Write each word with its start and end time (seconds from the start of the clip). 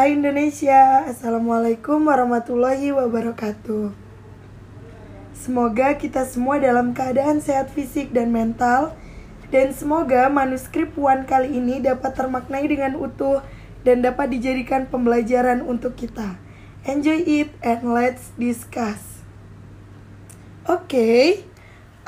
Hai 0.00 0.16
Indonesia, 0.16 1.04
Assalamualaikum 1.12 2.08
warahmatullahi 2.08 2.88
wabarakatuh. 2.88 3.92
Semoga 5.36 5.92
kita 6.00 6.24
semua 6.24 6.56
dalam 6.56 6.96
keadaan 6.96 7.44
sehat 7.44 7.68
fisik 7.68 8.08
dan 8.08 8.32
mental 8.32 8.96
Dan 9.52 9.76
semoga 9.76 10.32
manuskrip 10.32 10.96
One 10.96 11.28
kali 11.28 11.52
ini 11.52 11.84
dapat 11.84 12.16
termaknai 12.16 12.64
dengan 12.64 12.96
utuh 12.96 13.44
Dan 13.84 14.00
dapat 14.00 14.32
dijadikan 14.32 14.88
pembelajaran 14.88 15.60
untuk 15.68 16.00
kita. 16.00 16.40
Enjoy 16.88 17.20
it 17.20 17.52
and 17.60 17.92
let's 17.92 18.32
discuss. 18.40 19.20
Oke, 20.64 21.44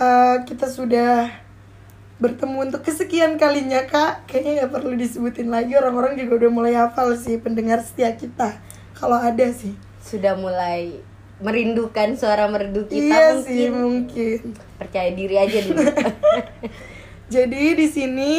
uh, 0.00 0.40
kita 0.48 0.64
sudah 0.72 1.41
bertemu 2.22 2.70
untuk 2.70 2.86
kesekian 2.86 3.34
kalinya 3.34 3.82
kak. 3.90 4.30
Kayaknya 4.30 4.50
nggak 4.62 4.72
perlu 4.78 4.94
disebutin 4.94 5.50
lagi 5.50 5.74
orang-orang 5.74 6.14
juga 6.14 6.46
udah 6.46 6.50
mulai 6.54 6.74
hafal 6.78 7.18
sih 7.18 7.42
pendengar 7.42 7.82
setia 7.82 8.14
kita. 8.14 8.62
Kalau 8.94 9.18
ada 9.18 9.50
sih. 9.50 9.74
Sudah 9.98 10.38
mulai 10.38 11.02
merindukan 11.42 12.14
suara 12.14 12.46
merdu 12.46 12.86
kita 12.86 13.02
iya 13.02 13.34
mungkin. 13.34 13.50
sih 13.50 13.66
mungkin. 13.74 14.38
Percaya 14.78 15.10
diri 15.10 15.34
aja 15.34 15.58
dulu. 15.66 15.82
Jadi 17.34 17.64
di 17.74 17.86
sini 17.90 18.32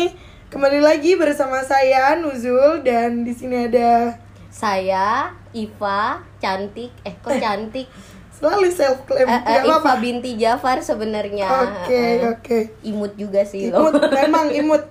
kembali 0.47 0.79
lagi 0.79 1.19
bersama 1.19 1.59
saya 1.67 2.15
Nuzul 2.15 2.87
dan 2.87 3.27
di 3.27 3.35
sini 3.35 3.67
ada 3.67 4.15
saya 4.47 5.35
Iva 5.51 6.23
cantik. 6.39 6.95
Eh 7.03 7.19
kok 7.19 7.35
cantik 7.43 7.91
selalu 8.33 8.67
self 8.69 9.05
claim 9.05 9.23
Eh, 9.23 9.31
eh, 9.31 9.39
Gak 9.39 9.63
Iva 9.63 9.77
apa-apa. 9.77 9.93
binti 9.97 10.35
Jafar 10.35 10.81
sebenarnya. 10.81 11.47
Oke 11.47 11.93
Eh, 11.93 12.25
oke. 12.27 12.57
imut 12.83 13.13
juga 13.13 13.41
sih 13.43 13.67
imut 13.67 13.93
memang 14.19 14.49
imut. 14.49 14.83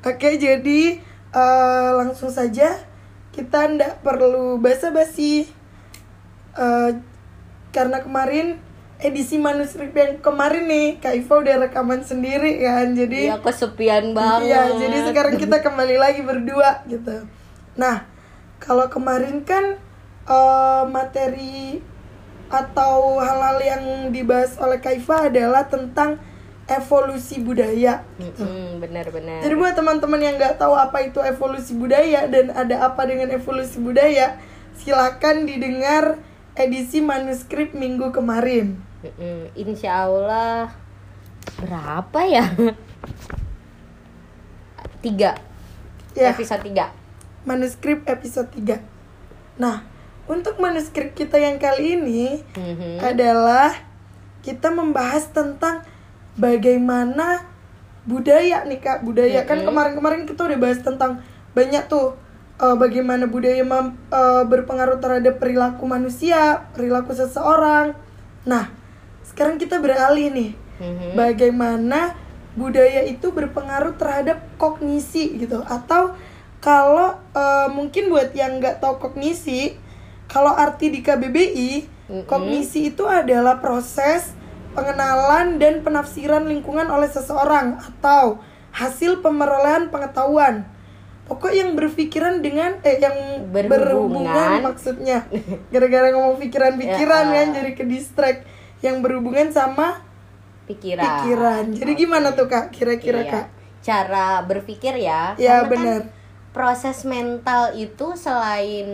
Oke 0.00 0.28
jadi 0.36 0.80
eh, 1.30 1.90
langsung 1.94 2.28
saja 2.28 2.74
kita 3.30 3.68
ndak 3.70 4.00
perlu 4.00 4.56
basa-basi. 4.56 5.44
Eh, 6.52 6.90
karena 7.68 7.98
kemarin 7.98 8.58
edisi 8.96 9.36
manuskrip 9.36 9.90
yang 9.92 10.16
kemarin 10.18 10.64
nih 10.64 10.96
Kak 10.96 11.12
Iva 11.12 11.34
udah 11.36 11.56
rekaman 11.60 12.00
sendiri 12.00 12.56
kan 12.58 12.94
jadi 12.94 13.28
Iya 13.28 13.36
kesepian 13.38 14.14
banget. 14.14 14.48
Iya, 14.48 14.62
jadi 14.78 14.98
sekarang 15.04 15.34
kita 15.36 15.60
kembali 15.66 15.96
lagi 15.96 16.22
berdua 16.22 16.86
gitu. 16.86 17.26
Nah, 17.74 18.06
kalau 18.56 18.86
kemarin 18.86 19.42
kan 19.42 19.76
eh, 20.24 20.82
materi 20.86 21.82
atau 22.52 23.18
hal-hal 23.18 23.58
yang 23.60 23.82
dibahas 24.12 24.56
oleh 24.60 24.78
Kaifa 24.78 25.28
adalah 25.32 25.66
tentang 25.66 26.20
evolusi 26.64 27.44
budaya. 27.44 28.04
Mm-mm, 28.16 28.80
benar-benar 28.80 29.44
Jadi 29.44 29.54
buat 29.54 29.76
teman-teman 29.76 30.20
yang 30.20 30.34
nggak 30.40 30.56
tahu 30.56 30.72
apa 30.72 31.04
itu 31.04 31.20
evolusi 31.20 31.76
budaya 31.76 32.24
dan 32.24 32.48
ada 32.56 32.88
apa 32.88 33.04
dengan 33.04 33.28
evolusi 33.32 33.76
budaya, 33.76 34.40
silakan 34.80 35.44
didengar 35.44 36.16
edisi 36.56 37.04
manuskrip 37.04 37.76
minggu 37.76 38.08
kemarin. 38.16 38.80
Mm-mm, 39.04 39.52
Insya 39.52 40.08
Allah 40.08 40.72
berapa 41.60 42.20
ya 42.24 42.48
tiga 45.04 45.36
Ya. 46.14 46.30
episode 46.32 46.62
tiga 46.64 46.94
Manuskrip 47.44 48.08
episode 48.08 48.48
3. 48.56 48.80
Nah, 49.60 49.84
untuk 50.24 50.56
manuskrip 50.56 51.12
kita 51.12 51.36
yang 51.36 51.56
kali 51.56 51.94
ini 51.94 52.40
Mhm. 52.52 53.00
adalah 53.00 53.76
kita 54.40 54.68
membahas 54.68 55.28
tentang 55.28 55.84
bagaimana 56.34 57.44
budaya 58.04 58.60
nih 58.62 58.78
kak 58.78 59.00
budaya 59.00 59.42
kan 59.42 59.58
Mm-mm. 59.58 59.68
kemarin-kemarin 59.68 60.22
kita 60.22 60.44
udah 60.44 60.58
bahas 60.58 60.78
tentang 60.78 61.24
banyak 61.52 61.84
tuh 61.86 62.20
eh, 62.54 62.76
bagaimana 62.76 63.24
budaya 63.26 63.64
mem- 63.64 63.96
eh, 64.06 64.44
berpengaruh 64.44 64.98
terhadap 64.98 65.38
perilaku 65.38 65.84
manusia 65.84 66.68
perilaku 66.70 67.10
seseorang 67.10 67.96
nah 68.44 68.68
sekarang 69.22 69.56
kita 69.56 69.78
beralih 69.78 70.28
nih 70.28 70.50
Mhm. 70.76 71.16
bagaimana 71.16 72.12
budaya 72.54 73.02
itu 73.02 73.30
berpengaruh 73.30 73.96
terhadap 73.96 74.44
kognisi 74.54 75.34
gitu 75.36 75.64
atau 75.64 76.12
kalau 76.60 77.16
eh, 77.32 77.68
mungkin 77.70 78.06
buat 78.06 78.30
yang 78.32 78.60
nggak 78.60 78.78
tahu 78.78 79.00
kognisi 79.00 79.80
kalau 80.26 80.50
arti 80.50 80.88
di 80.88 81.00
KBBI 81.00 81.70
Mm-mm. 82.04 82.24
kognisi 82.24 82.90
itu 82.90 83.04
adalah 83.04 83.58
proses 83.58 84.34
pengenalan 84.74 85.56
dan 85.56 85.80
penafsiran 85.80 86.44
lingkungan 86.44 86.86
oleh 86.86 87.06
seseorang 87.06 87.78
atau 87.78 88.42
hasil 88.70 89.22
pemerolehan 89.22 89.88
pengetahuan 89.88 90.66
pokok 91.24 91.50
yang 91.50 91.72
berpikiran 91.72 92.42
dengan 92.42 92.76
eh 92.82 92.98
yang 92.98 93.16
Berhubungan. 93.48 93.70
berhubungan 93.70 94.50
maksudnya 94.62 95.18
gara-gara 95.70 96.10
ngomong 96.10 96.36
pikiran-pikiran 96.38 97.24
Ya. 97.24 97.34
kan 97.34 97.46
jadi 97.54 97.70
ke 97.72 97.84
distract 97.84 98.44
yang 98.82 99.00
berhubungan 99.00 99.48
sama 99.48 100.04
pikiran 100.64 101.00
pikiran. 101.00 101.64
Jadi 101.72 101.92
gimana 101.94 102.32
tuh 102.32 102.44
kak? 102.44 102.68
Kira-kira 102.68 103.20
Iya. 103.20 103.32
kak? 103.32 103.46
cara 103.80 104.40
berpikir 104.42 104.96
ya 104.96 105.36
Ya, 105.36 105.60
kan 105.60 105.68
benar. 105.70 106.00
proses 106.50 107.04
mental 107.04 107.72
itu 107.72 108.16
selain 108.16 108.88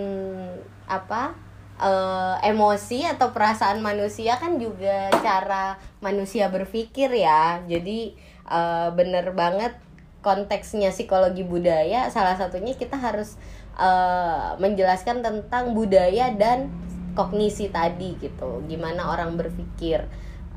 apa 0.91 1.39
eh, 1.79 2.37
emosi 2.51 3.07
atau 3.07 3.31
perasaan 3.31 3.79
manusia 3.79 4.37
kan 4.43 4.59
juga 4.59 5.09
cara 5.23 5.79
manusia 6.03 6.51
berpikir 6.51 7.15
ya. 7.15 7.63
Jadi 7.71 8.19
eh, 8.51 8.89
bener 8.93 9.31
banget 9.33 9.79
konteksnya 10.21 10.91
psikologi 10.91 11.47
budaya. 11.47 12.11
Salah 12.11 12.35
satunya 12.35 12.75
kita 12.75 12.99
harus 12.99 13.39
eh, 13.79 14.51
menjelaskan 14.59 15.23
tentang 15.23 15.73
budaya 15.73 16.35
dan 16.35 16.69
kognisi 17.15 17.71
tadi 17.71 18.19
gitu. 18.19 18.67
Gimana 18.67 19.15
orang 19.15 19.39
berpikir. 19.39 20.05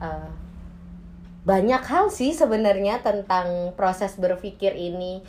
Eh, 0.01 0.31
banyak 1.43 1.83
hal 1.83 2.07
sih 2.07 2.31
sebenarnya 2.31 3.03
tentang 3.03 3.75
proses 3.75 4.15
berpikir 4.15 4.79
ini 4.79 5.19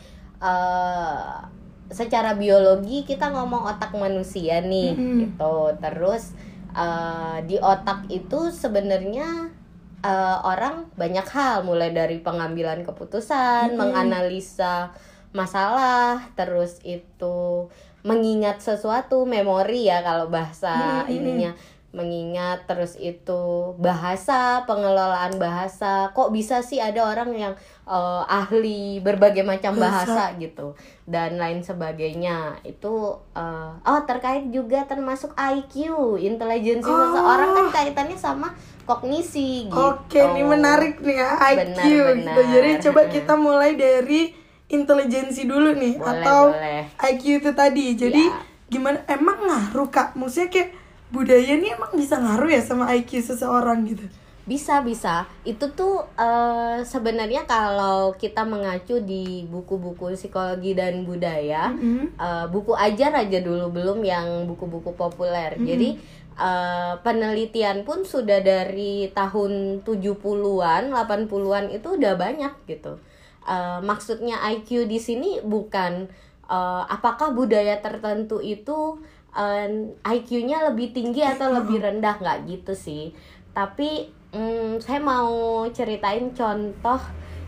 secara 1.94 2.34
biologi 2.34 3.06
kita 3.06 3.30
ngomong 3.30 3.70
otak 3.70 3.94
manusia 3.94 4.58
nih 4.58 4.98
Mm-mm. 4.98 5.18
gitu 5.22 5.78
terus 5.78 6.34
eh, 6.74 7.38
di 7.46 7.54
otak 7.62 8.10
itu 8.10 8.50
sebenarnya 8.50 9.54
eh, 10.02 10.38
orang 10.42 10.90
banyak 10.98 11.26
hal 11.30 11.62
mulai 11.62 11.94
dari 11.94 12.18
pengambilan 12.18 12.82
keputusan 12.82 13.72
Mm-mm. 13.72 13.78
menganalisa 13.78 14.90
masalah 15.30 16.18
terus 16.34 16.82
itu 16.82 17.70
mengingat 18.02 18.60
sesuatu 18.60 19.24
memori 19.24 19.86
ya 19.86 20.02
kalau 20.02 20.26
bahasa 20.28 21.06
Mm-mm. 21.06 21.14
ininya 21.14 21.50
mengingat 21.94 22.66
terus 22.66 22.98
itu 22.98 23.42
bahasa 23.78 24.66
pengelolaan 24.66 25.38
bahasa 25.38 26.10
kok 26.10 26.28
bisa 26.28 26.58
sih 26.58 26.76
ada 26.76 27.06
orang 27.06 27.30
yang 27.30 27.54
eh, 27.84 28.22
ahli 28.26 28.98
berbagai 28.98 29.40
macam 29.40 29.78
bahasa, 29.78 30.34
gitu 30.36 30.74
dan 31.04 31.38
lain 31.38 31.62
sebagainya 31.62 32.58
itu 32.62 32.94
eh, 33.32 33.70
oh 33.80 34.00
terkait 34.02 34.50
juga 34.50 34.82
termasuk 34.84 35.30
IQ 35.34 35.88
intelijensi 36.18 36.84
Oh. 36.84 36.98
seseorang 37.00 37.50
kan 37.54 37.66
kaitannya 37.72 38.18
sama 38.18 38.50
kognisi 38.84 39.70
gitu 39.70 39.78
Oke, 39.78 40.18
ini 40.18 40.42
menarik 40.42 40.98
nih 40.98 41.16
ya 41.16 41.30
IQ 41.48 41.58
Benar, 41.62 41.86
gitu. 41.86 42.02
benar. 42.04 42.34
Jadi 42.50 42.70
coba 42.82 43.00
kita 43.08 43.32
mulai 43.34 43.72
dari 43.74 44.34
intelijensi 44.66 45.44
dulu 45.44 45.72
nih 45.72 45.94
Boleh, 45.96 46.10
atau 46.20 46.40
boleh. 46.50 46.82
IQ 47.06 47.22
itu 47.38 47.50
tadi. 47.52 47.86
Jadi 47.94 48.22
Ya. 48.24 48.40
gimana? 48.66 48.98
Emang 49.06 49.38
ngaruh 49.38 49.88
kak? 49.88 50.12
Maksudnya 50.14 50.50
kayak 50.50 50.70
budaya 51.14 51.54
nih 51.62 51.70
emang 51.78 51.92
bisa 51.94 52.18
ngaruh 52.18 52.50
ya 52.50 52.62
sama 52.62 52.90
IQ 52.98 53.10
seseorang 53.22 53.86
gitu? 53.86 54.06
Bisa 54.44 54.84
bisa. 54.84 55.24
Itu 55.40 55.72
tuh 55.72 56.04
eh, 56.20 56.84
sebenarnya 56.84 57.48
kalau 57.48 58.12
kita 58.12 58.44
mengacu 58.44 59.00
di 59.00 59.48
buku-buku 59.48 60.12
psikologi 60.12 60.76
dan 60.76 61.08
budaya, 61.08 61.72
Mm-mm. 61.72 62.12
eh, 62.20 62.46
buku 62.52 62.76
ajar 62.76 63.16
aja 63.16 63.38
dulu 63.40 63.72
belum 63.72 64.04
yang 64.04 64.44
buku-buku 64.44 64.92
populer. 65.00 65.56
Jadi 65.56 65.96
eh, 66.36 66.92
penelitian 67.00 67.88
pun 67.88 68.04
sudah 68.04 68.44
dari 68.44 69.08
tahun 69.16 69.80
70-an, 69.80 70.92
80-an 70.92 71.64
itu 71.72 71.88
udah 71.96 72.12
banyak 72.20 72.52
gitu. 72.68 73.00
Eh, 73.48 73.78
maksudnya 73.80 74.44
IQ 74.52 74.84
di 74.84 75.00
sini 75.00 75.40
bukan 75.40 76.04
eh, 76.52 76.82
apakah 76.92 77.32
budaya 77.32 77.80
tertentu 77.80 78.44
itu 78.44 79.00
eh, 79.34 79.68
IQ-nya 80.02 80.70
lebih 80.70 80.94
tinggi 80.94 81.20
atau 81.20 81.50
lebih 81.52 81.82
rendah 81.82 82.16
nggak 82.18 82.38
gitu 82.48 82.72
sih. 82.72 83.12
Tapi 83.54 84.10
mm, 84.34 84.82
saya 84.82 84.98
mau 84.98 85.66
ceritain 85.70 86.30
contoh 86.34 87.00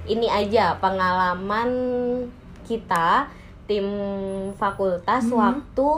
ini 0.06 0.30
aja 0.30 0.78
pengalaman 0.78 1.70
kita 2.66 3.30
tim 3.66 3.86
fakultas 4.54 5.26
waktu 5.30 5.88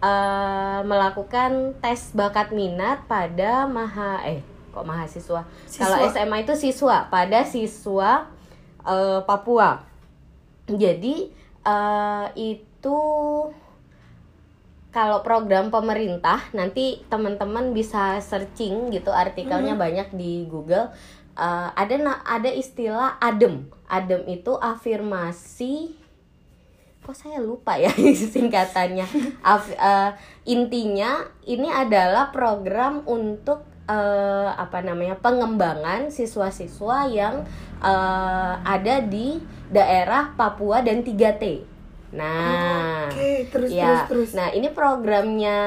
eh, 0.00 0.80
melakukan 0.84 1.76
tes 1.80 2.12
bakat 2.16 2.52
minat 2.56 3.04
pada 3.04 3.68
maha 3.68 4.24
eh 4.24 4.40
kok 4.70 4.86
mahasiswa 4.86 5.42
kalau 5.66 5.96
Siswa. 5.98 6.10
SMA 6.14 6.36
itu 6.46 6.54
siswa 6.56 6.96
pada 7.10 7.44
siswa 7.44 8.30
eh, 8.86 9.20
Papua 9.28 9.84
jadi 10.70 11.28
eh, 11.66 12.26
itu 12.36 12.98
kalau 14.90 15.22
program 15.22 15.70
pemerintah 15.70 16.42
nanti 16.50 16.98
teman-teman 17.06 17.70
bisa 17.70 18.18
searching 18.18 18.90
gitu 18.90 19.14
artikelnya 19.14 19.78
Hmm. 19.78 19.82
banyak 19.82 20.08
di 20.12 20.44
Google. 20.50 20.90
Eh, 21.38 21.68
ada 21.72 21.94
ada 22.26 22.50
istilah 22.50 23.16
adem. 23.22 23.70
Adem 23.86 24.26
itu 24.26 24.54
afirmasi 24.54 25.94
kok 27.00 27.16
saya 27.16 27.40
lupa 27.40 27.74
ya 27.74 27.90
singkatannya? 28.34 29.06
Af- 29.40 29.72
eh, 29.72 30.10
intinya 30.44 31.22
ini 31.42 31.70
adalah 31.70 32.28
program 32.30 33.06
untuk 33.06 33.62
eh, 33.88 34.50
apa 34.52 34.82
namanya 34.82 35.16
pengembangan 35.18 36.10
siswa-siswa 36.10 37.08
yang 37.08 37.46
eh, 37.80 38.54
ada 38.60 39.00
di 39.00 39.38
daerah 39.70 40.34
Papua 40.34 40.82
dan 40.82 41.00
3T 41.02 41.69
nah 42.10 43.06
Oke, 43.06 43.46
terus 43.50 43.70
ya. 43.70 43.86
terus 43.86 44.02
terus. 44.10 44.30
nah 44.34 44.50
ini 44.50 44.70
programnya 44.74 45.58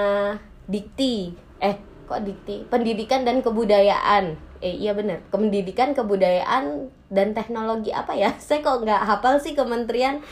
Dikti. 0.67 1.35
Eh 1.59 1.75
kok 2.07 2.23
Dikti? 2.23 2.67
Pendidikan 2.71 3.27
dan 3.27 3.43
kebudayaan. 3.43 4.35
Eh 4.63 4.75
iya 4.79 4.95
bener. 4.95 5.19
Pendidikan 5.27 5.91
kebudayaan 5.91 6.87
dan 7.11 7.35
teknologi 7.35 7.91
apa 7.91 8.15
ya? 8.15 8.31
Saya 8.45 8.63
kok 8.63 8.83
nggak 8.83 9.03
hafal 9.03 9.39
sih 9.39 9.55
kementerian 9.55 10.23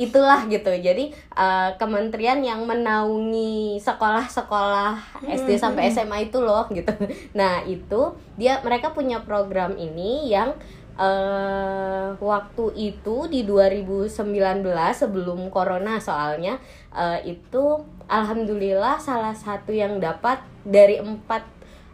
itulah 0.00 0.44
gitu. 0.48 0.72
Jadi 0.72 1.12
eh, 1.12 1.70
kementerian 1.76 2.40
yang 2.40 2.64
menaungi 2.64 3.80
sekolah-sekolah 3.80 5.20
SD 5.24 5.56
sampai 5.60 5.92
SMA 5.92 6.32
itu 6.32 6.40
loh 6.40 6.68
gitu. 6.72 6.92
Nah 7.38 7.64
itu 7.64 8.16
dia 8.36 8.60
mereka 8.64 8.92
punya 8.92 9.20
program 9.24 9.76
ini 9.76 10.32
yang 10.32 10.56
eh 10.92 12.08
waktu 12.20 12.64
itu 12.76 13.24
di 13.32 13.48
2019 13.48 14.60
sebelum 14.92 15.48
corona 15.48 15.96
soalnya 15.96 16.60
eh, 16.92 17.36
itu 17.38 17.64
alhamdulillah 18.06 19.00
salah 19.00 19.32
satu 19.32 19.72
yang 19.72 19.96
dapat 19.98 20.44
dari 20.68 21.00
empat 21.00 21.42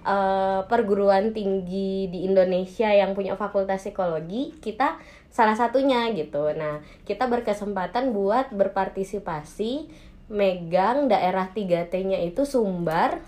eh, 0.02 0.60
perguruan 0.66 1.30
tinggi 1.30 2.10
di 2.10 2.26
Indonesia 2.26 2.90
yang 2.90 3.14
punya 3.14 3.38
fakultas 3.38 3.86
psikologi 3.86 4.58
kita 4.58 4.98
salah 5.30 5.54
satunya 5.54 6.10
gitu 6.16 6.50
nah 6.58 6.82
kita 7.06 7.30
berkesempatan 7.30 8.10
buat 8.10 8.50
berpartisipasi 8.50 9.86
megang 10.28 11.08
daerah 11.08 11.48
3T-nya 11.54 12.20
itu 12.20 12.44
Sumbar 12.44 13.22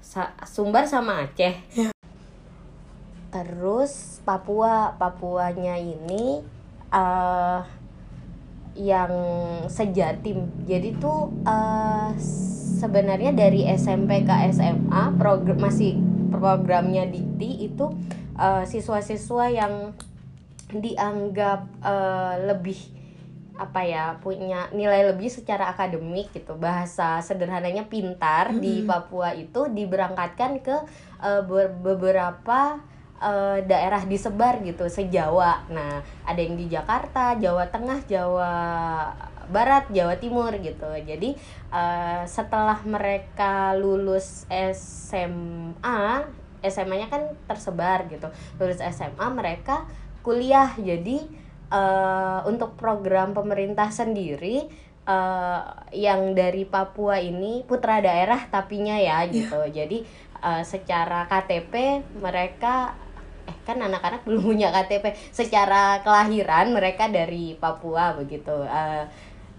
Sa- 0.00 0.34
Sumbar 0.46 0.86
sama 0.86 1.26
Aceh 1.26 1.54
Ya. 1.74 1.95
Terus 3.36 4.24
Papua 4.24 4.96
Papuanya 4.96 5.76
ini 5.76 6.40
eh 6.88 7.60
yang 8.76 9.12
sejatim 9.68 10.48
jadi 10.64 10.96
tuh 10.96 11.32
eh, 11.44 12.12
sebenarnya 12.80 13.32
dari 13.36 13.64
SMP 13.68 14.24
ke 14.24 14.34
SMA 14.52 15.16
program 15.16 15.60
masih 15.60 15.96
programnya 16.32 17.08
Dikti 17.08 17.68
itu 17.68 17.92
eh, 18.36 18.64
siswa-siswa 18.64 19.52
yang 19.52 19.92
dianggap 20.72 21.60
eh, 21.84 22.34
lebih 22.52 22.96
apa 23.56 23.80
ya 23.88 24.20
punya 24.20 24.68
nilai 24.76 25.08
lebih 25.08 25.32
secara 25.32 25.72
akademik 25.72 26.28
gitu. 26.36 26.60
Bahasa 26.60 27.24
sederhananya 27.24 27.88
pintar 27.88 28.52
di 28.52 28.84
Papua 28.84 29.32
itu 29.32 29.72
diberangkatkan 29.72 30.60
ke 30.60 30.76
ber- 31.48 31.72
beberapa 31.80 32.84
eh, 33.20 33.58
daerah 33.64 34.02
disebar 34.04 34.60
gitu 34.64 34.86
sejawa. 34.88 35.64
Nah 35.72 36.04
ada 36.24 36.40
yang 36.40 36.56
di 36.56 36.68
Jakarta 36.68 37.36
Jawa 37.36 37.68
Tengah 37.72 38.04
Jawa 38.08 38.52
Barat 39.48 39.88
Jawa 39.94 40.18
Timur 40.18 40.52
gitu. 40.58 40.90
Jadi 41.06 41.36
eh, 41.72 42.22
setelah 42.26 42.78
mereka 42.84 43.72
lulus 43.78 44.44
SMA 44.50 46.26
SMA-nya 46.66 47.06
kan 47.06 47.22
tersebar 47.46 48.10
gitu. 48.10 48.28
Lulus 48.58 48.82
SMA 48.82 49.26
mereka 49.30 49.86
kuliah. 50.20 50.74
Jadi 50.76 51.22
eh, 51.70 52.40
untuk 52.44 52.74
program 52.74 53.32
pemerintah 53.32 53.88
sendiri 53.88 54.66
eh, 55.06 55.62
yang 55.94 56.34
dari 56.34 56.66
Papua 56.66 57.22
ini 57.22 57.62
putra 57.64 58.02
daerah 58.02 58.50
tapinya 58.50 58.98
ya 58.98 59.24
gitu. 59.30 59.62
Jadi 59.70 60.02
eh, 60.42 60.62
secara 60.66 61.30
KTP 61.30 62.02
mereka 62.18 63.05
eh 63.46 63.56
kan 63.62 63.78
anak-anak 63.78 64.26
belum 64.26 64.42
punya 64.42 64.68
KTP 64.74 65.14
secara 65.30 66.02
kelahiran 66.02 66.74
mereka 66.74 67.06
dari 67.06 67.54
Papua 67.54 68.14
begitu 68.18 68.52
eh, 68.66 69.06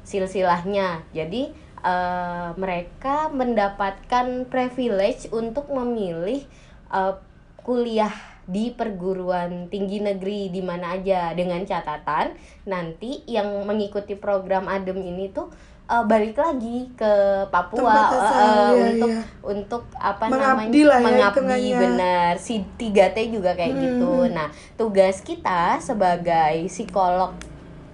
silsilahnya. 0.04 1.04
Jadi 1.16 1.52
eh, 1.84 2.50
mereka 2.56 3.32
mendapatkan 3.32 4.48
privilege 4.52 5.32
untuk 5.32 5.72
memilih 5.72 6.44
eh, 6.92 7.16
kuliah 7.64 8.14
di 8.48 8.72
perguruan 8.72 9.68
tinggi 9.68 10.00
negeri 10.00 10.48
di 10.48 10.64
mana 10.64 10.96
aja. 10.96 11.36
Dengan 11.36 11.68
catatan 11.68 12.32
nanti 12.64 13.28
yang 13.28 13.68
mengikuti 13.68 14.16
program 14.16 14.72
adem 14.72 15.04
ini 15.04 15.28
tuh 15.36 15.52
eh, 15.88 16.04
balik 16.04 16.36
lagi 16.36 16.92
ke 16.94 17.14
Papua 17.48 18.12
asal, 18.12 18.20
eh, 18.20 18.28
eh, 18.28 18.44
iya, 18.44 18.86
untuk 18.92 19.10
iya. 19.10 19.22
untuk 19.42 19.84
apa 19.96 20.24
Mengabdi 20.28 20.80
namanya 20.84 20.90
lah 20.92 21.00
ya 21.00 21.06
mengabdi 21.08 21.40
hitungannya. 21.40 21.80
benar 21.80 22.32
si 22.36 22.56
3T 22.76 23.18
juga 23.32 23.52
kayak 23.56 23.72
Hmm. 23.74 23.82
gitu 23.82 24.14
nah 24.30 24.48
tugas 24.76 25.24
kita 25.24 25.80
sebagai 25.80 26.68
psikolog 26.68 27.32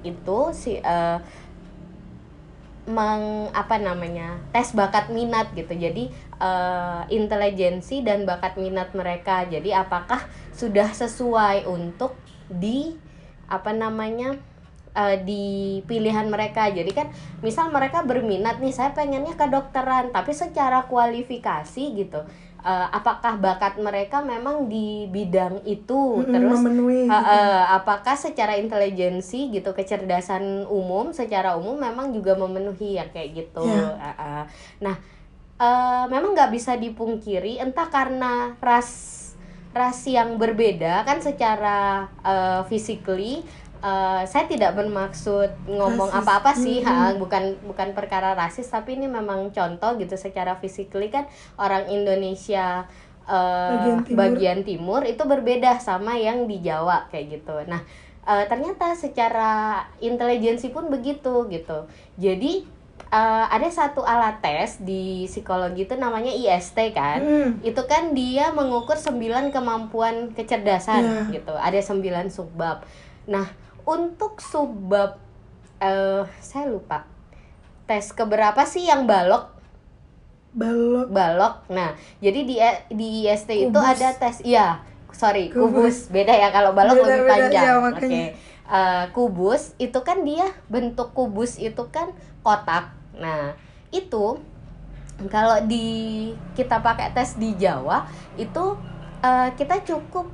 itu 0.01 0.40
si 0.51 0.81
eh, 0.81 1.18
meng 2.84 3.48
apa 3.56 3.80
namanya 3.80 4.36
tes 4.51 4.75
bakat 4.75 5.07
minat 5.07 5.48
gitu 5.56 5.72
jadi 5.72 6.12
eh, 6.42 7.01
intelijensi 7.07 8.04
dan 8.04 8.28
bakat 8.28 8.60
minat 8.60 8.92
mereka 8.92 9.48
jadi 9.48 9.88
apakah 9.88 10.19
sudah 10.51 10.92
sesuai 10.92 11.63
untuk 11.63 12.12
di 12.51 13.00
apa 13.48 13.72
namanya 13.72 14.36
eh, 14.94 15.18
di 15.22 15.44
pilihan 15.84 16.30
mereka 16.30 16.69
jadi 16.69 16.90
kan 16.94 17.07
misal 17.42 17.69
mereka 17.69 18.06
berminat 18.06 18.62
nih 18.62 18.72
saya 18.72 18.94
pengennya 18.94 19.34
kedokteran 19.34 20.13
tapi 20.13 20.31
secara 20.31 20.86
kualifikasi 20.86 21.84
gitu 21.98 22.22
eh, 22.63 22.88
apakah 22.90 23.36
bakat 23.38 23.75
mereka 23.78 24.22
memang 24.22 24.69
di 24.69 25.10
bidang 25.10 25.66
itu 25.66 26.22
Mm-mm, 26.22 26.31
terus 26.31 26.60
memenuhi 26.62 27.10
gitu. 27.10 27.18
eh, 27.18 27.63
apakah 27.74 28.16
secara 28.16 28.56
intelijensi 28.56 29.51
gitu 29.51 29.74
kecerdasan 29.74 30.69
umum 30.69 31.12
secara 31.12 31.57
umum 31.57 31.75
memang 31.75 32.13
juga 32.13 32.38
memenuhi 32.38 32.96
ya 32.96 33.06
kayak 33.10 33.30
gitu 33.36 33.66
Ya. 33.66 33.98
Ah, 34.00 34.13
ah. 34.16 34.44
nah 34.79 34.96
eh, 35.58 36.06
memang 36.08 36.32
nggak 36.38 36.51
bisa 36.53 36.77
dipungkiri 36.77 37.60
entah 37.60 37.89
karena 37.89 38.56
ras 38.62 39.20
ras 39.74 40.06
yang 40.06 40.38
berbeda 40.38 41.01
kan 41.01 41.17
secara 41.17 42.06
eh, 42.22 42.62
physically 42.70 43.41
eh, 43.84 44.24
saya 44.24 44.46
tidak 44.46 44.74
bermaksud 44.74 45.52
ngomong 45.68 46.08
Rasis. 46.08 46.20
apa-apa 46.20 46.52
sih 46.56 46.80
ha, 46.80 47.12
Mm-mm. 47.12 47.20
bukan 47.20 47.44
bukan 47.63 47.92
perkara 47.92 48.32
rasis 48.34 48.66
tapi 48.66 48.96
ini 48.96 49.06
memang 49.06 49.52
contoh 49.52 49.94
gitu 49.98 50.16
secara 50.16 50.56
physically 50.56 51.08
kan 51.08 51.28
orang 51.58 51.86
Indonesia 51.88 52.88
eh, 53.24 53.72
Bagian 53.74 54.00
timur. 54.02 54.18
bagian 54.18 54.60
timur 54.62 55.02
itu 55.04 55.24
berbeda 55.24 55.78
sama 55.78 56.16
yang 56.18 56.44
di 56.44 56.60
Jawa 56.60 57.08
kayak 57.08 57.25
gitu. 57.34 57.56
Nah, 57.66 57.80
eh, 58.22 58.46
ternyata 58.46 58.92
secara 58.94 59.52
intelijensi 60.00 60.70
pun 60.70 60.88
begitu 60.88 61.48
gitu. 61.48 61.88
Jadi 62.16 62.63
eh, 63.10 63.46
ada 63.48 63.68
satu 63.70 64.02
alat 64.02 64.40
tes 64.40 64.80
di 64.80 65.24
psikologi 65.25 65.84
itu 65.84 65.96
namanya 65.96 66.32
IST 66.32 66.92
kan. 66.92 67.20
Hmm. 67.20 67.50
Itu 67.62 67.84
kan 67.84 68.12
dia 68.12 68.50
mengukur 68.50 68.96
9 68.96 69.16
kemampuan 69.50 70.32
kecerdasan 70.32 71.04
Iya. 71.30 71.34
gitu. 71.34 71.54
Ada 71.54 71.80
9 71.80 72.02
subbab. 72.28 72.84
Nah, 73.25 73.48
untuk 73.84 74.40
subbab 74.40 75.20
eh 75.80 76.24
saya 76.40 76.72
lupa. 76.72 77.04
Tes 77.84 78.16
keberapa 78.16 78.63
sih 78.63 78.88
yang 78.88 79.04
balok 79.04 79.52
balok 80.54 81.10
balok. 81.10 81.56
Nah, 81.74 81.98
jadi 82.22 82.40
di 82.46 82.56
di 82.94 83.08
IST 83.25 83.50
itu 83.50 83.74
Kubus. 83.74 83.90
ada 83.98 84.10
tes 84.16 84.38
iya, 84.46 84.80
sorry, 85.12 85.50
kubus. 85.50 85.74
Kubus. 85.74 85.98
Beda 86.13 86.32
ya 86.32 86.54
kalau 86.54 86.78
balok 86.78 87.02
Beda, 87.02 87.06
lebih 87.10 87.22
beda, 87.25 87.32
panjang. 87.34 87.63
iya, 87.66 87.74
Oke. 87.74 87.84
makanya. 87.90 88.25
Eh, 88.63 89.04
kubus 89.12 89.75
itu 89.75 90.00
kan 90.06 90.24
dia 90.24 90.48
bentuk 90.72 91.12
kubus 91.12 91.60
itu 91.60 91.84
kan 91.92 92.13
kotak. 92.46 92.94
Nah, 93.18 93.58
itu 93.92 94.40
kalau 95.28 95.58
di 95.68 95.86
kita 96.56 96.80
pakai 96.80 97.12
tes 97.12 97.36
di 97.36 97.58
Jawa 97.60 98.06
itu 98.40 98.78
eh, 99.20 99.50
kita 99.58 99.82
cukup 99.84 100.30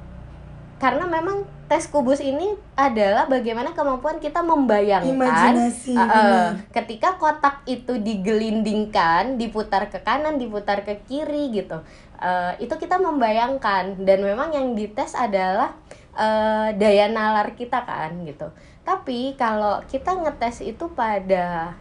karena 0.77 1.07
memang 1.07 1.43
tes 1.69 1.85
kubus 1.85 2.17
ini 2.17 2.57
adalah 2.73 3.29
bagaimana 3.29 3.77
kemampuan 3.77 4.17
kita 4.17 4.41
membayangkan 4.41 5.13
imajinasi 5.13 5.93
Uh, 5.93 6.01
uh, 6.01 6.47
ketika 6.73 7.21
kotak 7.21 7.61
itu 7.69 8.01
digelindingkan, 8.01 9.37
diputar 9.37 9.85
ke 9.93 10.01
kanan, 10.01 10.41
diputar 10.41 10.81
ke 10.81 10.97
kiri 11.05 11.53
gitu, 11.53 11.77
uh, 12.17 12.51
itu 12.57 12.73
kita 12.73 12.97
membayangkan. 12.97 14.01
Dan 14.01 14.25
memang 14.25 14.49
yang 14.49 14.73
dites 14.73 15.13
adalah 15.13 15.77
uh, 16.17 16.73
daya 16.73 17.05
nalar 17.07 17.53
kita 17.53 17.85
kan 17.85 18.17
gitu. 18.25 18.49
Tapi 18.81 19.37
kalau 19.37 19.85
kita 19.85 20.17
ngetes 20.17 20.65
itu 20.65 20.89
pada 20.97 21.77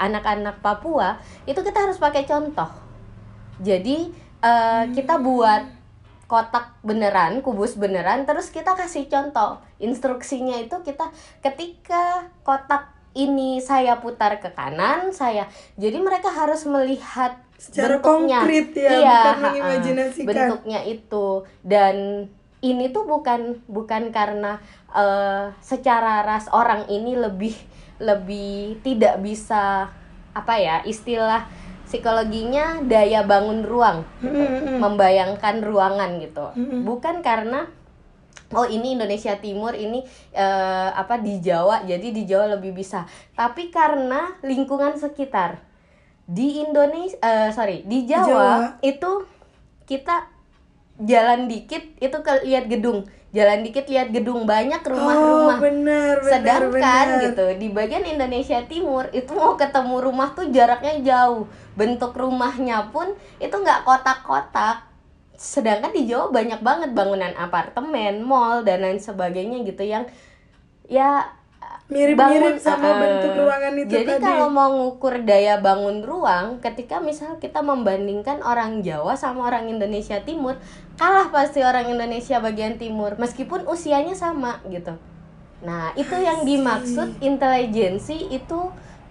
anak-anak 0.00 0.64
Papua 0.64 1.20
itu 1.44 1.60
kita 1.60 1.84
harus 1.84 2.00
pakai 2.00 2.24
contoh. 2.24 2.72
Jadi 3.60 4.08
eh, 4.40 4.84
kita 4.96 5.20
buat 5.20 5.81
kotak 6.32 6.80
beneran 6.80 7.44
kubus 7.44 7.76
beneran 7.76 8.24
terus 8.24 8.48
kita 8.48 8.72
kasih 8.72 9.04
contoh. 9.12 9.60
Instruksinya 9.76 10.56
itu 10.56 10.80
kita 10.80 11.12
ketika 11.44 12.32
kotak 12.40 12.88
ini 13.12 13.60
saya 13.60 14.00
putar 14.00 14.40
ke 14.40 14.48
kanan 14.56 15.12
saya 15.12 15.44
jadi 15.76 16.00
mereka 16.00 16.32
harus 16.32 16.64
melihat 16.64 17.36
Secara 17.60 18.00
bentuknya. 18.00 18.40
konkret 18.40 18.68
ya, 18.72 18.90
iya, 18.96 19.20
bukan 19.20 19.36
mengimajinasikan. 19.44 20.26
bentuknya 20.26 20.80
itu. 20.88 21.26
Dan 21.60 22.26
ini 22.64 22.88
tuh 22.88 23.04
bukan 23.04 23.60
bukan 23.68 24.08
karena 24.08 24.56
eh, 24.96 25.52
secara 25.60 26.24
ras 26.24 26.48
orang 26.48 26.88
ini 26.88 27.12
lebih 27.12 27.52
lebih 28.00 28.80
tidak 28.80 29.20
bisa 29.20 29.92
apa 30.32 30.54
ya 30.56 30.80
istilah 30.88 31.44
psikologinya 31.92 32.80
daya 32.88 33.20
bangun 33.28 33.68
ruang. 33.68 34.08
Gitu. 34.24 34.80
Membayangkan 34.80 35.60
ruangan 35.60 36.16
gitu. 36.24 36.48
Bukan 36.88 37.20
karena 37.20 37.68
oh 38.56 38.64
ini 38.68 38.96
Indonesia 38.96 39.36
Timur 39.36 39.76
ini 39.76 40.00
eh, 40.32 40.88
apa 40.92 41.20
di 41.20 41.40
Jawa 41.44 41.84
jadi 41.84 42.08
di 42.08 42.24
Jawa 42.24 42.56
lebih 42.56 42.72
bisa. 42.72 43.04
Tapi 43.36 43.68
karena 43.68 44.40
lingkungan 44.40 44.96
sekitar. 44.96 45.60
Di 46.24 46.64
Indonesia 46.64 47.18
eh, 47.20 47.50
sorry 47.52 47.84
di 47.84 48.08
Jawa, 48.08 48.24
Jawa. 48.24 48.56
itu 48.80 49.12
kita 49.84 50.32
jalan 51.02 51.50
dikit 51.50 51.82
itu 52.00 52.18
ke 52.24 52.32
lihat 52.48 52.72
gedung. 52.72 53.04
Jalan 53.32 53.64
dikit 53.64 53.88
lihat 53.88 54.12
gedung. 54.12 54.44
Banyak 54.44 54.84
rumah-rumah. 54.84 55.56
Oh, 55.56 55.60
benar, 55.60 56.20
sedangkan 56.20 57.06
benar. 57.16 57.24
gitu 57.24 57.44
di 57.56 57.68
bagian 57.72 58.04
Indonesia 58.04 58.60
Timur 58.68 59.08
itu 59.12 59.32
mau 59.32 59.56
ketemu 59.56 60.04
rumah 60.04 60.36
tuh 60.36 60.52
jaraknya 60.52 61.00
jauh 61.00 61.48
bentuk 61.74 62.12
rumahnya 62.16 62.92
pun 62.92 63.12
itu 63.40 63.52
nggak 63.52 63.84
kotak-kotak. 63.86 64.84
Sedangkan 65.36 65.90
di 65.90 66.06
Jawa 66.06 66.30
banyak 66.30 66.60
banget 66.62 66.90
bangunan 66.94 67.34
apartemen 67.34 68.22
mall 68.22 68.62
dan 68.62 68.84
lain 68.84 69.00
sebagainya 69.02 69.66
gitu 69.66 69.82
yang 69.82 70.06
ya 70.86 71.26
Mirip-mirip 71.92 72.56
sama 72.56 72.88
eh, 72.88 72.96
bentuk 73.04 73.32
ruangan 73.36 73.74
itu 73.76 73.92
jadi 73.92 74.16
tadi. 74.16 74.24
kalau 74.24 74.48
mau 74.48 74.70
ngukur 74.72 75.28
daya 75.28 75.60
bangun 75.60 76.00
ruang 76.00 76.56
ketika 76.64 77.04
misal 77.04 77.36
kita 77.36 77.60
membandingkan 77.60 78.40
orang 78.40 78.80
Jawa 78.80 79.12
sama 79.12 79.52
orang 79.52 79.68
Indonesia 79.68 80.16
Timur 80.24 80.56
kalah 80.96 81.28
pasti 81.28 81.60
orang 81.60 81.92
Indonesia 81.92 82.40
bagian 82.40 82.80
timur 82.80 83.20
meskipun 83.20 83.68
usianya 83.68 84.16
sama 84.16 84.64
gitu. 84.72 84.96
Nah 85.60 85.92
itu 85.92 86.16
yang 86.16 86.48
dimaksud 86.48 87.20
intelijensi 87.20 88.32
itu 88.32 88.60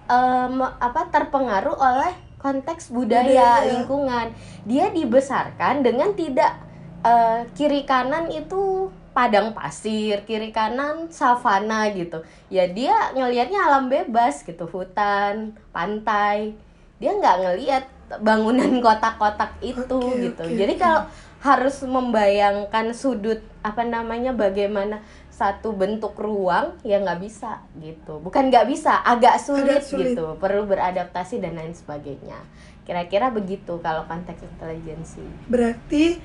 em, 0.10 0.58
apa 0.66 1.12
terpengaruh 1.14 1.78
oleh 1.78 2.14
konteks 2.42 2.90
budaya, 2.90 3.62
Budaya. 3.62 3.70
lingkungan. 3.70 4.28
Dia 4.66 4.90
dibesarkan 4.90 5.86
dengan 5.86 6.18
tidak 6.18 6.58
eh, 7.06 7.46
kiri 7.54 7.86
kanan 7.86 8.34
itu 8.34 8.90
padang 9.12 9.52
pasir 9.52 10.24
kiri 10.24 10.50
kanan 10.50 11.12
savana 11.12 11.88
gitu. 11.94 12.24
Ya 12.50 12.66
dia 12.68 13.14
ngelihatnya 13.14 13.60
alam 13.70 13.88
bebas 13.88 14.42
gitu 14.42 14.66
hutan 14.66 15.54
pantai. 15.70 16.58
Dia 16.98 17.14
nggak 17.14 17.38
ngelihat 17.46 17.84
bangunan 18.20 18.72
kotak-kotak 18.84 19.56
itu 19.64 20.00
Oke, 20.02 20.20
gitu. 20.32 20.44
oke, 20.44 20.56
jadi 20.58 20.74
kalau 20.76 21.08
harus 21.42 21.82
membayangkan 21.82 22.94
sudut 22.94 23.42
apa 23.66 23.82
namanya 23.82 24.30
bagaimana 24.30 25.02
satu 25.32 25.72
bentuk 25.72 26.14
ruang 26.20 26.76
ya 26.84 27.00
nggak 27.00 27.24
bisa 27.24 27.64
gitu. 27.80 28.20
Bukan 28.20 28.52
nggak 28.52 28.68
bisa 28.68 29.00
agak 29.02 29.40
sulit, 29.40 29.80
Agak 29.80 29.88
sulit. 29.88 30.14
gitu. 30.14 30.36
Perlu 30.38 30.68
beradaptasi 30.68 31.40
dan 31.40 31.56
lain 31.56 31.72
sebagainya. 31.72 32.36
Kira-kira 32.84 33.32
begitu 33.32 33.80
kalau 33.80 34.04
konteks 34.06 34.44
intelijensi. 34.44 35.24
Berarti 35.48 36.20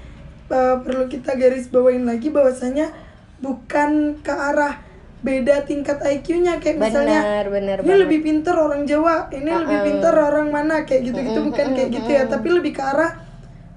uh, 0.50 0.82
perlu 0.82 1.06
kita 1.06 1.38
garis 1.38 1.70
bawain 1.70 2.02
lagi 2.02 2.28
bahwasanya 2.28 2.90
bukan 3.38 4.18
ke 4.20 4.32
arah 4.32 4.82
beda 5.16 5.64
tingkat 5.64 5.98
IQ-nya 5.98 6.60
kayak 6.60 6.76
misalnya 6.78 7.20
benar 7.24 7.46
benar 7.50 7.76
ini 7.80 7.88
banget. 7.88 8.02
lebih 8.04 8.18
pinter 8.22 8.54
orang 8.54 8.82
Jawa, 8.84 9.26
ini 9.32 9.48
lebih 9.48 9.76
Uh-uh. 9.80 9.86
pinter 9.88 10.14
orang 10.14 10.48
mana 10.50 10.76
kayak 10.84 11.02
gitu-gitu. 11.08 11.40
Mm-mm, 11.40 11.50
bukan 11.50 11.66
kayak 11.72 11.90
gitu 11.90 12.10
ya, 12.10 12.22
tapi 12.28 12.48
lebih 12.52 12.72
ke 12.72 12.82
arah 12.84 13.12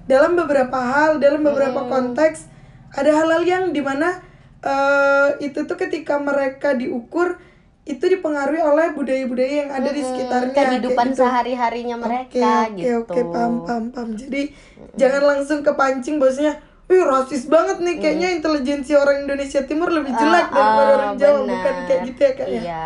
dalam 0.06 0.34
beberapa 0.36 0.78
hal, 0.78 1.18
dalam 1.18 1.42
beberapa 1.42 1.86
konteks 1.86 2.46
ada 2.92 3.12
hal-hal 3.14 3.44
yang 3.46 3.64
di 3.70 3.82
mana 3.82 4.20
eh, 4.62 5.28
itu 5.40 5.60
tuh 5.64 5.76
ketika 5.76 6.18
mereka 6.18 6.74
diukur 6.74 7.40
itu 7.84 8.06
dipengaruhi 8.06 8.62
oleh 8.62 8.94
budaya-budaya 8.94 9.66
yang 9.66 9.72
ada 9.74 9.90
di 9.90 10.06
sekitarnya 10.06 10.54
kehidupan 10.54 11.10
gitu. 11.10 11.26
sehari-harinya 11.26 11.98
mereka 11.98 12.70
oke, 12.70 12.78
gitu 12.78 13.02
Oke, 13.02 13.22
paham, 13.26 13.54
paham, 13.66 13.84
paham. 13.90 14.10
Jadi 14.14 14.54
jangan 14.94 15.24
langsung 15.26 15.66
kepancing 15.66 16.22
bosnya. 16.22 16.54
Wih 16.86 17.02
rasis 17.02 17.46
banget 17.46 17.82
nih 17.82 17.98
kayaknya 17.98 18.30
intelijensi 18.34 18.94
orang 18.94 19.26
Indonesia 19.26 19.62
Timur 19.62 19.90
lebih 19.90 20.10
jelek 20.12 20.48
Ah, 20.48 20.54
daripada 20.54 20.82
ah, 20.86 20.98
orang 20.98 21.14
Jawa 21.16 21.38
benar. 21.40 21.50
bukan 21.50 21.76
kayak 21.86 22.02
gitu 22.04 22.20
ya 22.20 22.32
kak 22.34 22.48
ya. 22.48 22.62
iya 22.62 22.84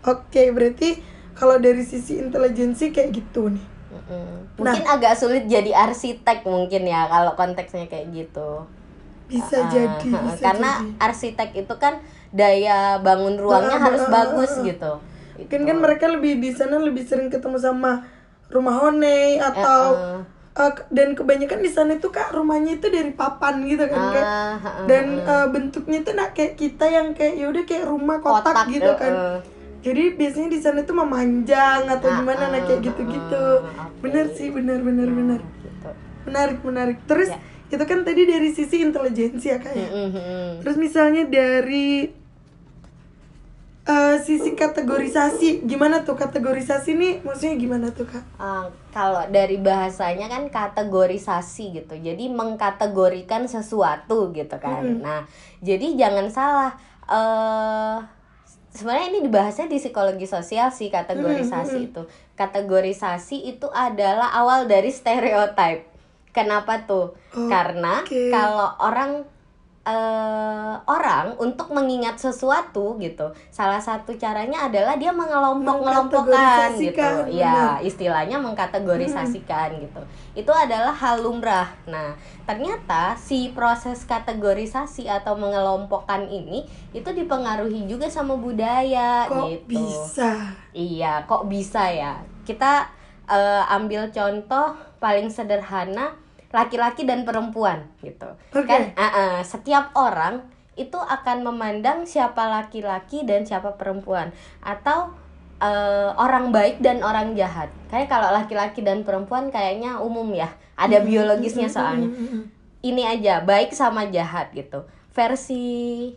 Oke 0.00 0.42
berarti 0.52 0.88
kalau 1.32 1.56
dari 1.56 1.80
sisi 1.80 2.16
intelijensi 2.16 2.88
kayak 2.88 3.08
gitu 3.10 3.48
nih. 3.48 3.64
Mm-mm. 3.88 4.60
mungkin 4.60 4.84
agak 4.84 5.16
sulit 5.16 5.48
jadi 5.48 5.72
arsitek 5.72 6.44
mungkin 6.44 6.84
ya 6.84 7.08
kalau 7.08 7.32
konteksnya 7.34 7.88
kayak 7.88 8.12
gitu 8.12 8.68
Bisa 9.28 9.56
Ah, 9.58 9.68
jadi. 9.68 10.10
Bisa 10.10 10.40
karena 10.42 10.70
jadi. 10.74 10.88
arsitek 10.98 11.50
itu 11.54 11.74
kan 11.76 11.94
daya 12.30 12.78
bangun 12.98 13.36
ruangnya 13.36 13.76
Ah, 13.76 13.84
harus 13.86 14.02
ah, 14.02 14.10
bagus 14.10 14.52
ah. 14.54 14.64
gitu 14.64 14.92
mungkin 15.38 15.60
kan 15.64 15.76
mereka 15.78 16.04
lebih 16.08 16.36
di 16.36 16.50
sana 16.50 16.76
lebih 16.76 17.00
sering 17.00 17.28
ketemu 17.28 17.56
sama 17.56 18.02
rumah 18.48 18.74
honey 18.76 19.38
atau 19.38 19.94
Eh, 19.94 20.20
eh, 20.58 20.72
ke- 20.74 20.88
dan 20.90 21.14
kebanyakan 21.14 21.62
di 21.62 21.70
sana 21.70 21.94
itu 21.94 22.08
kak 22.08 22.34
rumahnya 22.34 22.74
itu 22.74 22.88
dari 22.88 23.12
papan 23.12 23.62
gitu 23.62 23.86
kan 23.86 24.02
kayak 24.10 24.26
Ah, 24.26 24.58
ah, 24.58 24.84
dan 24.84 25.04
eh, 25.16 25.46
bentuknya 25.48 26.02
itu 26.02 26.10
nak 26.12 26.34
kayak 26.34 26.52
kita 26.54 26.84
yang 26.84 27.14
kayak 27.14 27.38
yaudah 27.38 27.62
kayak 27.62 27.86
rumah 27.86 28.18
kotak, 28.18 28.50
Kotak, 28.50 28.66
gitu 28.68 28.92
kan 28.94 29.12
eh. 29.14 29.38
jadi 29.80 30.02
biasanya 30.12 30.48
di 30.48 30.58
sana 30.58 30.80
tuh 30.82 30.96
memanjang 30.98 31.86
atau 31.86 32.08
gimana 32.10 32.44
nah 32.44 32.58
ah, 32.58 32.60
kayak 32.60 32.76
ah, 32.76 32.84
gitu-gitu 32.84 33.44
ah, 33.62 33.86
oke. 33.86 34.02
bener 34.02 34.26
sih 34.28 34.48
bener 34.50 34.82
bener 34.82 35.08
bener 35.08 35.40
gitu 35.56 35.88
menarik 36.24 36.58
menarik 36.60 36.98
terus 37.04 37.30
Ya. 37.30 37.38
Itu 37.68 37.84
kan 37.84 38.00
tadi 38.00 38.24
dari 38.24 38.48
sisi 38.48 38.80
intelijensi 38.80 39.52
ya 39.52 39.60
kak 39.60 39.74
ya? 39.76 39.88
Mm-mm, 39.92 40.08
mm-mm. 40.16 40.48
terus 40.64 40.76
misalnya 40.80 41.28
dari 41.28 42.08
eh, 43.88 44.16
sisi 44.24 44.56
kategorisasi 44.56 45.68
gimana 45.68 46.00
tuh 46.04 46.16
kategorisasi 46.16 46.96
nih? 46.96 47.14
Maksudnya 47.24 47.56
gimana 47.60 47.86
tuh 47.92 48.08
kak? 48.08 48.24
Uh, 48.40 48.68
kalau 48.92 49.24
dari 49.28 49.60
bahasanya 49.60 50.28
kan 50.32 50.48
kategorisasi 50.48 51.84
gitu. 51.84 51.94
Jadi 51.96 52.28
mengkategorikan 52.32 53.44
sesuatu 53.48 54.32
gitu 54.32 54.56
kan. 54.60 54.84
Mm-mm. 54.84 55.04
nah 55.04 55.24
jadi 55.60 55.92
jangan 55.96 56.26
salah 56.32 56.72
eh 57.08 57.96
sebenarnya 58.72 59.06
ini 59.12 59.20
dibahasnya 59.28 59.66
di 59.68 59.80
psikologi 59.80 60.28
sosial 60.28 60.72
sih 60.72 60.88
kategorisasi 60.88 61.76
Mm-mm. 61.76 61.88
itu. 61.92 62.02
Kategorisasi 62.32 63.44
itu 63.56 63.68
adalah 63.72 64.32
awal 64.36 64.64
dari 64.64 64.88
stereotip 64.88 65.97
kenapa 66.30 66.84
tuh? 66.86 67.14
Oh, 67.34 67.48
karena 67.48 68.04
kalau 68.30 68.68
orang 68.80 69.24
eh, 69.88 70.74
orang 70.84 71.32
untuk 71.40 71.72
mengingat 71.72 72.20
sesuatu 72.20 73.00
gitu 73.00 73.32
salah 73.48 73.80
satu 73.80 74.12
caranya 74.20 74.68
adalah 74.68 75.00
dia 75.00 75.08
mengelompok-ngelompokkan 75.16 76.76
gitu. 76.76 77.08
Ya 77.32 77.80
istilahnya 77.80 78.36
mengkategorisasikan 78.36 79.80
gitu. 79.80 80.02
Itu 80.36 80.52
adalah 80.52 80.92
hal 80.92 81.24
lumrah. 81.24 81.72
Nah 81.88 82.12
ternyata 82.44 83.16
si 83.16 83.48
proses 83.56 84.04
kategorisasi 84.04 85.08
atau 85.08 85.40
mengelompokkan 85.40 86.28
ini 86.28 86.68
itu 86.92 87.08
dipengaruhi 87.08 87.88
juga 87.88 88.12
sama 88.12 88.36
budaya 88.36 89.24
kok 89.24 89.48
gitu. 89.48 89.72
bisa? 89.72 90.52
Iya, 90.76 91.24
kok 91.24 91.48
bisa 91.48 91.88
ya? 91.88 92.20
Kita 92.44 92.84
eh, 93.24 93.62
ambil 93.72 94.12
contoh 94.12 94.87
paling 94.98 95.32
sederhana 95.32 96.14
laki-laki 96.50 97.04
dan 97.04 97.22
perempuan 97.24 97.88
gitu. 98.00 98.28
Oke. 98.54 98.66
Kan 98.66 98.92
eh, 98.92 99.02
eh, 99.02 99.38
setiap 99.44 99.92
orang 99.96 100.44
itu 100.78 100.96
akan 100.96 101.42
memandang 101.42 102.06
siapa 102.06 102.46
laki-laki 102.46 103.26
dan 103.26 103.42
siapa 103.42 103.74
perempuan 103.74 104.30
atau 104.62 105.12
eh, 105.58 106.10
orang 106.14 106.54
baik 106.54 106.78
dan 106.82 107.02
orang 107.02 107.34
jahat. 107.34 107.68
Kayak 107.90 108.08
kalau 108.08 108.30
laki-laki 108.32 108.80
dan 108.80 109.02
perempuan 109.02 109.50
kayaknya 109.52 110.00
umum 110.00 110.30
ya. 110.32 110.48
Ada 110.78 111.02
biologisnya 111.02 111.66
soalnya 111.66 112.06
Mm-mm. 112.06 112.42
ini 112.86 113.02
aja 113.02 113.42
baik 113.42 113.74
sama 113.74 114.06
jahat 114.14 114.54
gitu 114.54 114.86
versi 115.18 115.66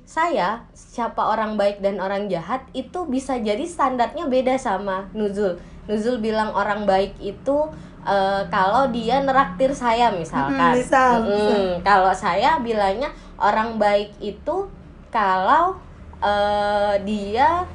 saya 0.06 0.70
siapa 0.78 1.26
orang 1.26 1.58
baik 1.58 1.82
dan 1.82 1.98
orang 1.98 2.30
jahat 2.30 2.62
itu 2.78 3.10
bisa 3.10 3.42
jadi 3.42 3.66
standarnya 3.66 4.30
beda 4.30 4.62
sama 4.62 5.10
Nuzul 5.18 5.58
Nuzul 5.90 6.22
bilang 6.22 6.54
orang 6.54 6.86
baik 6.86 7.18
itu 7.18 7.74
eh, 8.04 8.42
kalau 8.48 8.90
dia 8.90 9.22
neraktir 9.22 9.72
saya 9.72 10.10
misalkan 10.10 10.58
Mm, 10.72 10.78
misal, 10.78 11.12
Mm-mm. 11.22 11.30
misal. 11.30 11.62
kalau 11.82 12.12
saya 12.12 12.58
bilangnya 12.60 13.10
orang 13.38 13.78
baik 13.78 14.14
itu 14.20 14.68
kalau 15.10 15.76
eh, 16.20 16.94
dia 17.04 17.66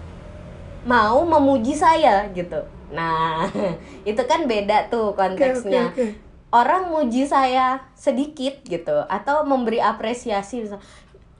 mau 0.87 1.23
memuji 1.23 1.75
saya 1.75 2.27
gitu 2.31 2.59
Nah, 2.87 3.43
itu 4.11 4.23
kan 4.25 4.47
beda 4.47 4.87
tuh 4.87 5.11
konteksnya. 5.13 5.91
oke, 5.91 5.99
oke. 5.99 6.07
Orang 6.55 6.89
muji 6.89 7.27
saya 7.27 7.83
sedikit 7.93 8.63
gitu 8.63 9.03
atau 9.11 9.43
memberi 9.43 9.83
apresiasi 9.83 10.63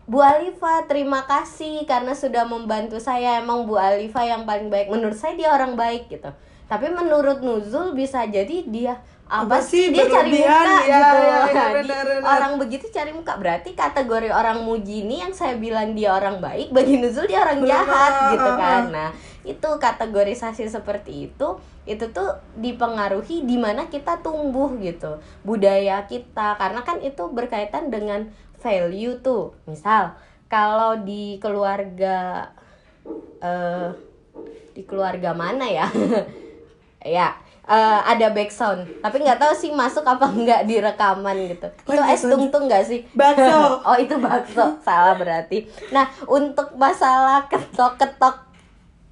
Bu 0.07 0.19
Alifa, 0.19 0.87
terima 0.87 1.23
kasih 1.25 1.83
karena 1.83 2.15
sudah 2.15 2.47
membantu 2.47 2.99
saya. 2.99 3.39
Emang 3.39 3.67
Bu 3.67 3.79
Alifa 3.79 4.23
yang 4.23 4.43
paling 4.43 4.71
baik. 4.71 4.91
Menurut 4.91 5.15
saya 5.15 5.35
dia 5.35 5.51
orang 5.51 5.75
baik 5.75 6.11
gitu. 6.11 6.31
Tapi 6.67 6.91
menurut 6.91 7.41
Nuzul 7.41 7.95
bisa 7.95 8.27
jadi 8.27 8.67
dia 8.67 8.99
apa, 9.27 9.59
Apa 9.59 9.59
sih, 9.59 9.91
dia 9.91 10.07
cari 10.07 10.39
muka 10.39 10.47
Ya, 10.47 10.71
gitu. 10.83 10.91
ya, 10.91 10.99
ya, 11.19 11.51
Nah, 11.51 11.71
benar, 11.75 11.83
di- 11.83 12.11
benar. 12.15 12.27
orang 12.27 12.53
begitu 12.59 12.87
cari 12.91 13.11
muka 13.11 13.35
berarti 13.35 13.75
kategori 13.75 14.31
orang 14.31 14.63
muji 14.63 15.03
ini 15.03 15.19
yang 15.19 15.31
saya 15.31 15.59
bilang 15.59 15.95
dia 15.95 16.15
orang 16.15 16.39
baik 16.39 16.71
bagi 16.71 16.99
Nuzul 16.99 17.27
dia 17.27 17.43
orang 17.43 17.63
jahat 17.63 18.13
ah, 18.15 18.31
gitu 18.31 18.51
ah, 18.51 18.59
kan. 18.59 18.83
ah. 18.83 18.91
Nah, 18.91 19.11
itu 19.43 19.69
kategorisasi 19.79 20.67
seperti 20.67 21.31
itu 21.31 21.49
itu 21.87 22.03
tuh 22.11 22.35
dipengaruhi 22.55 23.47
di 23.47 23.55
mana 23.55 23.87
kita 23.87 24.19
tumbuh 24.19 24.75
gitu 24.79 25.23
budaya 25.43 26.03
kita 26.03 26.59
karena 26.59 26.83
kan 26.83 26.99
itu 26.99 27.31
berkaitan 27.31 27.95
dengan 27.95 28.27
value 28.59 29.23
tuh 29.23 29.55
misal 29.71 30.19
kalau 30.51 30.99
di 30.99 31.39
keluarga 31.39 32.51
eh 33.39 33.91
di 34.75 34.83
keluarga 34.83 35.31
mana 35.31 35.67
ya 35.71 35.87
ya 37.03 37.35
eh, 37.67 38.01
ada 38.07 38.31
background 38.31 38.87
tapi 39.03 39.17
nggak 39.23 39.39
tahu 39.43 39.53
sih 39.53 39.71
masuk 39.75 40.07
apa 40.07 40.27
enggak 40.31 40.65
di 40.65 40.79
rekaman 40.79 41.37
gitu. 41.51 41.69
Itu 41.87 42.03
es 42.07 42.23
tung 42.23 42.47
tung 42.49 42.65
nggak 42.71 42.85
sih? 42.87 43.03
Bakso. 43.13 43.83
oh 43.89 43.97
itu 43.99 44.15
bakso. 44.23 44.79
Salah 44.83 45.19
berarti. 45.19 45.67
Nah 45.91 46.07
untuk 46.31 46.75
masalah 46.79 47.45
ketok 47.51 47.99
ketok 47.99 48.37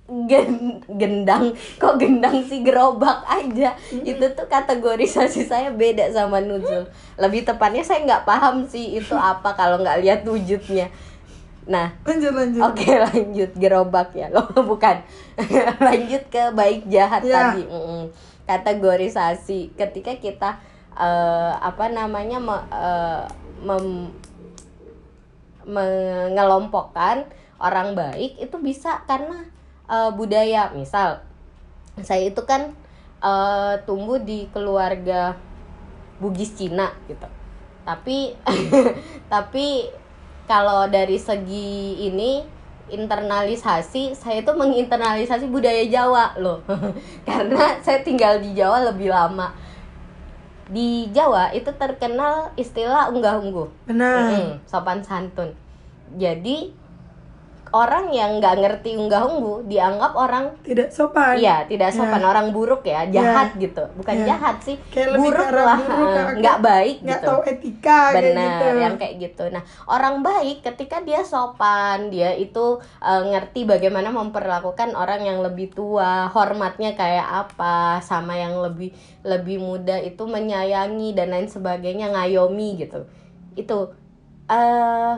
gen- 0.05 0.85
gendang 1.01 1.57
kok 1.81 1.97
gendang 1.97 2.45
sih 2.45 2.61
gerobak 2.63 3.25
aja. 3.27 3.75
Itu 3.91 4.25
tuh 4.37 4.47
kategorisasi 4.47 5.49
saya 5.49 5.73
beda 5.73 6.13
sama 6.13 6.39
nuzul. 6.45 6.85
Lebih 7.17 7.43
tepatnya 7.49 7.83
saya 7.83 8.05
nggak 8.05 8.25
paham 8.29 8.69
sih 8.69 9.01
itu 9.01 9.17
apa 9.17 9.57
kalau 9.57 9.81
nggak 9.81 10.01
lihat 10.05 10.21
wujudnya 10.29 10.89
nah 11.65 11.89
Lanjut 12.05 12.33
lanjut. 12.37 12.61
Oke 12.61 12.93
lanjut 13.09 13.51
gerobak 13.57 14.13
ya 14.13 14.29
Oh 14.31 14.45
bukan 14.71 15.01
Lanjut 15.87 16.23
ke 16.29 16.53
baik 16.53 16.85
jahat 16.87 17.25
Ya. 17.25 17.51
tadi 17.51 17.65
Mm-mm. 17.65 18.13
Kategorisasi 18.45 19.73
Ketika 19.73 20.13
kita 20.15 20.61
eh, 20.93 21.53
Apa 21.57 21.89
namanya 21.89 22.37
me- 22.37 22.69
eh, 22.69 23.25
mem- 23.65 24.13
Mengelompokkan 25.65 27.25
Orang 27.57 27.97
baik 27.97 28.37
itu 28.37 28.57
bisa 28.61 29.01
karena 29.09 29.49
eh, 29.87 30.11
Budaya 30.13 30.69
Misal 30.71 31.25
Saya 31.99 32.29
itu 32.29 32.45
kan 32.45 32.77
eh, 33.19 33.75
Tumbuh 33.83 34.21
di 34.21 34.53
keluarga 34.53 35.33
Bugis 36.15 36.55
Cina 36.55 36.93
gitu 37.05 37.27
tapi 37.85 38.33
tapi 39.29 39.93
kalau 40.45 40.87
dari 40.89 41.17
segi 41.17 41.99
ini 42.05 42.45
internalisasi 42.93 44.13
saya 44.13 44.45
itu 44.45 44.53
menginternalisasi 44.53 45.49
budaya 45.49 45.85
Jawa 45.89 46.37
loh. 46.37 46.61
Karena 47.29 47.81
saya 47.81 48.05
tinggal 48.05 48.41
di 48.45 48.53
Jawa 48.53 48.93
lebih 48.93 49.09
lama. 49.09 49.57
Di 50.69 51.09
Jawa 51.13 51.53
itu 51.53 51.69
terkenal 51.77 52.53
istilah 52.57 53.09
unggah-ungguh. 53.13 53.89
Benar. 53.89 54.21
Mm-mm, 54.33 54.49
sopan 54.69 55.01
santun. 55.01 55.53
Jadi 56.17 56.73
orang 57.75 58.15
yang 58.15 58.39
nggak 58.39 58.55
ngerti 58.63 58.95
unggah-ungguh 58.95 59.67
dianggap 59.67 60.15
orang 60.15 60.55
Tidak 60.63 60.95
sopan. 60.95 61.35
Iya, 61.35 61.67
tidak 61.67 61.91
sopan 61.91 62.23
Ya. 62.23 62.31
orang 62.31 62.47
buruk 62.55 62.87
ya, 62.87 63.03
jahat 63.11 63.59
gitu. 63.59 63.83
Bukan 63.99 64.23
Ya. 64.23 64.27
jahat 64.31 64.63
sih, 64.63 64.79
Kayak 64.95 65.19
buruk 65.19 65.51
lah, 65.51 65.83
eh, 65.83 66.27
nggak 66.39 66.59
baik 66.63 66.97
Nggak 67.03 67.19
gitu. 67.19 67.27
tahu 67.27 67.41
etika 67.51 68.01
kayak 68.15 68.23
Benar, 68.31 68.47
gitu. 68.47 68.67
yang 68.79 68.95
kayak 68.95 69.15
gitu. 69.19 69.45
Nah, 69.51 69.63
orang 69.91 70.23
baik 70.23 70.63
ketika 70.63 71.03
dia 71.03 71.27
sopan, 71.27 72.15
dia 72.15 72.31
itu 72.39 72.79
eh, 73.03 73.23
ngerti 73.35 73.67
bagaimana 73.67 74.15
memperlakukan 74.15 74.95
orang 74.95 75.27
yang 75.27 75.43
lebih 75.43 75.75
tua, 75.75 76.31
hormatnya 76.31 76.95
kayak 76.95 77.27
apa, 77.27 77.99
sama 77.99 78.39
yang 78.39 78.55
lebih 78.63 78.95
lebih 79.27 79.59
muda 79.59 79.99
itu 79.99 80.23
menyayangi 80.23 81.11
dan 81.19 81.35
lain 81.35 81.51
sebagainya, 81.51 82.15
ngayomi 82.15 82.79
gitu. 82.79 83.03
Itu 83.59 83.91
eh 84.47 85.15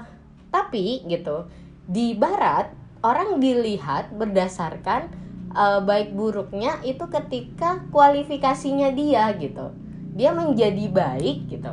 tapi 0.49 1.05
gitu 1.05 1.45
di 1.87 2.19
barat 2.19 2.75
orang 3.07 3.39
dilihat 3.39 4.11
berdasarkan 4.15 5.07
eh, 5.55 5.81
baik 5.83 6.13
buruknya 6.13 6.83
itu 6.83 7.07
ketika 7.07 7.83
kualifikasinya 7.95 8.91
dia 8.93 9.31
gitu. 9.39 9.71
Dia 10.17 10.35
menjadi 10.35 10.91
baik 10.91 11.47
gitu. 11.47 11.73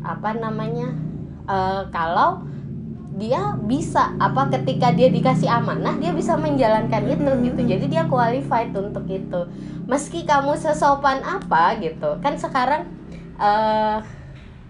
Apa 0.00 0.36
namanya? 0.36 0.96
Eh, 1.44 1.82
kalau 1.92 2.44
dia 3.14 3.54
bisa 3.62 4.10
apa 4.18 4.50
ketika 4.50 4.90
dia 4.90 5.06
dikasih 5.06 5.46
amanah 5.46 5.94
dia 6.02 6.10
bisa 6.10 6.34
menjalankan 6.34 7.06
itu 7.06 7.30
gitu. 7.46 7.60
Jadi 7.62 7.84
dia 7.86 8.08
qualified 8.10 8.74
untuk 8.74 9.06
itu. 9.06 9.40
Meski 9.86 10.26
kamu 10.26 10.58
sesopan 10.58 11.22
apa 11.22 11.78
gitu. 11.78 12.18
Kan 12.18 12.34
sekarang 12.40 12.90
eh 13.38 13.98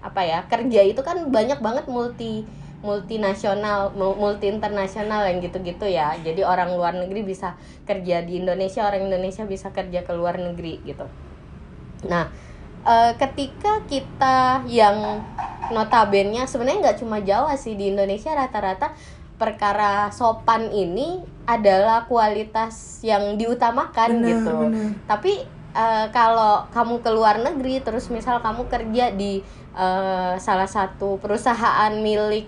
apa 0.04 0.20
ya 0.20 0.44
kerja 0.44 0.84
itu 0.84 1.00
kan 1.00 1.16
banyak 1.32 1.64
banget 1.64 1.88
multi 1.88 2.44
multinasional 2.84 3.96
mul- 3.96 4.20
multi 4.20 4.52
internasional 4.52 5.24
yang 5.24 5.40
gitu-gitu 5.40 5.88
ya. 5.88 6.12
Jadi 6.20 6.44
orang 6.44 6.76
luar 6.76 6.92
negeri 6.92 7.24
bisa 7.24 7.56
kerja 7.88 8.20
di 8.20 8.44
Indonesia 8.44 8.84
orang 8.84 9.08
Indonesia 9.08 9.48
bisa 9.48 9.72
kerja 9.72 10.04
ke 10.04 10.12
luar 10.12 10.36
negeri 10.36 10.84
gitu. 10.84 11.08
Nah 12.06 12.28
eh, 12.84 13.12
ketika 13.16 13.80
kita 13.88 14.68
yang 14.68 15.24
notabene 15.72 16.44
sebenarnya 16.44 16.92
nggak 16.92 16.98
cuma 17.00 17.24
Jawa 17.24 17.56
sih 17.56 17.72
di 17.72 17.88
Indonesia 17.88 18.36
rata-rata 18.36 18.92
perkara 19.40 20.12
sopan 20.12 20.68
ini 20.70 21.24
adalah 21.48 22.04
kualitas 22.04 23.00
yang 23.04 23.36
diutamakan 23.40 24.20
Benar, 24.20 24.28
gitu. 24.28 24.54
benar. 24.68 24.88
tapi 25.08 25.32
eh, 25.72 26.06
kalau 26.12 26.68
kamu 26.70 27.00
ke 27.00 27.10
luar 27.10 27.40
negeri 27.40 27.80
terus 27.80 28.12
misal 28.12 28.44
kamu 28.44 28.68
kerja 28.68 29.10
di 29.16 29.40
eh, 29.74 30.34
salah 30.36 30.68
satu 30.68 31.16
perusahaan 31.18 31.92
milik 31.96 32.46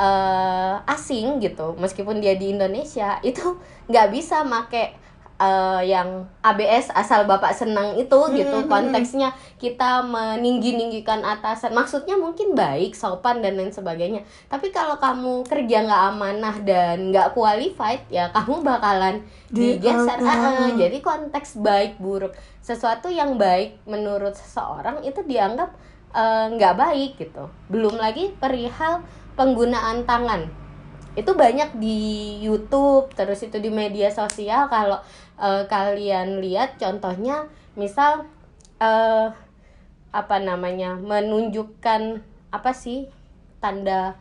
eh, 0.00 0.74
asing 0.88 1.44
gitu 1.44 1.76
meskipun 1.76 2.24
dia 2.24 2.34
di 2.40 2.56
Indonesia 2.56 3.20
itu 3.28 3.60
nggak 3.92 4.08
bisa 4.08 4.40
make 4.48 4.96
eh, 5.40 5.82
yang 5.88 6.24
ABS 6.40 6.92
asal 6.92 7.28
bapak 7.28 7.52
senang 7.52 7.96
itu 8.00 8.18
gitu. 8.32 8.64
konteksnya 8.68 9.32
kita 9.56 10.04
meninggi 10.04 10.76
ninggikan 10.76 11.24
atasan. 11.24 11.72
Maksudnya 11.76 12.16
mungkin 12.16 12.52
baik 12.52 12.96
sopan 12.96 13.40
dan 13.40 13.56
lain 13.56 13.72
sebagainya. 13.72 14.24
Tapi 14.48 14.72
kalau 14.72 14.96
kamu 15.00 15.44
kerja 15.48 15.84
nggak 15.84 16.04
amanah 16.16 16.56
dan 16.64 17.12
nggak 17.12 17.32
qualified 17.36 18.04
ya 18.12 18.28
kamu 18.32 18.60
bakalan 18.64 19.24
Di- 19.48 19.80
digeser. 19.80 20.20
ah. 20.20 20.68
ah. 20.68 20.72
jadi 20.76 20.96
konteks 21.00 21.60
baik 21.60 22.00
buruk 22.00 22.36
sesuatu 22.60 23.08
yang 23.08 23.40
baik 23.40 23.80
menurut 23.88 24.36
seseorang 24.36 25.00
itu 25.04 25.24
dianggap 25.24 25.72
eh, 26.12 26.46
nggak 26.56 26.74
baik 26.76 27.10
gitu. 27.16 27.48
Belum 27.72 27.96
lagi 27.96 28.32
perihal 28.36 29.04
penggunaan 29.40 30.04
tangan. 30.04 30.52
Itu 31.16 31.32
banyak 31.32 31.80
di 31.80 32.36
YouTube 32.44 33.08
terus 33.16 33.40
itu 33.40 33.56
di 33.56 33.72
media 33.72 34.12
sosial. 34.12 34.68
Kalau 34.68 35.00
eh, 35.40 35.64
kalian 35.64 36.44
lihat 36.44 36.76
contohnya 36.76 37.48
misal 37.72 38.28
eh 38.76 39.32
apa 40.10 40.36
namanya 40.42 40.98
menunjukkan 41.00 42.20
apa 42.52 42.70
sih 42.76 43.08
tanda 43.62 44.20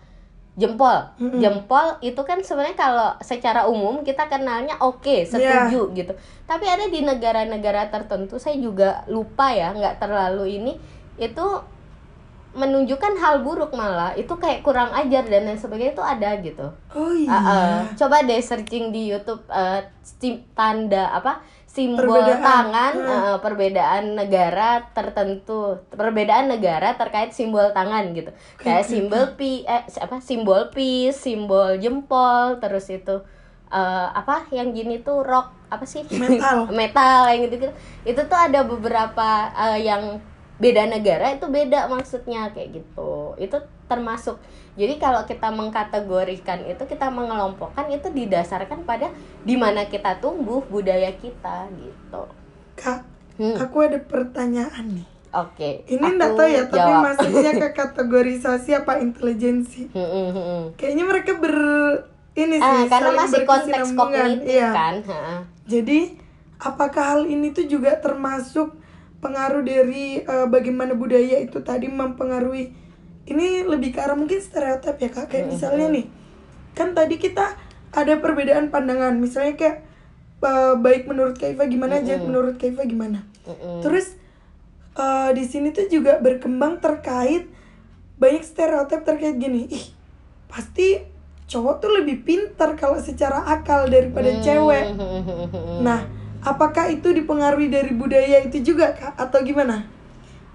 jempol. 0.59 1.15
Jempol 1.39 1.97
itu 2.03 2.21
kan 2.27 2.43
sebenarnya 2.43 2.77
kalau 2.77 3.09
secara 3.23 3.65
umum 3.65 4.03
kita 4.03 4.27
kenalnya 4.27 4.75
oke 4.79 5.25
setuju 5.25 5.89
gitu. 5.95 6.13
Tapi 6.45 6.65
ada 6.67 6.85
di 6.91 6.99
negara-negara 7.01 7.89
tertentu 7.89 8.37
saya 8.37 8.59
juga 8.59 9.07
lupa 9.07 9.49
ya 9.55 9.71
nggak 9.71 9.97
terlalu 10.03 10.59
ini. 10.61 10.73
Itu 11.15 11.63
menunjukkan 12.59 13.15
hal 13.15 13.39
buruk 13.39 13.71
malah 13.71 14.11
itu 14.13 14.29
kayak 14.33 14.59
kurang 14.59 14.91
ajar 14.91 15.23
dan 15.23 15.43
lain 15.43 15.55
sebagainya 15.55 15.93
itu 15.93 16.03
ada 16.03 16.29
gitu 16.37 16.67
Oh 16.91 17.11
iya. 17.11 17.29
Ah, 17.29 17.39
ah. 17.39 17.75
coba 17.93 18.21
deh 18.21 18.37
searching 18.39 18.91
di 18.91 19.07
YouTube 19.07 19.39
sim- 20.01 20.43
tanda 20.51 21.07
apa 21.09 21.39
simbol 21.65 22.01
Perbedaan. 22.17 22.41
tangan 22.41 22.93
Hmm. 22.93 23.07
eh, 23.07 23.37
perbedaan 23.39 24.03
negara 24.13 24.69
tertentu 24.89 25.59
perbedaan 25.87 26.49
negara 26.49 26.93
terkait 26.93 27.29
simbol 27.29 27.71
tangan 27.71 28.09
gitu 28.11 28.29
kayak 28.57 28.83
simbol 28.83 29.23
pi 29.33 29.63
eh 29.63 29.85
apa 29.97 30.17
simbol 30.19 30.67
peace 30.69 31.15
simbol 31.15 31.77
jempol 31.77 32.57
terus 32.57 32.89
itu 32.89 33.21
eh, 33.69 34.07
apa 34.11 34.49
yang 34.49 34.73
gini 34.73 34.99
tuh 34.99 35.21
rock 35.21 35.53
apa 35.69 35.85
sih 35.85 36.01
Metal. 36.09 36.65
metal 36.75 37.29
yang 37.29 37.45
gitu 37.45 37.55
gitu 37.61 37.73
itu 38.03 38.21
tuh 38.23 38.39
ada 38.39 38.65
beberapa 38.65 39.29
eh, 39.53 39.85
yang 39.85 40.17
beda 40.59 40.85
negara 40.85 41.31
itu 41.31 41.47
beda 41.47 41.87
maksudnya 41.87 42.51
kayak 42.51 42.75
gitu 42.75 43.33
itu 43.35 43.57
termasuk 43.87 44.37
jadi 44.75 44.95
kalau 44.95 45.23
kita 45.23 45.49
mengkategorikan 45.49 46.63
itu 46.63 46.83
kita 46.83 47.07
mengelompokkan 47.07 47.87
itu 47.87 48.07
didasarkan 48.07 48.83
pada 48.83 49.09
di 49.41 49.55
mana 49.55 49.87
kita 49.87 50.19
tumbuh 50.19 50.61
budaya 50.61 51.09
kita 51.13 51.67
gitu 51.73 52.23
Kak, 52.75 53.03
Hmm. 53.35 53.55
aku 53.55 53.77
ada 53.81 53.99
pertanyaan 53.99 54.99
nih. 54.99 55.07
Oke. 55.31 55.83
Ini 55.85 55.99
aku 55.99 56.11
enggak 56.11 56.31
tahu 56.33 56.47
ya, 56.49 56.63
tapi 56.65 56.91
jawab. 56.91 57.03
masuknya 57.05 57.51
ke 57.55 57.67
kategorisasi 57.79 58.71
apa 58.73 58.99
intelijensi. 58.99 59.87
Hmm, 59.91 59.99
hmm, 60.01 60.27
hmm, 60.27 60.43
hmm. 60.43 60.63
Kayaknya 60.75 61.03
mereka 61.03 61.31
ber 61.35 61.55
ini 62.33 62.55
sih 62.55 62.63
Ah, 62.63 62.87
karena 62.87 63.11
masih 63.15 63.43
konteks 63.43 63.89
kognitif 63.93 64.47
Iya. 64.47 64.69
kan. 64.71 64.95
Ha-ha. 65.03 65.35
Jadi, 65.67 65.99
apakah 66.57 67.03
hal 67.15 67.21
ini 67.27 67.51
tuh 67.51 67.63
juga 67.63 67.95
termasuk 67.95 68.78
pengaruh 69.19 69.63
dari 69.63 70.23
eh, 70.23 70.47
bagaimana 70.47 70.95
budaya 70.95 71.39
itu 71.43 71.59
tadi 71.63 71.87
mempengaruhi. 71.91 72.71
Ini 73.29 73.67
lebih 73.67 73.93
ke 73.93 73.99
arah 74.01 74.17
mungkin 74.17 74.41
stereotip 74.41 74.97
ya 74.97 75.09
kak. 75.11 75.29
Kayak 75.29 75.53
misalnya 75.53 75.87
nih 75.93 76.05
kan 76.73 76.95
tadi 76.95 77.19
kita 77.19 77.55
ada 77.93 78.13
perbedaan 78.17 78.71
pandangan. 78.73 79.15
Misalnya 79.19 79.59
kayak 79.59 79.77
eh, 80.43 80.73
baik 80.79 81.05
menurut 81.05 81.35
Kaifa 81.35 81.67
gimana 81.67 82.01
Jet 82.01 82.23
menurut 82.23 82.55
Kaifa 82.57 82.87
gimana. 82.87 83.27
Terus 83.83 84.15
eh, 84.97 85.29
di 85.35 85.43
sini 85.45 85.75
tuh 85.75 85.87
juga 85.91 86.17
berkembang 86.17 86.79
terkait 86.79 87.45
banyak 88.19 88.43
stereotip 88.43 89.03
terkait 89.03 89.35
gini. 89.37 89.67
Ih 89.69 89.85
pasti 90.49 90.97
cowok 91.49 91.75
tuh 91.81 91.91
lebih 92.01 92.21
pintar 92.21 92.77
kalau 92.77 93.01
secara 93.01 93.45
akal 93.49 93.89
daripada 93.89 94.29
cewek. 94.41 94.85
Nah, 95.85 96.18
apakah 96.41 96.87
itu 96.87 97.11
dipengaruhi 97.11 97.67
dari 97.67 97.91
budaya 97.91 98.43
itu 98.43 98.63
juga, 98.63 98.93
Kak? 98.93 99.15
Atau 99.17 99.43
gimana? 99.43 99.83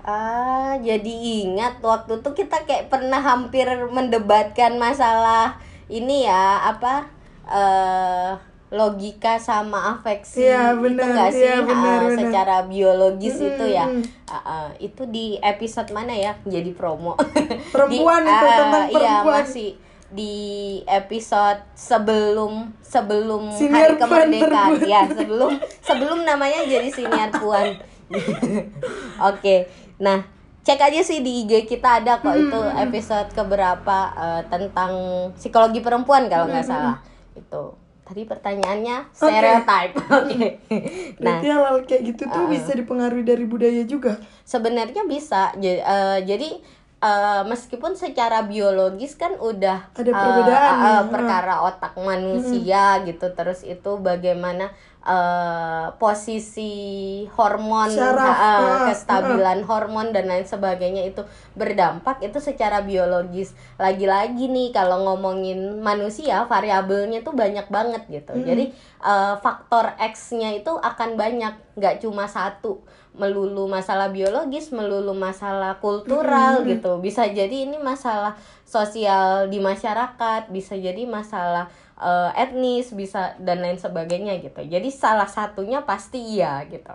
Ah, 0.05 0.77
jadi 0.85 1.12
ingat 1.49 1.81
waktu 1.81 2.20
itu 2.20 2.31
kita 2.37 2.68
kayak 2.68 2.92
pernah 2.92 3.25
hampir 3.25 3.64
mendebatkan 3.88 4.77
masalah 4.77 5.57
ini 5.88 6.29
ya, 6.29 6.61
apa 6.68 7.09
eh 7.44 8.33
logika 8.75 9.38
sama 9.38 9.94
afeksi 9.94 10.44
Iya, 10.44 10.75
itu 10.75 10.83
benar. 10.83 11.07
enggak 11.09 11.31
sih 11.31 11.47
Iya, 11.47 11.57
benar, 11.62 11.94
Ah, 11.94 12.01
benar. 12.11 12.18
secara 12.18 12.57
biologis 12.66 13.37
Mm, 13.38 13.49
itu 13.55 13.64
ya. 13.70 13.87
Ah, 14.27 14.35
ah, 14.44 14.66
itu 14.77 15.03
di 15.07 15.38
episode 15.40 15.88
mana 15.94 16.11
ya? 16.11 16.35
Jadi 16.42 16.75
promo. 16.75 17.14
Perempuan 17.70 18.23
Di- 18.27 18.33
itu, 18.35 18.44
ah, 18.44 18.57
tentang 18.59 18.83
Iya, 18.85 18.92
perempuan. 18.92 19.40
masih 19.40 19.70
di 20.12 20.81
episode 20.85 21.64
sebelum 21.75 22.73
sebelum 22.85 23.51
Siniar 23.51 23.95
hari 23.95 24.01
kemerdekaan. 24.01 24.71
ya 24.85 25.03
sebelum 25.09 25.57
sebelum 25.81 26.19
namanya 26.23 26.64
jadi 26.67 26.88
siniar 26.93 27.31
puan. 27.33 27.79
Oke 29.33 29.71
nah 29.95 30.27
cek 30.64 30.81
aja 30.81 31.01
sih 31.05 31.21
di 31.21 31.45
IG 31.45 31.69
kita 31.69 32.01
ada 32.01 32.25
kok 32.25 32.33
itu 32.33 32.61
episode 32.81 33.29
keberapa 33.37 33.99
eh, 34.17 34.43
tentang 34.49 34.93
psikologi 35.37 35.85
perempuan 35.85 36.27
kalau 36.33 36.49
nggak 36.49 36.64
salah. 36.64 37.05
Itu. 37.37 37.77
Tadi 38.05 38.29
pertanyaannya 38.29 39.12
stereotype. 39.17 39.93
Oke. 40.21 40.61
Nah. 41.21 41.40
Berarti 41.40 41.47
hal-hal 41.49 41.77
kayak 41.88 42.03
gitu 42.12 42.23
tuh 42.29 42.45
bisa 42.53 42.77
dipengaruhi 42.77 43.25
dari 43.25 43.45
budaya 43.49 43.85
juga. 43.85 44.21
sebenarnya 44.45 45.09
bisa. 45.09 45.53
Eh, 45.57 46.21
jadi 46.25 46.61
eh, 47.05 47.43
meskipun 47.45 47.93
secara 47.93 48.49
biologis 48.49 49.12
kan 49.21 49.37
udah 49.37 49.93
Ada 49.93 50.09
eh, 50.09 50.17
perbedaan 50.17 50.75
nih, 50.81 50.88
eh, 50.88 51.05
perkara 51.12 51.55
otak 51.69 51.93
manusia 52.01 53.05
gitu. 53.05 53.27
Terus 53.37 53.61
itu 53.61 54.01
bagaimana 54.01 54.73
eh, 55.05 55.87
posisi 56.01 56.73
hormon 57.37 57.93
Syaraf, 57.93 58.25
eh, 58.25 58.40
ah, 58.40 58.79
kestabilan 58.88 59.61
hormon 59.69 60.17
dan 60.17 60.33
lain 60.33 60.49
sebagainya 60.49 61.05
itu 61.05 61.21
berdampak 61.53 62.25
itu 62.25 62.40
secara 62.40 62.81
biologis. 62.81 63.53
Lagi-lagi 63.77 64.49
nih 64.49 64.73
kalau 64.73 65.05
ngomongin 65.05 65.85
manusia 65.85 66.49
variabelnya 66.49 67.21
tuh 67.21 67.37
banyak 67.37 67.69
banget 67.69 68.03
gitu. 68.09 68.33
Jadi 68.40 68.73
eh, 69.05 69.35
faktor 69.45 69.93
X-nya 70.01 70.57
itu 70.57 70.73
akan 70.73 71.21
banyak 71.21 71.77
nggak 71.77 72.01
cuma 72.01 72.25
satu 72.25 72.81
melulu 73.14 73.70
masalah 73.70 74.11
biologis 74.11 74.74
melulu 74.74 75.14
masalah 75.14 75.79
kultural 75.79 76.66
gitu 76.66 76.98
bisa 76.98 77.31
jadi 77.31 77.70
ini 77.70 77.79
masalah 77.79 78.35
sosial 78.66 79.46
di 79.46 79.62
masyarakat 79.62 80.50
bisa 80.50 80.74
jadi 80.74 81.07
masalah 81.07 81.70
eh, 81.98 82.31
etnis 82.35 82.90
bisa 82.90 83.38
dan 83.38 83.62
lain 83.62 83.79
sebagainya 83.79 84.42
gitu 84.42 84.66
jadi 84.66 84.88
salah 84.90 85.31
satunya 85.31 85.87
pasti 85.87 86.18
iya 86.18 86.66
gitu 86.66 86.90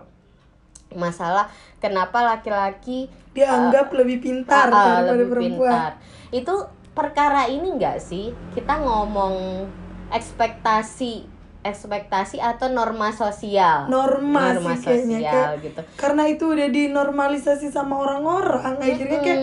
masalah 0.97 1.47
kenapa 1.77 2.25
laki-laki 2.25 3.09
Dianggap 3.33 3.93
lebih 3.93 4.17
pintar 4.19 4.67
ah, 4.67 4.99
daripada 4.99 5.11
lebih 5.15 5.27
perempuan. 5.31 5.69
pintar. 5.69 5.91
Itu 6.33 6.55
perkara 6.97 7.47
ini 7.47 7.77
enggak 7.77 8.01
sih? 8.01 8.33
Kita 8.51 8.81
ngomong 8.81 9.65
ekspektasi 10.09 11.38
ekspektasi 11.59 12.39
atau 12.39 12.71
norma 12.71 13.11
sosial. 13.11 13.91
Norma, 13.91 14.55
norma 14.55 14.79
sih 14.79 14.87
kayaknya 14.87 15.19
sosial 15.19 15.31
kayak 15.33 15.63
gitu. 15.63 15.81
karena 15.99 16.23
itu 16.31 16.43
udah 16.47 16.67
dinormalisasi 16.71 17.67
sama 17.67 17.99
orang-orang 17.99 18.79
akhirnya 18.79 19.19
kayak 19.19 19.41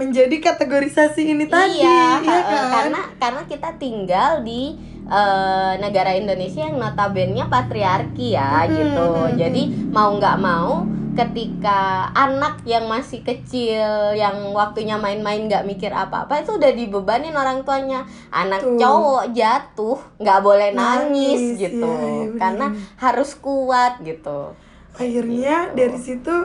menjadi 0.00 0.36
kategorisasi 0.40 1.36
ini 1.36 1.44
tadi 1.44 1.84
iya, 1.84 2.24
iya 2.24 2.38
eh, 2.40 2.44
kan 2.48 2.64
karena 2.72 3.00
karena 3.20 3.42
kita 3.44 3.70
tinggal 3.76 4.40
di 4.40 4.72
eh, 5.04 5.72
negara 5.76 6.16
Indonesia 6.16 6.64
yang 6.64 6.80
notabene 6.80 7.44
patriarki 7.44 8.32
ya 8.32 8.64
Mm, 8.64 8.72
gitu. 8.72 9.08
Jadi 9.36 9.62
mau 9.92 10.16
nggak 10.16 10.36
mau 10.40 10.99
ketika 11.14 12.10
anak 12.14 12.62
yang 12.62 12.86
masih 12.86 13.20
kecil 13.26 14.14
yang 14.14 14.54
waktunya 14.54 14.94
main-main 14.94 15.50
nggak 15.50 15.66
mikir 15.66 15.90
apa-apa 15.90 16.46
itu 16.46 16.54
udah 16.54 16.70
dibebanin 16.70 17.34
orang 17.34 17.66
tuanya 17.66 18.06
anak 18.30 18.62
Tuh. 18.62 18.78
cowok 18.78 19.24
jatuh 19.34 19.98
nggak 20.22 20.40
boleh 20.40 20.70
nangis, 20.70 21.40
Nangis, 21.40 21.60
gitu 21.60 21.90
iya, 21.90 21.98
iya, 21.98 22.26
bener. 22.30 22.38
karena 22.38 22.66
harus 22.96 23.30
kuat 23.42 23.98
gitu 24.06 24.54
akhirnya 24.94 25.74
dari 25.74 25.98
situ 25.98 26.36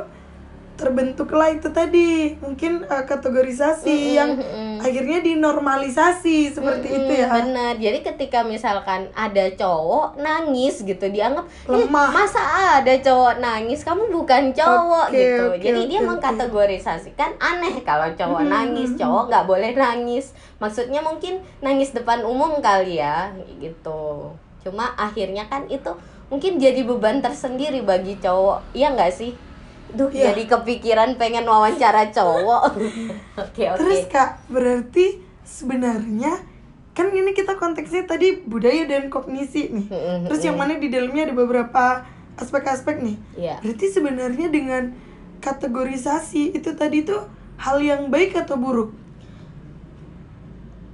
terbentuklah 0.76 1.50
itu 1.50 1.68
tadi. 1.72 2.36
Mungkin 2.38 2.84
eh, 2.86 3.04
kategorisasi 3.04 3.90
Mm-mm, 3.90 4.16
yang 4.16 4.32
mm-mm. 4.36 4.70
akhirnya 4.78 5.20
dinormalisasi 5.20 6.52
seperti 6.52 6.88
itu 6.94 7.12
ya. 7.16 7.28
Hmm, 7.28 7.36
bener 7.50 7.74
jadi 7.78 8.00
ketika 8.04 8.44
misalkan 8.44 9.08
ada 9.14 9.46
cowok 9.52 10.16
nangis 10.18 10.82
gitu 10.82 11.06
dianggap 11.08 11.46
"Ih, 11.68 11.88
Lemah. 11.88 12.08
masa 12.08 12.42
ada 12.78 12.94
cowok 12.98 13.40
nangis? 13.40 13.82
Kamu 13.82 14.10
bukan 14.10 14.54
cowok 14.54 15.06
Oke, 15.10 15.18
gitu. 15.18 15.44
oke, 15.50 15.60
jadi 15.60 15.82
oke, 15.82 15.90
dia 15.90 16.00
oke. 16.00 16.08
mengkategorisasikan 16.08 17.32
aneh 17.40 17.82
kalau 17.82 18.08
cowok 18.14 18.42
Hmm, 18.42 18.52
nangis. 18.52 18.90
Hmm, 18.94 19.00
cowok 19.00 19.24
nggak 19.30 19.46
boleh 19.46 19.72
nangis. 19.74 20.26
Maksudnya 20.58 21.02
mungkin 21.02 21.34
nangis 21.60 21.92
depan 21.92 22.22
umum 22.24 22.60
kali 22.60 23.00
ya 23.00 23.32
gitu. 23.58 24.32
Cuma 24.62 24.94
akhirnya 24.96 25.46
kan 25.46 25.66
itu 25.68 25.92
mungkin 26.26 26.58
jadi 26.58 26.82
beban 26.84 27.22
tersendiri 27.22 27.82
bagi 27.82 28.18
cowok. 28.18 28.74
Iya 28.74 28.94
nggak 28.94 29.14
sih 29.14 29.32
Duh, 29.88 30.10
Iya. 30.10 30.32
jadi 30.32 30.44
kepikiran 30.50 31.16
pengen 31.16 31.46
wawancara 31.46 32.10
cowok. 32.10 32.74
Oke, 33.44 33.64
oke. 33.66 33.78
terus 33.78 34.02
kak 34.08 34.42
berarti 34.48 35.22
sebenarnya 35.42 36.42
kan 36.92 37.12
ini 37.12 37.32
kita 37.32 37.54
konteksnya 37.54 38.04
tadi 38.04 38.40
budaya 38.40 38.88
dan 38.88 39.08
kognisi 39.08 39.68
nih 39.68 39.88
terus 40.26 40.40
yang 40.42 40.56
mana 40.56 40.74
di 40.74 40.88
dalamnya 40.88 41.28
ada 41.28 41.36
beberapa 41.36 42.08
aspek-aspek 42.36 43.04
nih 43.04 43.18
Iya. 43.36 43.56
berarti 43.60 43.86
sebenarnya 43.86 44.48
dengan 44.48 44.96
kategorisasi 45.40 46.56
itu 46.56 46.72
tadi 46.74 47.04
tuh 47.04 47.28
hal 47.58 47.78
yang 47.78 48.08
baik 48.08 48.34
atau 48.38 48.56
buruk 48.56 48.96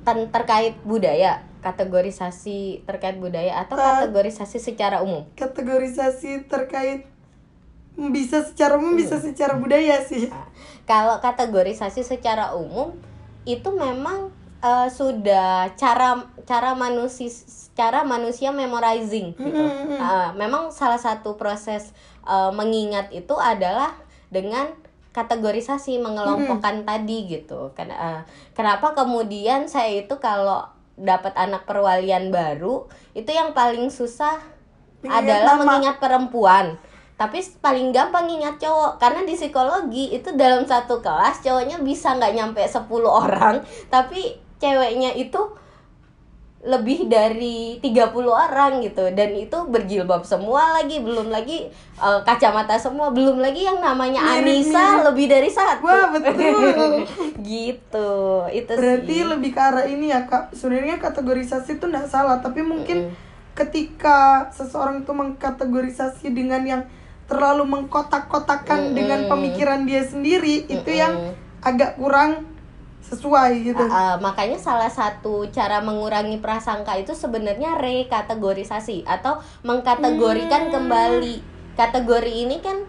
Ten- 0.01 0.27
terkait 0.27 0.73
budaya 0.81 1.45
kategorisasi 1.61 2.81
terkait 2.83 3.15
budaya 3.15 3.61
atau 3.61 3.77
Eh. 3.77 3.85
kategorisasi 4.01 4.57
secara 4.57 4.99
umum 4.99 5.29
kategorisasi 5.31 6.49
terkait 6.49 7.05
bisa 7.93 8.41
secara 8.41 8.79
umum 8.79 8.95
bisa 8.95 9.19
secara 9.19 9.55
budaya 9.55 9.99
sih. 10.01 10.31
Kalau 10.83 11.19
kategorisasi 11.19 12.01
secara 12.01 12.55
umum 12.55 12.95
itu 13.43 13.69
memang 13.71 14.31
eh, 14.59 14.89
sudah 14.89 15.73
cara 15.75 16.23
cara 16.45 16.73
manusia 16.73 17.29
cara 17.71 18.03
manusia 18.03 18.49
memorizing 18.51 19.33
gitu. 19.35 19.63
Eh, 19.91 20.29
memang 20.35 20.71
salah 20.71 20.99
satu 20.99 21.35
proses 21.35 21.91
eh, 22.23 22.51
mengingat 22.51 23.11
itu 23.11 23.35
adalah 23.35 23.93
dengan 24.31 24.71
kategorisasi 25.11 25.99
mengelompokkan 25.99 26.87
tadi 26.87 27.27
gitu. 27.27 27.75
Ken- 27.75 27.91
eh, 27.91 28.21
kenapa 28.55 28.95
kemudian 28.95 29.67
saya 29.67 30.03
itu 30.07 30.15
kalau 30.17 30.63
dapat 30.95 31.33
anak 31.35 31.65
perwalian 31.65 32.29
baru 32.29 32.85
itu 33.11 33.31
yang 33.31 33.51
paling 33.51 33.89
susah 33.89 34.37
Mengingat 35.01 35.23
adalah 35.25 35.53
nama. 35.57 35.61
mengingat 35.65 35.95
perempuan 35.97 36.65
tapi 37.21 37.37
paling 37.61 37.93
gampang 37.93 38.25
ingat 38.25 38.57
cowok 38.57 38.97
karena 38.97 39.21
di 39.21 39.37
psikologi 39.37 40.09
itu 40.09 40.33
dalam 40.33 40.65
satu 40.65 40.97
kelas 41.05 41.45
cowoknya 41.45 41.77
bisa 41.85 42.17
nggak 42.17 42.33
nyampe 42.33 42.65
10 42.65 42.89
orang 43.05 43.61
tapi 43.93 44.41
ceweknya 44.57 45.13
itu 45.13 45.37
lebih 46.61 47.09
dari 47.09 47.81
30 47.81 48.13
orang 48.29 48.85
gitu. 48.85 49.09
Dan 49.17 49.33
itu 49.33 49.57
berjilbab 49.65 50.21
semua 50.21 50.77
lagi 50.77 51.01
belum 51.01 51.33
lagi 51.33 51.65
eh, 51.97 52.19
kacamata 52.21 52.77
semua 52.77 53.09
belum 53.09 53.41
lagi 53.41 53.65
yang 53.65 53.81
namanya. 53.81 54.21
Anissa 54.21 55.01
lebih 55.09 55.25
dari 55.25 55.49
satu. 55.49 55.81
Wah, 55.81 56.13
betul. 56.13 57.09
gitu 57.49 58.11
itu 58.53 58.71
berarti 58.77 59.15
sih. 59.17 59.25
lebih 59.25 59.49
ke 59.57 59.61
arah 59.61 59.85
ini 59.89 60.13
ya 60.13 60.29
kak. 60.29 60.53
Sebenarnya 60.53 61.01
kategorisasi 61.01 61.81
itu 61.81 61.85
nggak 61.89 62.05
salah 62.05 62.37
tapi 62.37 62.61
mungkin 62.61 63.09
ketika 63.57 64.47
seseorang 64.53 65.03
itu 65.03 65.11
mengkategorisasi 65.11 66.29
dengan 66.31 66.61
yang 66.63 66.81
terlalu 67.31 67.63
mengkotak-kotakan 67.63 68.91
dengan 68.91 69.31
pemikiran 69.31 69.87
dia 69.87 70.03
sendiri 70.03 70.67
itu 70.67 70.91
yang 70.91 71.31
agak 71.63 71.95
kurang 71.95 72.51
sesuai 73.01 73.51
gitu. 73.63 73.83
Uh, 73.83 73.91
uh, 73.91 74.15
makanya 74.19 74.59
salah 74.59 74.91
satu 74.91 75.47
cara 75.51 75.79
mengurangi 75.79 76.43
prasangka 76.43 76.99
itu 76.99 77.15
sebenarnya 77.15 77.79
rekategorisasi 77.79 79.07
atau 79.07 79.39
mengkategorikan 79.63 80.67
Hmm. 80.67 80.73
kembali. 80.75 81.35
Kategori 81.75 82.33
ini 82.47 82.59
kan 82.59 82.83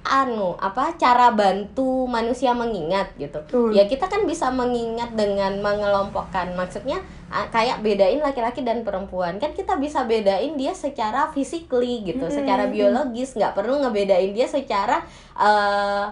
anu 0.00 0.56
apa 0.56 0.96
cara 0.96 1.28
bantu 1.32 2.08
manusia 2.08 2.56
mengingat 2.56 3.12
gitu. 3.20 3.40
Betul. 3.44 3.76
Ya 3.76 3.84
kita 3.84 4.08
kan 4.08 4.24
bisa 4.24 4.48
mengingat 4.48 5.12
dengan 5.12 5.60
mengelompokkan. 5.60 6.56
Maksudnya 6.56 7.04
kayak 7.30 7.78
bedain 7.86 8.18
laki-laki 8.18 8.60
dan 8.66 8.82
perempuan. 8.82 9.38
Kan 9.38 9.54
kita 9.54 9.78
bisa 9.78 10.02
bedain 10.02 10.58
dia 10.58 10.74
secara 10.74 11.30
physically 11.30 12.02
gitu, 12.02 12.26
Hmm. 12.26 12.34
secara 12.34 12.66
biologis, 12.66 13.38
nggak 13.38 13.54
perlu 13.54 13.78
ngebedain 13.86 14.34
dia 14.34 14.46
secara 14.50 15.06
eh 15.38 16.04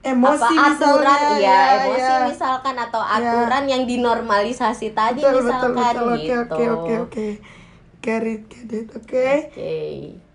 Emosi 0.00 0.56
apa 0.56 0.72
aturan 0.72 1.20
misalnya 1.20 1.44
ya, 1.44 1.52
ya, 1.52 1.84
emosi 1.84 2.00
ya. 2.00 2.18
misalkan 2.32 2.76
atau 2.80 3.02
aturan 3.04 3.64
yang 3.68 3.82
dinormalisasi 3.84 4.96
tadi 4.96 5.20
betul 5.20 5.44
betul 5.44 5.70
misalkan 5.76 5.76
betul 5.76 6.08
oke 6.08 6.24
gitu 6.24 6.56
oke 6.56 6.94
oke 7.04 7.26
oke 8.00 8.14
it 8.72 8.88
oke 8.96 9.26
Oke. 9.52 10.29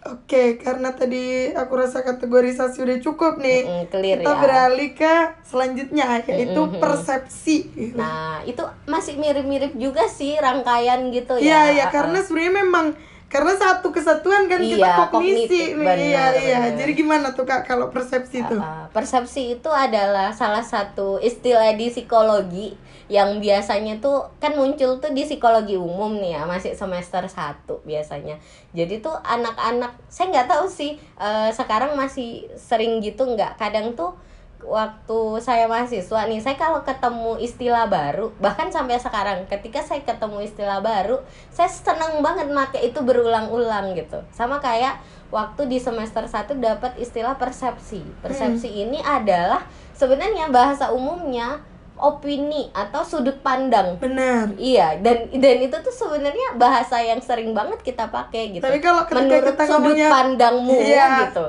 Oke 0.00 0.42
karena 0.58 0.92
tadi 0.92 1.52
aku 1.52 1.72
rasa 1.76 2.00
kategorisasi 2.00 2.80
udah 2.80 2.98
cukup 2.98 3.36
nih. 3.36 3.60
Mm, 3.64 3.84
clear 3.88 4.18
kita 4.20 4.32
ya. 4.32 4.40
beralih 4.40 4.90
ke 4.96 5.14
selanjutnya 5.44 6.24
yaitu 6.24 6.62
persepsi. 6.80 7.56
Gitu. 7.70 7.96
nah 7.96 8.40
itu 8.42 8.60
masih 8.84 9.20
mirip-mirip 9.20 9.76
juga 9.76 10.08
sih 10.08 10.36
rangkaian 10.36 11.12
gitu 11.12 11.36
Iya 11.36 11.68
ya. 11.68 11.72
iya 11.76 11.86
karena 11.92 12.24
sebenarnya 12.24 12.54
memang 12.64 12.86
karena 13.30 13.54
satu 13.54 13.94
kesatuan 13.94 14.50
kan 14.50 14.58
kita 14.58 14.82
Iya, 14.82 15.06
kognisi. 15.06 15.46
kognitif, 15.46 15.68
nih. 15.70 15.86
benar, 15.86 15.98
iya. 16.02 16.24
iya 16.34 16.60
jadi 16.74 16.92
gimana 16.98 17.30
tuh 17.30 17.46
kak 17.46 17.62
kalau 17.62 17.86
persepsi 17.86 18.42
itu? 18.42 18.58
Uh, 18.58 18.90
persepsi 18.90 19.54
itu 19.54 19.70
adalah 19.70 20.34
salah 20.34 20.66
satu 20.66 21.22
istilah 21.22 21.70
di 21.78 21.94
psikologi 21.94 22.74
yang 23.10 23.42
biasanya 23.42 23.98
tuh 23.98 24.22
kan 24.38 24.54
muncul 24.54 25.02
tuh 25.02 25.10
di 25.10 25.26
psikologi 25.26 25.74
umum 25.74 26.14
nih 26.22 26.38
ya 26.38 26.46
masih 26.46 26.78
semester 26.78 27.26
1 27.26 27.66
biasanya. 27.82 28.38
Jadi 28.70 29.02
tuh 29.02 29.18
anak-anak 29.26 29.98
saya 30.06 30.30
nggak 30.30 30.46
tahu 30.46 30.70
sih 30.70 30.94
uh, 31.18 31.50
sekarang 31.50 31.98
masih 31.98 32.46
sering 32.54 33.02
gitu 33.02 33.26
nggak? 33.26 33.58
Kadang 33.58 33.98
tuh 33.98 34.14
waktu 34.62 35.40
saya 35.40 35.66
mahasiswa 35.66 36.28
nih 36.28 36.38
saya 36.38 36.54
kalau 36.54 36.84
ketemu 36.84 37.40
istilah 37.40 37.88
baru 37.88 38.28
bahkan 38.38 38.68
sampai 38.68 39.00
sekarang 39.00 39.48
ketika 39.48 39.80
saya 39.80 40.04
ketemu 40.04 40.44
istilah 40.44 40.84
baru 40.84 41.16
saya 41.48 41.66
seneng 41.66 42.20
banget 42.20 42.46
make 42.52 42.78
itu 42.78 43.02
berulang-ulang 43.02 43.98
gitu. 43.98 44.22
Sama 44.30 44.62
kayak 44.62 45.02
waktu 45.34 45.66
di 45.66 45.82
semester 45.82 46.30
1 46.30 46.62
dapat 46.62 46.94
istilah 47.02 47.34
persepsi. 47.34 48.06
Persepsi 48.22 48.70
ini 48.70 49.02
adalah 49.02 49.66
sebenarnya 49.98 50.46
bahasa 50.54 50.94
umumnya 50.94 51.58
opini 52.02 52.68
atau 52.70 53.00
sudut 53.00 53.36
pandang 53.38 53.94
benar 53.96 54.48
Iya, 54.54 54.98
dan 54.98 55.28
dan 55.30 55.56
itu 55.58 55.76
tuh 55.76 55.90
sebenarnya 55.90 56.54
bahasa 56.54 56.98
yang 56.98 57.18
sering 57.18 57.50
banget 57.50 57.80
kita 57.80 58.06
pakai 58.06 58.52
gitu. 58.52 58.62
Tapi 58.62 58.78
kalau 58.78 59.04
ketika 59.04 59.20
menurut 59.22 59.44
kita 59.50 59.62
sudut 59.62 59.76
ngomongnya- 59.92 60.10
pandangmu 60.10 60.76
Iya. 60.76 61.06
gitu. 61.24 61.44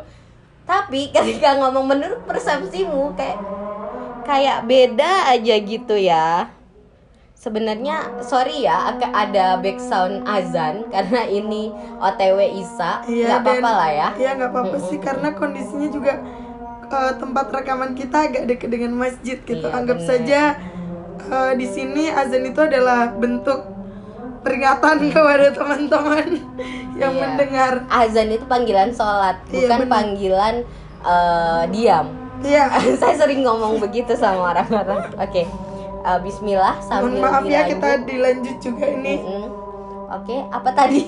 Tapi 0.61 1.01
ketika 1.09 1.49
ngomong 1.57 1.85
menurut 1.85 2.21
persepsimu 2.23 3.11
kayak 3.13 3.39
kayak 4.23 4.63
beda 4.63 5.11
aja 5.29 5.55
gitu 5.57 5.95
ya. 5.95 6.47
Sebenarnya 7.33 8.21
sorry 8.21 8.61
ya 8.61 8.85
agak 8.87 9.09
ada 9.09 9.57
background 9.57 10.21
azan 10.23 10.85
karena 10.93 11.25
ini 11.25 11.73
OTW 11.97 12.37
Isa, 12.55 13.01
nggak 13.01 13.17
dan- 13.33 13.41
apa-apa 13.41 13.71
lah 13.73 13.89
ya. 13.89 14.07
Iya 14.15 14.29
nggak 14.37 14.49
apa-apa 14.49 14.77
sih 14.79 14.97
karena 14.97 15.33
kondisinya 15.33 15.89
juga 15.89 16.21
eh, 16.91 17.13
tempat 17.15 17.45
rekaman 17.49 17.91
kita 17.93 18.27
agak 18.27 18.43
dekat 18.45 18.69
dengan 18.69 18.91
masjid 18.93 19.38
gitu. 19.38 19.63
Iya, 19.63 19.73
Anggap 19.73 19.97
benar. 19.97 20.10
saja 20.10 20.41
eh, 21.23 21.54
di 21.54 21.65
sini 21.65 22.04
azan 22.08 22.43
itu 22.43 22.60
adalah 22.60 23.12
bentuk 23.13 23.63
peringatan 24.41 24.97
kepada 25.13 25.47
teman-teman 25.49 26.27
yang 27.01 27.12
Iya. 27.12 27.21
mendengar. 27.21 27.73
Azan 27.88 28.30
itu 28.30 28.45
panggilan 28.45 28.91
sholat, 28.91 29.39
Iya, 29.47 29.65
bukan 29.65 29.80
benar. 29.80 29.91
panggilan 29.91 30.56
eh, 31.01 31.63
diam. 31.69 32.06
Iya. 32.41 32.63
saya 32.99 33.15
sering 33.15 33.41
ngomong 33.41 33.80
begitu 33.80 34.13
sama 34.13 34.51
orang-orang. 34.51 35.08
Oke, 35.17 35.45
Uh, 36.01 36.17
Bismillah 36.17 36.82
Mohon 36.82 36.89
sambil 36.89 37.21
maaf 37.21 37.43
ya 37.45 37.62
dilanjut. 37.62 37.69
kita 37.69 37.89
dilanjut 38.10 38.58
juga 38.58 38.86
ini. 38.89 39.21
Mm-mm. 39.21 39.45
Oke, 40.10 40.34
apa 40.49 40.69
tadi? 40.73 41.06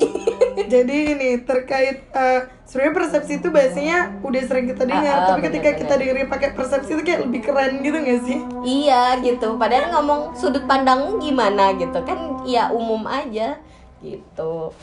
Jadi 0.69 0.97
ini 1.09 1.29
terkait 1.41 2.13
eh, 2.13 2.39
sebenarnya 2.73 2.95
persepsi 2.97 3.33
itu 3.37 3.47
biasanya 3.47 3.97
udah 4.19 4.41
sering 4.41 4.65
kita 4.65 4.83
dengar, 4.83 5.05
Ah, 5.05 5.21
ah, 5.21 5.27
tapi 5.29 5.45
ketika 5.45 5.69
benar-benar. 5.69 5.81
kita 5.85 5.93
dengerin 5.93 6.27
pakai 6.27 6.49
persepsi 6.51 6.89
itu 6.89 7.03
kayak 7.05 7.21
lebih 7.29 7.41
keren 7.45 7.73
gitu 7.79 7.97
gak 8.01 8.21
sih? 8.25 8.37
iya 8.65 9.03
gitu. 9.21 9.47
Padahal 9.55 9.93
ngomong 9.93 10.33
sudut 10.33 10.65
pandangmu 10.65 11.21
gimana 11.21 11.77
gitu 11.77 12.01
kan? 12.01 12.41
Ya 12.43 12.73
umum 12.73 13.05
aja 13.05 13.61
gitu. 14.01 14.73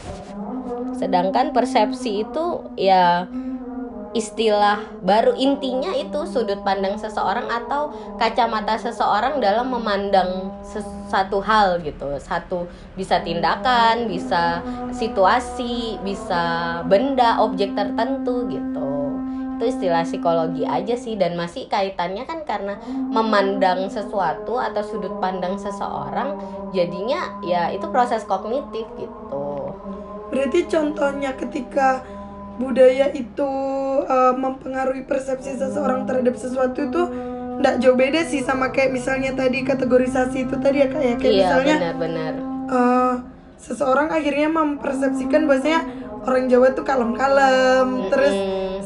Sedangkan 0.95 1.51
persepsi 1.51 2.23
itu 2.23 2.45
ya 2.75 3.27
istilah 4.11 4.83
baru 5.07 5.39
intinya 5.39 5.95
itu 5.95 6.27
sudut 6.27 6.59
pandang 6.67 6.99
seseorang 6.99 7.47
atau 7.47 7.95
kacamata 8.19 8.75
seseorang 8.75 9.39
dalam 9.39 9.71
memandang 9.71 10.51
satu 11.07 11.39
hal 11.39 11.79
gitu. 11.87 12.19
Satu 12.19 12.67
bisa 12.99 13.23
tindakan 13.23 14.11
bisa 14.11 14.63
situasi 14.91 16.03
bisa 16.03 16.43
benda 16.91 17.39
objek 17.39 17.75
tertentu 17.79 18.51
gitu. 18.51 19.15
Itu 19.61 19.77
istilah 19.77 20.03
psikologi 20.03 20.65
aja 20.67 20.97
sih 20.97 21.15
dan 21.15 21.37
masih 21.37 21.71
kaitannya 21.71 22.25
kan 22.27 22.43
karena 22.49 22.81
memandang 22.89 23.87
sesuatu 23.93 24.57
atau 24.59 24.83
sudut 24.83 25.21
pandang 25.23 25.55
seseorang 25.55 26.35
jadinya 26.75 27.39
ya 27.47 27.71
itu 27.71 27.87
proses 27.93 28.27
kognitif 28.27 28.89
gitu. 28.99 29.71
Berarti 30.31 30.67
contohnya 30.71 31.35
ketika 31.35 32.03
budaya 32.61 33.09
itu 33.17 33.51
eh, 34.05 34.35
mempengaruhi 34.37 35.09
persepsi 35.09 35.57
seseorang 35.57 36.05
terhadap 36.05 36.37
sesuatu 36.37 36.79
itu 36.85 37.03
nggak 37.61 37.77
jauh 37.81 37.97
beda 37.97 38.25
sih 38.29 38.45
sama 38.45 38.73
kayak 38.73 38.93
misalnya 38.93 39.33
tadi 39.33 39.65
kategorisasi 39.65 40.49
itu 40.49 40.57
tadi 40.61 40.85
ya 40.85 40.89
kayak 40.89 41.17
kayak 41.21 41.33
iya 41.33 41.45
misalnya 41.49 41.75
benar-benar 41.81 42.33
eh, 42.69 43.15
seseorang 43.61 44.09
akhirnya 44.13 44.49
mempersepsikan 44.49 45.45
bahwasanya 45.45 45.81
orang 46.25 46.53
Jawa 46.53 46.77
tuh 46.77 46.85
kalem-kalem 46.85 48.13
terus 48.13 48.37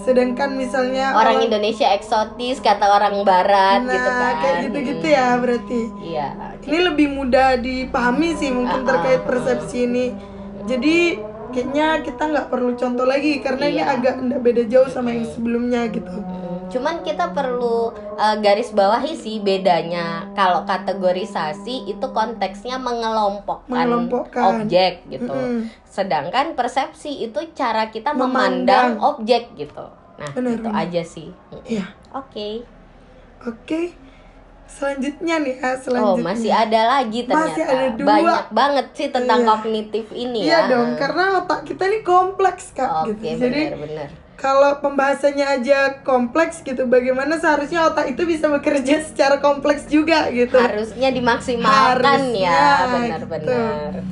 sedangkan 0.04 0.54
misalnya 0.54 1.16
orang 1.16 1.40
Indonesia 1.40 1.88
eksotis 1.96 2.60
kata 2.60 2.84
orang 2.84 3.24
Barat 3.24 3.82
nah, 3.82 3.94
gitu 3.96 4.10
kan. 4.10 4.34
kayak 4.38 4.56
gitu-gitu 4.68 5.06
ya 5.08 5.28
berarti. 5.40 5.80
Iya. 6.04 6.28
Ini 6.60 6.78
lebih 6.92 7.08
mudah 7.16 7.56
dipahami 7.56 8.36
sih 8.36 8.52
mungkin 8.52 8.84
Ah, 8.84 8.86
terkait 8.86 9.24
ah, 9.24 9.26
persepsi 9.26 9.76
ini. 9.88 10.06
Jadi 10.68 11.18
kayaknya 11.54 12.02
kita 12.02 12.22
nggak 12.26 12.48
perlu 12.48 12.74
contoh 12.74 13.04
lagi 13.04 13.38
karena 13.38 13.64
ini 13.64 13.78
Iya. 13.78 13.94
agak 13.94 14.14
nggak 14.18 14.40
beda 14.40 14.62
jauh 14.66 14.86
sama 14.86 15.08
yang 15.08 15.24
sebelumnya 15.24 15.86
gitu 15.88 16.10
Hmm, 16.10 16.66
cuman 16.66 17.00
kita 17.00 17.30
perlu 17.30 17.88
uh, 18.16 18.36
garis 18.38 18.70
bawahi 18.70 19.14
sih 19.14 19.38
bedanya 19.38 20.06
kalau 20.32 20.64
kategorisasi 20.64 21.86
itu 21.86 22.06
konteksnya 22.10 22.76
mengelompokkan, 22.76 23.70
Mengelompokkan. 23.70 24.42
objek 24.58 25.06
gitu 25.06 25.30
Mm-mm. 25.30 25.70
sedangkan 25.84 26.52
persepsi 26.52 27.22
itu 27.22 27.38
cara 27.52 27.86
kita 27.86 28.10
Memandang. 28.10 28.98
memandang, 28.98 29.14
objek 29.14 29.54
gitu 29.54 29.86
nah 30.14 30.30
Benar, 30.30 30.50
itu 30.52 30.66
benar. 30.66 30.82
aja 30.82 31.02
sih 31.04 31.28
Iya 31.64 31.86
oke 32.10 32.48
oke 33.44 33.80
selanjutnya 34.66 35.34
nih 35.38 35.54
ya 35.54 35.70
oh 35.70 35.76
selanjutnya. 35.78 36.24
masih 36.24 36.52
ada 36.52 36.80
lagi 36.90 37.20
ternyata. 37.22 37.46
Masih 37.46 37.64
ada 37.64 37.86
dua. 37.92 38.06
banyak 38.06 38.42
banget 38.50 38.86
sih 38.92 39.08
tentang 39.08 39.40
Iya. 39.40 39.48
kognitif 39.48 40.04
ini 40.10 40.38
iya 40.42 40.60
ya. 40.66 40.70
dong 40.70 40.88
karena 40.94 41.22
otak 41.38 41.60
kita 41.62 41.84
nih 41.86 42.02
kompleks 42.02 42.64
kak 42.70 42.90
oke 43.04 43.14
gitu. 43.14 43.38
jadi 43.38 43.62
kalau 44.34 44.76
pembahasannya 44.76 45.46
aja 45.46 45.78
kompleks 46.02 46.60
gitu 46.60 46.84
bagaimana 46.84 47.38
seharusnya 47.38 47.86
otak 47.86 48.10
itu 48.10 48.22
bisa 48.24 48.50
bekerja 48.50 49.00
secara 49.00 49.38
kompleks 49.38 49.86
juga 49.86 50.28
gitu? 50.28 50.58
Harusnya 50.58 51.08
dimaksimalkan 51.08 52.34
ya 52.34 52.52
Harusnya, 52.52 52.92
benar-benar 52.92 53.90
gitu. 53.94 54.02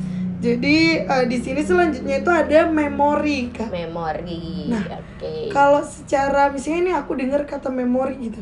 jadi 0.41 0.79
eh, 1.05 1.25
di 1.27 1.39
sini 1.39 1.61
selanjutnya 1.61 2.17
itu 2.19 2.31
ada 2.31 2.61
memori 2.65 3.51
kak. 3.51 3.69
Memori 3.69 4.71
Nah, 4.71 4.85
oke. 4.95 5.51
kalau 5.51 5.83
secara 5.83 6.49
misalnya 6.49 6.81
ini 6.81 6.93
aku 6.95 7.13
dengar 7.13 7.43
kata 7.45 7.69
memori 7.69 8.15
gitu 8.23 8.41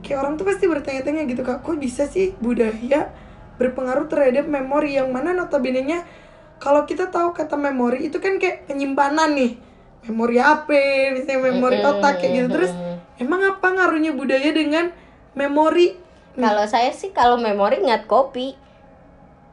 kayak 0.00 0.18
orang 0.24 0.34
tuh 0.40 0.48
pasti 0.48 0.64
bertanya-tanya 0.66 1.28
gitu 1.28 1.42
kak 1.44 1.60
kok 1.60 1.76
bisa 1.76 2.08
sih 2.08 2.32
budaya 2.40 3.12
berpengaruh 3.60 4.08
terhadap 4.08 4.48
memori 4.48 4.96
yang 4.96 5.12
mana? 5.12 5.36
Notabene 5.36 5.84
nya 5.84 6.08
kalau 6.56 6.88
kita 6.88 7.12
tahu 7.12 7.36
kata 7.36 7.60
memori 7.60 8.08
itu 8.08 8.16
kan 8.16 8.40
kayak 8.40 8.64
penyimpanan 8.64 9.36
nih. 9.36 9.60
Memori 10.08 10.40
HP 10.40 10.68
misalnya 11.12 11.52
memori 11.52 11.78
otak 11.84 12.24
kayak 12.24 12.32
gitu. 12.32 12.48
Terus 12.56 12.72
emang 13.20 13.44
apa 13.44 13.68
ngaruhnya 13.68 14.16
budaya 14.16 14.48
dengan 14.48 14.88
memori? 15.36 15.96
Kalau 16.36 16.64
saya 16.64 16.88
sih 16.96 17.12
kalau 17.12 17.36
memori 17.36 17.84
nggak 17.84 18.08
kopi. 18.08 18.56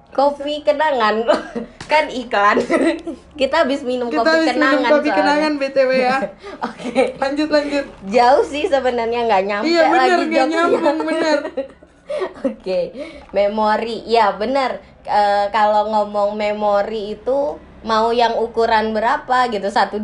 Kopi 0.09 0.61
kenangan 0.61 1.23
kan 1.91 2.05
iklan 2.07 2.57
kita 3.39 3.63
habis 3.63 3.81
minum 3.81 4.07
Kita 4.07 4.19
kopi 4.19 4.29
habis 4.29 4.45
minum 4.45 4.55
kenangan 4.55 4.81
kopi 4.89 4.91
soalnya. 5.05 5.17
kenangan 5.17 5.51
BTW 5.55 5.91
ya. 5.93 6.17
oke 6.67 7.01
Lanjut 7.17 7.49
lanjut. 7.49 7.85
jauh 8.05 8.43
sih 8.43 8.63
sebenarnya 8.65 9.19
nggak 9.23 9.43
nyampe 9.45 9.67
Iya 9.67 9.83
bener 9.87 10.17
lagi 10.17 10.31
gak 10.31 10.47
nyambung 10.47 10.97
bener. 11.03 11.37
Oke, 12.39 12.95
memori. 13.29 13.99
Ya, 14.05 14.31
benar. 14.31 14.79
Eh, 15.03 15.45
kalau 15.49 15.87
ngomong 15.87 16.35
memori 16.35 17.11
itu 17.13 17.59
mau 17.83 18.11
yang 18.11 18.31
ukuran 18.33 18.91
berapa 18.91 19.47
gitu 19.47 19.67
128 19.67 19.99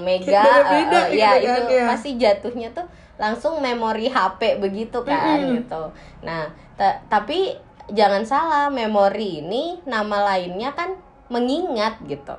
mega 0.00 0.42
beda-beda 0.42 0.98
eh, 1.00 1.06
eh, 1.06 1.06
ya 1.14 1.30
itu 1.38 1.62
ya. 1.72 1.84
pasti 1.88 2.10
jatuhnya 2.14 2.68
tuh 2.70 2.86
langsung 3.14 3.58
memori 3.58 4.06
HP 4.06 4.58
begitu 4.58 4.98
kan 5.00 5.38
Mm-mm. 5.40 5.62
gitu. 5.62 5.82
Nah, 6.20 6.46
ta- 6.74 6.98
tapi 7.08 7.54
jangan 7.86 8.22
salah, 8.22 8.66
memori 8.68 9.40
ini 9.40 9.80
nama 9.84 10.24
lainnya 10.26 10.72
kan 10.72 10.96
mengingat 11.26 12.00
gitu. 12.04 12.32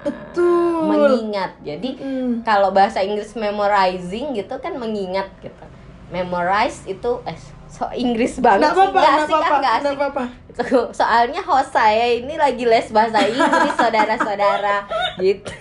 Betul. 0.00 0.88
Mengingat. 0.88 1.60
Jadi 1.60 1.96
Mm. 1.96 2.40
kalau 2.40 2.72
bahasa 2.72 3.00
Inggris 3.00 3.32
memorizing 3.34 4.32
gitu 4.32 4.56
kan 4.56 4.72
mengingat 4.74 5.28
gitu. 5.38 5.64
Memorize 6.08 6.84
itu 6.86 7.20
eh 7.22 7.36
so 7.66 7.86
Inggris 7.92 8.40
banget 8.40 8.66
Nggak 8.66 8.72
sih 8.72 8.80
apa-apa, 8.82 8.98
nggak 8.98 9.04
nggak 9.06 9.14
asik 9.14 9.30
kan 9.30 9.38
apa-apa, 9.38 9.60
nggak 9.60 9.74
asik 9.76 9.94
apa-apa. 9.94 10.24
So- 10.50 10.90
soalnya 10.92 11.40
host 11.40 11.70
saya 11.70 12.06
ini 12.16 12.34
lagi 12.34 12.64
les 12.64 12.88
bahasa 12.90 13.22
Inggris 13.28 13.76
saudara-saudara 13.76 14.76
gitu 15.16 15.52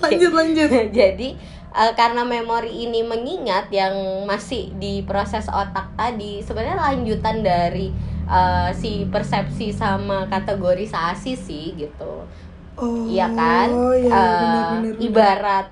Lanjut 0.00 0.32
lanjut. 0.32 0.68
jadi 0.96 1.28
eh, 1.74 1.92
karena 1.92 2.24
memori 2.24 2.88
ini 2.88 3.02
mengingat 3.02 3.68
yang 3.68 3.92
masih 4.24 4.72
di 4.74 5.02
proses 5.02 5.44
otak 5.46 5.92
tadi 5.92 6.40
sebenarnya 6.40 6.80
lanjutan 6.80 7.44
dari 7.44 7.92
eh, 8.28 8.70
si 8.74 9.06
persepsi 9.08 9.70
sama 9.72 10.26
kategorisasi 10.28 11.32
sih 11.38 11.74
gitu 11.78 12.26
Oh. 12.76 13.08
Iya 13.08 13.32
kan? 13.32 13.68
iya, 13.96 14.12
Eh, 14.12 14.36
benar, 14.36 14.92
benar. 15.00 15.00
ibarat 15.00 15.66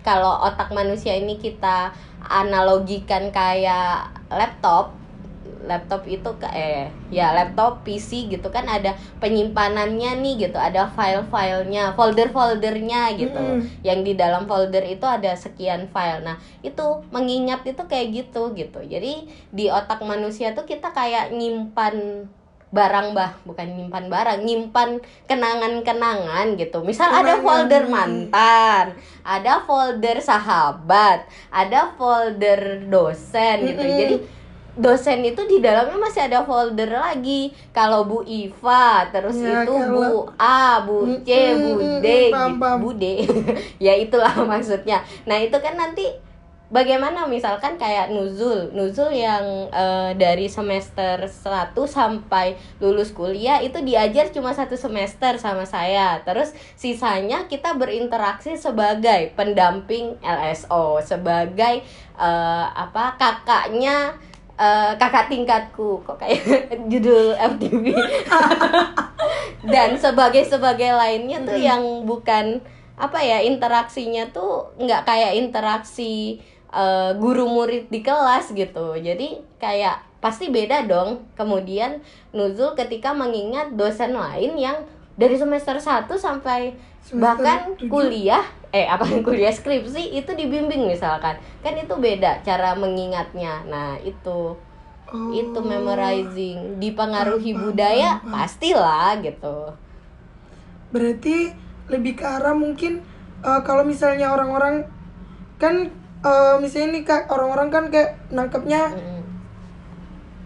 kalau 0.00 0.40
otak 0.48 0.72
manusia 0.72 1.12
ini 1.12 1.36
kita 1.36 1.92
analogikan 2.24 3.28
kayak 3.28 4.08
laptop, 4.32 4.96
laptop 5.70 6.02
itu 6.10 6.26
ke 6.42 6.48
eh 6.50 6.90
ya 7.14 7.30
laptop 7.30 7.86
PC 7.86 8.26
gitu 8.26 8.50
kan 8.50 8.66
ada 8.66 8.98
penyimpanannya 9.22 10.18
nih 10.18 10.50
gitu, 10.50 10.58
ada 10.58 10.90
file-filenya, 10.90 11.94
folder-foldernya 11.94 13.14
gitu. 13.14 13.38
Mm-mm. 13.38 13.86
Yang 13.86 13.98
di 14.02 14.12
dalam 14.18 14.50
folder 14.50 14.82
itu 14.82 15.06
ada 15.06 15.30
sekian 15.38 15.86
file. 15.94 16.26
Nah, 16.26 16.42
itu 16.66 17.06
mengingat 17.14 17.62
itu 17.62 17.82
kayak 17.86 18.10
gitu 18.10 18.50
gitu. 18.58 18.82
Jadi 18.82 19.30
di 19.54 19.70
otak 19.70 20.02
manusia 20.02 20.50
tuh 20.58 20.66
kita 20.66 20.90
kayak 20.90 21.30
nyimpan 21.30 22.26
barang 22.70 23.18
bah 23.18 23.34
bukan 23.42 23.66
nyimpan 23.66 24.06
barang 24.06 24.40
nyimpan 24.46 25.02
kenangan-kenangan 25.26 26.54
gitu 26.54 26.86
misal 26.86 27.10
ada 27.10 27.34
Kenangan. 27.34 27.42
folder 27.42 27.84
mantan 27.90 28.86
ada 29.26 29.66
folder 29.66 30.22
sahabat 30.22 31.26
ada 31.50 31.90
folder 31.98 32.86
dosen 32.86 33.74
gitu 33.74 33.82
Mm-mm. 33.82 33.98
jadi 33.98 34.14
dosen 34.80 35.20
itu 35.22 35.44
di 35.44 35.60
dalamnya 35.60 35.94
masih 35.94 36.24
ada 36.24 36.42
folder 36.42 36.88
lagi. 36.88 37.52
Kalau 37.70 38.02
Bu 38.02 38.24
Iva 38.24 39.04
terus 39.08 39.36
Ya, 39.36 39.62
itu 39.62 39.70
kalau- 39.70 40.00
Bu 40.00 40.32
A 40.36 40.80
Bu 40.80 40.98
C 41.20 41.30
Bu 41.54 41.70
Mm-mm, 41.76 42.00
D 42.00 42.06
gitu. 42.08 42.32
paham. 42.32 42.80
Bu 42.80 42.90
D. 42.92 43.04
Ya 43.78 43.94
itulah 43.94 44.32
maksudnya. 44.50 44.98
Nah 45.22 45.36
itu 45.36 45.54
kan 45.54 45.74
nanti 45.74 46.08
bagaimana? 46.68 47.26
Misalkan 47.26 47.74
kayak 47.74 48.08
nuzul. 48.08 48.70
Nuzul 48.70 49.10
yang 49.10 49.42
eh, 49.68 50.14
dari 50.14 50.46
semester 50.46 51.18
1 51.20 51.74
sampai 51.84 52.54
lulus 52.78 53.10
kuliah 53.10 53.58
itu 53.58 53.78
diajar 53.80 54.30
cuma 54.30 54.50
satu 54.50 54.74
semester 54.74 55.34
sama 55.36 55.66
saya. 55.66 56.22
Terus 56.22 56.50
sisanya 56.74 57.44
kita 57.44 57.74
berinteraksi 57.74 58.54
sebagai 58.54 59.34
pendamping 59.34 60.14
LSO 60.20 61.02
sebagai 61.02 61.82
eh, 62.16 62.66
apa 62.70 63.18
kakaknya 63.18 64.14
eh, 64.60 64.92
kakak 65.00 65.32
tingkatku 65.32 66.04
kok 66.04 66.20
kayak 66.20 66.68
judul 66.92 67.32
FTV 67.32 67.96
dan 69.72 69.96
sebagai 69.96 70.44
sebagai 70.44 70.92
lainnya 70.92 71.40
tuh 71.40 71.56
yang 71.56 72.04
bukan 72.04 72.60
apa 73.00 73.24
ya 73.24 73.40
interaksinya 73.40 74.28
tuh 74.28 74.76
nggak 74.76 75.08
kayak 75.08 75.32
interaksi 75.40 76.44
eh, 76.68 77.10
guru 77.16 77.48
murid 77.48 77.88
di 77.88 78.04
kelas 78.04 78.52
gitu. 78.52 79.00
Jadi 79.00 79.40
kayak 79.56 80.20
pasti 80.20 80.52
beda 80.52 80.84
dong. 80.84 81.24
Kemudian 81.34 82.04
nuzul 82.36 82.76
ketika 82.76 83.16
mengingat 83.16 83.72
dosen 83.72 84.12
lain 84.12 84.60
yang 84.60 84.84
dari 85.20 85.36
semester 85.36 85.76
1 85.76 86.08
sampai 86.16 86.72
Semester 87.00 87.20
bahkan 87.20 87.58
tujuh. 87.76 87.88
kuliah 87.92 88.40
eh 88.70 88.86
apa 88.86 89.04
kuliah 89.26 89.52
skripsi 89.52 90.16
itu 90.16 90.30
dibimbing 90.32 90.88
misalkan 90.88 91.34
kan 91.60 91.74
itu 91.76 91.92
beda 91.92 92.40
cara 92.40 92.72
mengingatnya 92.74 93.60
nah 93.68 94.00
itu 94.00 94.56
Oh. 95.10 95.34
itu 95.34 95.58
memorizing 95.58 96.78
dipengaruhi 96.78 97.50
Paham, 97.50 97.58
paham, 97.58 97.66
budaya 97.66 98.10
paham, 98.14 98.22
paham. 98.22 98.30
pastilah 98.30 99.10
gitu 99.18 99.56
Berarti 100.90 101.50
lebih 101.86 102.14
ke 102.14 102.22
arah 102.22 102.54
mungkin 102.54 103.02
eh, 103.42 103.60
kalau 103.62 103.82
misalnya 103.82 104.30
orang-orang 104.30 104.86
kan 105.58 105.90
eh, 106.22 106.54
misalnya 106.62 106.88
ini 106.94 107.00
kak 107.02 107.26
orang-orang 107.26 107.68
kan 107.68 107.84
kayak 107.90 108.22
nangkepnya 108.30 108.94
Mm-mm. 108.94 109.20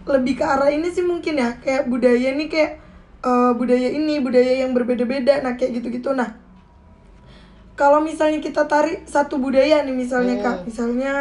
lebih 0.05 0.33
ke 0.37 0.45
arah 0.45 0.69
ini 0.69 0.89
sih 0.89 1.01
mungkin 1.01 1.37
ya 1.37 1.61
kayak 1.61 1.85
budaya 1.85 2.33
ini 2.33 2.45
kayak 2.45 2.81
eh, 3.25 3.51
budaya 3.53 3.89
ini 3.89 4.21
budaya 4.21 4.61
yang 4.61 4.71
berbeda-beda 4.71 5.41
nah 5.41 5.57
kayak 5.57 5.81
gitu-gitu 5.81 6.13
nah 6.13 6.29
kalau 7.75 7.99
misalnya 7.99 8.39
kita 8.39 8.63
tarik 8.65 9.03
satu 9.03 9.35
budaya 9.35 9.83
nih 9.83 9.91
misalnya 9.93 10.39
Hmm. 10.39 10.43
kak 10.43 10.57
misalnya 10.63 11.13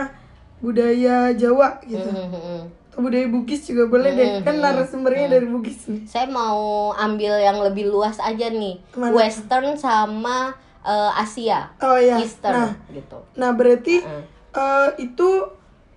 budaya 0.60 1.34
Jawa 1.34 1.82
gitu 1.84 2.06
Mm-mm. 2.06 2.62
atau 2.88 3.00
budaya 3.02 3.26
Bugis 3.26 3.66
juga 3.66 3.90
boleh 3.90 4.14
deh 4.14 4.28
Hmm, 4.38 4.42
kan 4.42 4.54
hmm, 4.54 4.62
narasumbernya 4.62 5.26
hmm. 5.26 5.34
dari 5.34 5.46
Bugis 5.46 5.78
nih 5.90 6.02
saya 6.06 6.26
mau 6.26 6.94
ambil 6.94 7.36
yang 7.36 7.58
lebih 7.58 7.90
luas 7.90 8.16
aja 8.16 8.48
nih 8.48 8.78
Ke 8.88 8.96
mana? 8.96 9.12
Western 9.12 9.74
sama 9.74 10.54
eh, 10.80 11.10
Asia 11.18 11.74
oh 11.80 11.98
ya 11.98 12.16
Eastern 12.16 12.54
nah 12.54 12.70
gitu 12.88 13.18
nah 13.34 13.50
berarti 13.50 13.98
Heeh. 13.98 14.22
eh, 14.54 14.88
itu 15.02 15.28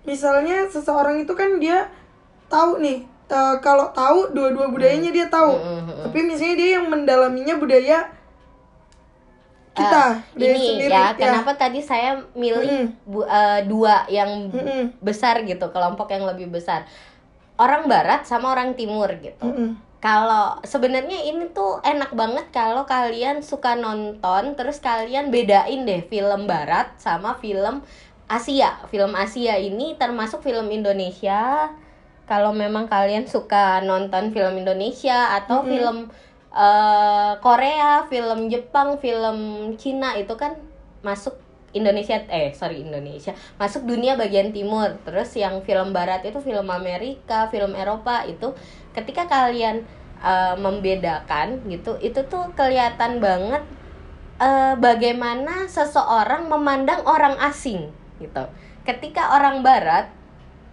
misalnya 0.02 0.66
seseorang 0.66 1.22
itu 1.22 1.32
kan 1.32 1.56
dia 1.56 1.86
tahu 2.48 2.82
nih 2.82 3.06
eh, 3.28 3.56
kalau 3.60 3.92
tahu 3.92 4.32
dua-dua 4.32 4.68
budayanya 4.68 5.08
dia 5.08 5.26
tahu 5.28 5.52
Mm, 5.52 5.62
mm, 5.62 5.82
mm. 5.84 6.02
tapi 6.08 6.18
misalnya 6.24 6.56
dia 6.56 6.70
yang 6.76 6.86
mendalaminya 6.86 7.54
budaya 7.56 7.98
kita 9.72 10.02
budaya 10.34 10.50
ini 10.50 10.66
sendiri 10.74 10.90
ya 10.90 11.14
kenapa 11.14 11.54
tadi 11.54 11.78
saya 11.78 12.18
milih 12.34 12.66
Mm-mm. 12.66 12.86
bu- 13.06 13.22
eh, 13.24 13.60
dua 13.64 14.10
yang 14.10 14.50
Mm-mm. 14.50 14.90
besar 14.98 15.46
gitu 15.46 15.70
kelompok 15.70 16.10
yang 16.10 16.26
lebih 16.26 16.50
besar 16.50 16.82
orang 17.54 17.86
Barat 17.86 18.26
sama 18.26 18.50
orang 18.50 18.74
Timur 18.74 19.06
gitu 19.22 19.38
Mm-mm. 19.38 19.78
kalau 20.02 20.58
sebenarnya 20.66 21.22
ini 21.22 21.54
tuh 21.54 21.78
enak 21.86 22.10
banget 22.10 22.50
kalau 22.50 22.82
kalian 22.84 23.38
suka 23.38 23.78
nonton 23.78 24.58
terus 24.58 24.82
kalian 24.82 25.30
bedain 25.30 25.86
deh 25.86 26.02
film 26.06 26.50
barat 26.50 26.90
sama 26.98 27.38
film 27.38 27.82
Asia 28.26 28.82
film 28.90 29.14
Asia 29.14 29.54
ini 29.56 29.94
termasuk 29.94 30.42
film 30.42 30.66
Indonesia 30.68 31.70
kalau 32.28 32.52
memang 32.52 32.84
kalian 32.86 33.24
suka 33.24 33.80
nonton 33.80 34.30
film 34.30 34.60
Indonesia 34.60 35.32
atau 35.40 35.64
Mm-mm. 35.64 35.70
film 35.72 35.96
eh, 36.52 37.32
Korea 37.40 38.04
film 38.12 38.52
Jepang 38.52 39.00
film 39.00 39.38
Cina 39.80 40.14
itu 40.20 40.36
kan 40.36 40.60
masuk 41.00 41.40
Indonesia 41.72 42.20
eh 42.28 42.52
sorry 42.52 42.84
Indonesia 42.84 43.32
masuk 43.56 43.88
dunia 43.88 44.16
bagian 44.16 44.52
timur 44.52 45.00
terus 45.04 45.32
yang 45.36 45.64
film 45.64 45.96
barat 45.96 46.24
itu 46.24 46.40
film 46.44 46.68
Amerika 46.68 47.48
film 47.48 47.72
Eropa 47.72 48.24
itu 48.28 48.52
ketika 48.92 49.24
kalian 49.24 49.88
eh, 50.20 50.54
membedakan 50.60 51.64
gitu 51.68 51.96
itu 52.04 52.20
tuh 52.28 52.52
kelihatan 52.52 53.24
banget 53.24 53.64
eh, 54.40 54.74
bagaimana 54.76 55.64
seseorang 55.68 56.48
memandang 56.52 57.04
orang 57.08 57.40
asing 57.40 57.88
gitu 58.20 58.44
ketika 58.84 59.36
orang 59.36 59.60
barat 59.60 60.17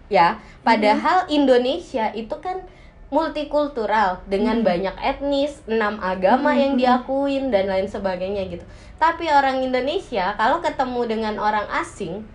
ya 0.06 0.38
padahal 0.62 1.26
Indonesia 1.26 2.10
itu 2.14 2.34
kan 2.38 2.62
multikultural 3.06 4.18
dengan 4.26 4.66
banyak 4.66 4.94
etnis 4.98 5.62
enam 5.70 6.02
agama 6.02 6.50
yang 6.58 6.74
diakuin 6.74 7.54
dan 7.54 7.70
lain 7.70 7.86
sebagainya 7.86 8.50
gitu 8.50 8.64
tapi 8.98 9.30
orang 9.30 9.62
Indonesia 9.62 10.34
kalau 10.34 10.58
ketemu 10.58 11.00
dengan 11.06 11.34
orang 11.38 11.66
asing 11.70 12.26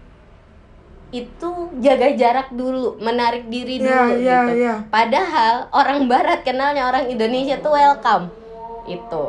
itu 1.12 1.52
jaga 1.84 2.16
jarak 2.16 2.56
dulu 2.56 2.96
menarik 3.04 3.52
diri 3.52 3.84
Ya, 3.84 4.08
dulu 4.08 4.16
ya, 4.24 4.40
gitu 4.48 4.54
ya. 4.64 4.76
padahal 4.88 5.68
orang 5.76 6.08
Barat 6.08 6.40
kenalnya 6.48 6.88
orang 6.88 7.12
Indonesia 7.12 7.60
tuh 7.60 7.76
welcome 7.76 8.32
itu 8.88 9.24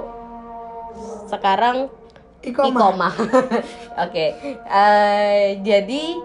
sekarang 1.26 1.90
Ikoma. 2.42 2.74
Ikoma. 2.74 3.08
Oke. 4.04 4.34
Eh, 4.66 5.62
jadi 5.62 6.18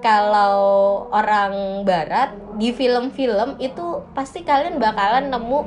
kalau 0.00 1.06
orang 1.12 1.84
barat 1.84 2.32
di 2.56 2.72
film-film 2.72 3.56
itu 3.60 4.04
pasti 4.16 4.44
kalian 4.44 4.80
bakalan 4.80 5.28
nemu 5.28 5.60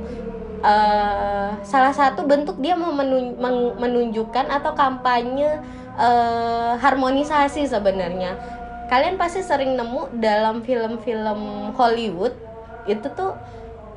eh, 0.62 1.50
salah 1.62 1.94
satu 1.94 2.26
bentuk 2.26 2.58
dia 2.62 2.74
mau 2.74 2.94
menun- 2.94 3.38
menunjukkan 3.78 4.50
atau 4.50 4.74
kampanye 4.74 5.62
eh, 5.98 6.74
harmonisasi 6.78 7.66
sebenarnya 7.70 8.36
kalian 8.92 9.16
pasti 9.18 9.42
sering 9.42 9.74
nemu 9.80 10.20
dalam 10.20 10.62
film-film 10.62 11.72
Hollywood 11.74 12.36
itu 12.86 13.08
tuh 13.16 13.34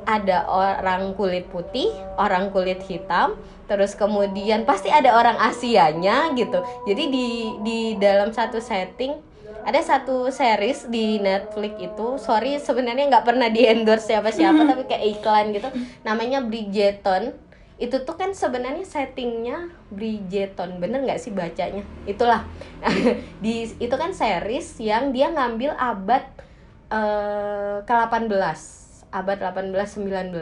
ada 0.07 0.47
orang 0.47 1.18
kulit 1.18 1.51
putih, 1.51 1.91
orang 2.14 2.55
kulit 2.55 2.78
hitam, 2.87 3.34
terus 3.66 3.99
kemudian 3.99 4.62
pasti 4.62 4.87
ada 4.87 5.18
orang 5.18 5.34
Asianya 5.34 6.30
gitu. 6.39 6.62
Jadi 6.87 7.05
di 7.11 7.26
di 7.66 7.78
dalam 7.99 8.30
satu 8.30 8.62
setting 8.62 9.18
ada 9.67 9.83
satu 9.83 10.31
series 10.31 10.87
di 10.87 11.19
Netflix 11.19 11.75
itu, 11.83 12.07
sorry 12.23 12.62
sebenarnya 12.62 13.11
nggak 13.11 13.27
pernah 13.27 13.51
di 13.51 13.67
endorse 13.67 14.14
siapa-siapa 14.14 14.62
tapi 14.62 14.87
kayak 14.87 15.19
iklan 15.19 15.51
gitu, 15.51 15.69
namanya 16.07 16.39
Bridgerton. 16.39 17.35
Itu 17.77 18.07
tuh 18.07 18.14
kan 18.14 18.31
sebenarnya 18.33 18.87
settingnya 18.87 19.75
Bridgerton, 19.91 20.79
bener 20.79 21.03
nggak 21.03 21.19
sih 21.19 21.35
bacanya? 21.35 21.83
Itulah. 22.07 22.47
Di 23.45 23.69
itu 23.77 23.95
kan 23.99 24.14
series 24.14 24.79
yang 24.79 25.11
dia 25.11 25.29
ngambil 25.35 25.75
abad 25.75 26.25
eh, 26.89 27.83
ke-18 27.83 28.87
abad 29.12 29.39
18-19 29.39 30.35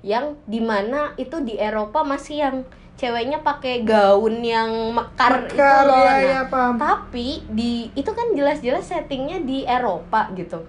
yang 0.00 0.36
di 0.48 0.60
mana 0.60 1.12
itu 1.20 1.40
di 1.44 1.56
Eropa 1.56 2.04
masih 2.04 2.36
yang 2.40 2.56
ceweknya 3.00 3.40
pakai 3.40 3.80
gaun 3.80 4.44
yang 4.44 4.68
mekar, 4.92 5.40
itu 5.42 5.56
Mekar, 5.56 5.82
loh. 5.82 5.96
ya, 5.96 6.04
Nah, 6.04 6.18
ya, 6.20 6.40
paham. 6.44 6.74
tapi 6.76 7.26
di 7.48 7.88
itu 7.90 8.10
kan 8.10 8.28
jelas-jelas 8.30 8.84
settingnya 8.84 9.40
di 9.40 9.64
Eropa 9.64 10.28
gitu 10.34 10.60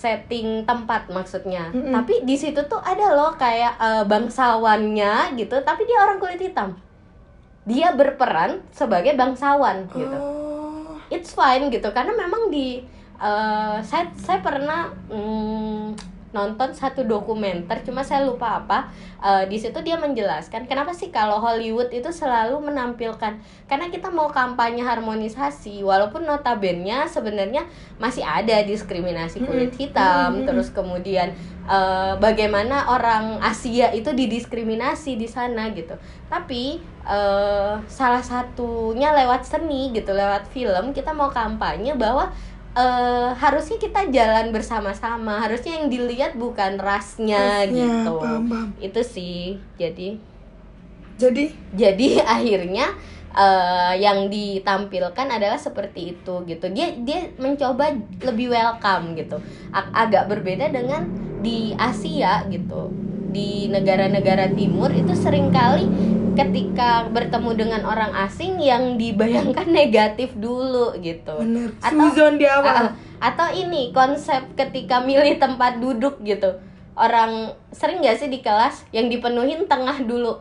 setting 0.00 0.64
tempat 0.64 1.08
maksudnya 1.08 1.68
Mm-mm. 1.70 1.88
tapi 1.90 2.20
di 2.22 2.34
situ 2.34 2.60
tuh 2.62 2.76
ada 2.78 3.08
loh 3.10 3.32
kayak 3.34 3.72
eh, 3.74 4.04
bangsawannya 4.04 5.12
gitu 5.34 5.56
tapi 5.60 5.84
dia 5.84 5.98
orang 5.98 6.16
kulit 6.16 6.36
hitam 6.38 6.76
dia 7.64 7.92
berperan 7.92 8.60
sebagai 8.70 9.12
bangsawan 9.12 9.88
gitu 9.90 10.12
Oh. 10.12 11.00
it's 11.08 11.32
fine 11.32 11.68
gitu 11.68 11.88
karena 11.90 12.12
memang 12.12 12.48
di 12.48 12.84
eh, 13.16 13.76
saya 13.80 14.08
saya 14.14 14.40
pernah 14.40 14.92
mm, 15.06 16.13
nonton 16.34 16.74
satu 16.74 17.06
dokumenter 17.06 17.80
cuma 17.86 18.02
saya 18.02 18.26
lupa 18.26 18.58
apa 18.60 18.90
Eh, 19.24 19.48
di 19.48 19.56
situ 19.56 19.80
dia 19.80 19.96
menjelaskan 19.96 20.68
kenapa 20.68 20.92
sih 20.92 21.08
kalau 21.08 21.40
Hollywood 21.40 21.88
itu 21.88 22.12
selalu 22.12 22.60
menampilkan 22.60 23.40
karena 23.64 23.86
kita 23.88 24.12
mau 24.12 24.28
kampanye 24.28 24.84
harmonisasi 24.84 25.80
walaupun 25.80 26.28
notabene 26.28 27.08
sebenarnya 27.08 27.64
masih 27.96 28.20
ada 28.20 28.60
diskriminasi 28.68 29.40
kulit 29.48 29.72
Mm-mm. 29.72 29.80
hitam 29.80 30.28
Mm-mm. 30.28 30.44
terus 30.44 30.68
kemudian 30.76 31.32
eh, 31.64 32.12
bagaimana 32.20 32.84
orang 32.92 33.40
Asia 33.40 33.96
itu 33.96 34.12
didiskriminasi 34.12 35.16
di 35.16 35.24
sana 35.24 35.72
gitu 35.72 35.96
tapi 36.28 36.84
eh, 37.08 37.74
salah 37.88 38.20
satunya 38.20 39.16
lewat 39.24 39.48
seni 39.48 39.88
gitu 39.96 40.12
lewat 40.12 40.52
film 40.52 40.92
kita 40.92 41.16
mau 41.16 41.32
kampanye 41.32 41.96
bahwa 41.96 42.28
eh, 42.74 43.30
harusnya 43.34 43.78
kita 43.78 44.10
jalan 44.10 44.50
bersama-sama. 44.50 45.40
Harusnya 45.40 45.82
yang 45.82 45.88
dilihat 45.90 46.34
bukan 46.34 46.78
rasnya 46.78 47.66
Rasnya, 47.66 47.72
gitu. 47.72 48.14
paham, 48.20 48.42
paham. 48.50 48.68
itu 48.82 49.00
sih. 49.02 49.58
Jadi 49.78 50.18
Jadi? 51.14 51.44
jadi 51.74 52.08
akhirnya 52.36 52.86
eh, 53.34 53.92
yang 54.02 54.26
ditampilkan 54.28 55.26
adalah 55.30 55.58
seperti 55.58 56.18
itu 56.18 56.34
gitu. 56.44 56.66
Dia 56.74 56.94
dia 57.00 57.30
mencoba 57.38 57.94
lebih 58.22 58.50
welcome 58.50 59.14
gitu. 59.14 59.38
Agak 59.74 60.26
berbeda 60.30 60.70
dengan 60.70 61.06
di 61.44 61.76
Asia 61.76 62.42
gitu 62.48 62.88
di 63.34 63.66
negara-negara 63.66 64.54
timur 64.54 64.88
itu 64.88 65.10
sering 65.12 65.50
kali 65.50 65.90
ketika 66.34 67.06
bertemu 67.08 67.50
dengan 67.56 67.82
orang 67.82 68.14
asing 68.20 68.58
yang 68.58 68.94
dibayangkan 68.94 69.66
negatif 69.82 70.34
dulu 70.34 70.94
gitu 70.96 71.34
bener. 71.36 71.74
Atau- 71.78 72.10
Suzon 72.10 72.38
di 72.38 72.46
awal. 72.46 72.90
Ah, 72.90 72.90
atau 73.24 73.50
ini 73.50 73.90
konsep 73.90 74.54
ketika 74.54 74.98
milih 75.00 75.36
tempat 75.36 75.78
duduk 75.78 76.22
gitu 76.22 76.58
orang 76.94 77.50
sering 77.70 77.98
gak 77.98 78.14
sih 78.16 78.28
di 78.28 78.38
kelas 78.38 78.86
yang 78.90 79.10
dipenuhin 79.10 79.66
tengah 79.66 79.98
dulu 80.00 80.38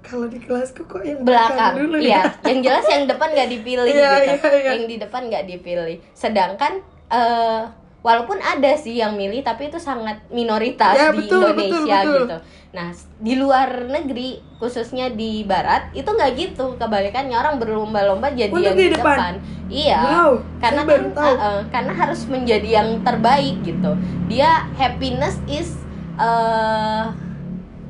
Kalau 0.00 0.24
di 0.24 0.40
kelasku 0.40 0.84
kok 0.84 1.00
yang 1.00 1.20
belakang 1.20 1.76
dulu 1.78 1.96
iya 1.98 2.24
ya. 2.40 2.48
yang 2.48 2.60
jelas 2.62 2.84
yang 2.86 3.04
depan 3.04 3.28
nggak 3.28 3.50
dipilih 3.50 3.84
Iya, 3.88 4.12
gitu 4.26 4.46
iya, 4.46 4.56
iya. 4.56 4.70
yang 4.72 4.84
di 4.84 4.96
depan 4.96 5.22
nggak 5.28 5.44
dipilih 5.46 5.96
sedangkan 6.12 6.80
eh 7.08 7.60
walaupun 8.08 8.40
ada 8.40 8.72
sih 8.80 8.96
yang 8.96 9.20
milih 9.20 9.44
tapi 9.44 9.68
itu 9.68 9.76
sangat 9.76 10.24
minoritas 10.32 10.96
Ya, 10.96 11.12
di 11.12 11.28
betul, 11.28 11.44
Indonesia 11.44 11.76
betul, 11.76 11.92
betul. 11.92 12.20
gitu. 12.24 12.36
Nah 12.72 12.88
di 13.20 13.34
luar 13.36 13.68
negeri 13.84 14.40
khususnya 14.56 15.12
di 15.12 15.44
barat 15.44 15.92
itu 15.92 16.08
nggak 16.08 16.32
gitu. 16.40 16.80
Kebalikannya 16.80 17.36
orang 17.36 17.60
berlomba-lomba 17.60 18.32
jadi 18.32 18.48
Untuk 18.48 18.64
yang 18.64 18.80
di 18.80 18.88
depan? 18.96 19.04
depan. 19.04 19.32
Iya. 19.68 20.00
Wow, 20.00 20.32
karena 20.56 20.82
kan 20.88 21.02
uh, 21.12 21.20
uh, 21.20 21.60
karena 21.68 21.92
harus 21.92 22.24
menjadi 22.24 22.68
yang 22.80 22.88
terbaik 23.04 23.60
gitu. 23.60 23.92
Dia 24.32 24.64
happiness 24.80 25.36
is 25.44 25.76
uh, 26.16 27.12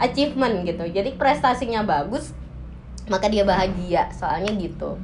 achievement 0.03 0.66
gitu. 0.66 0.83
Jadi 0.83 1.14
prestasinya 1.14 1.87
bagus 1.87 2.35
maka 3.07 3.31
dia 3.31 3.47
bahagia. 3.47 4.11
Soalnya 4.11 4.51
gitu. 4.59 4.99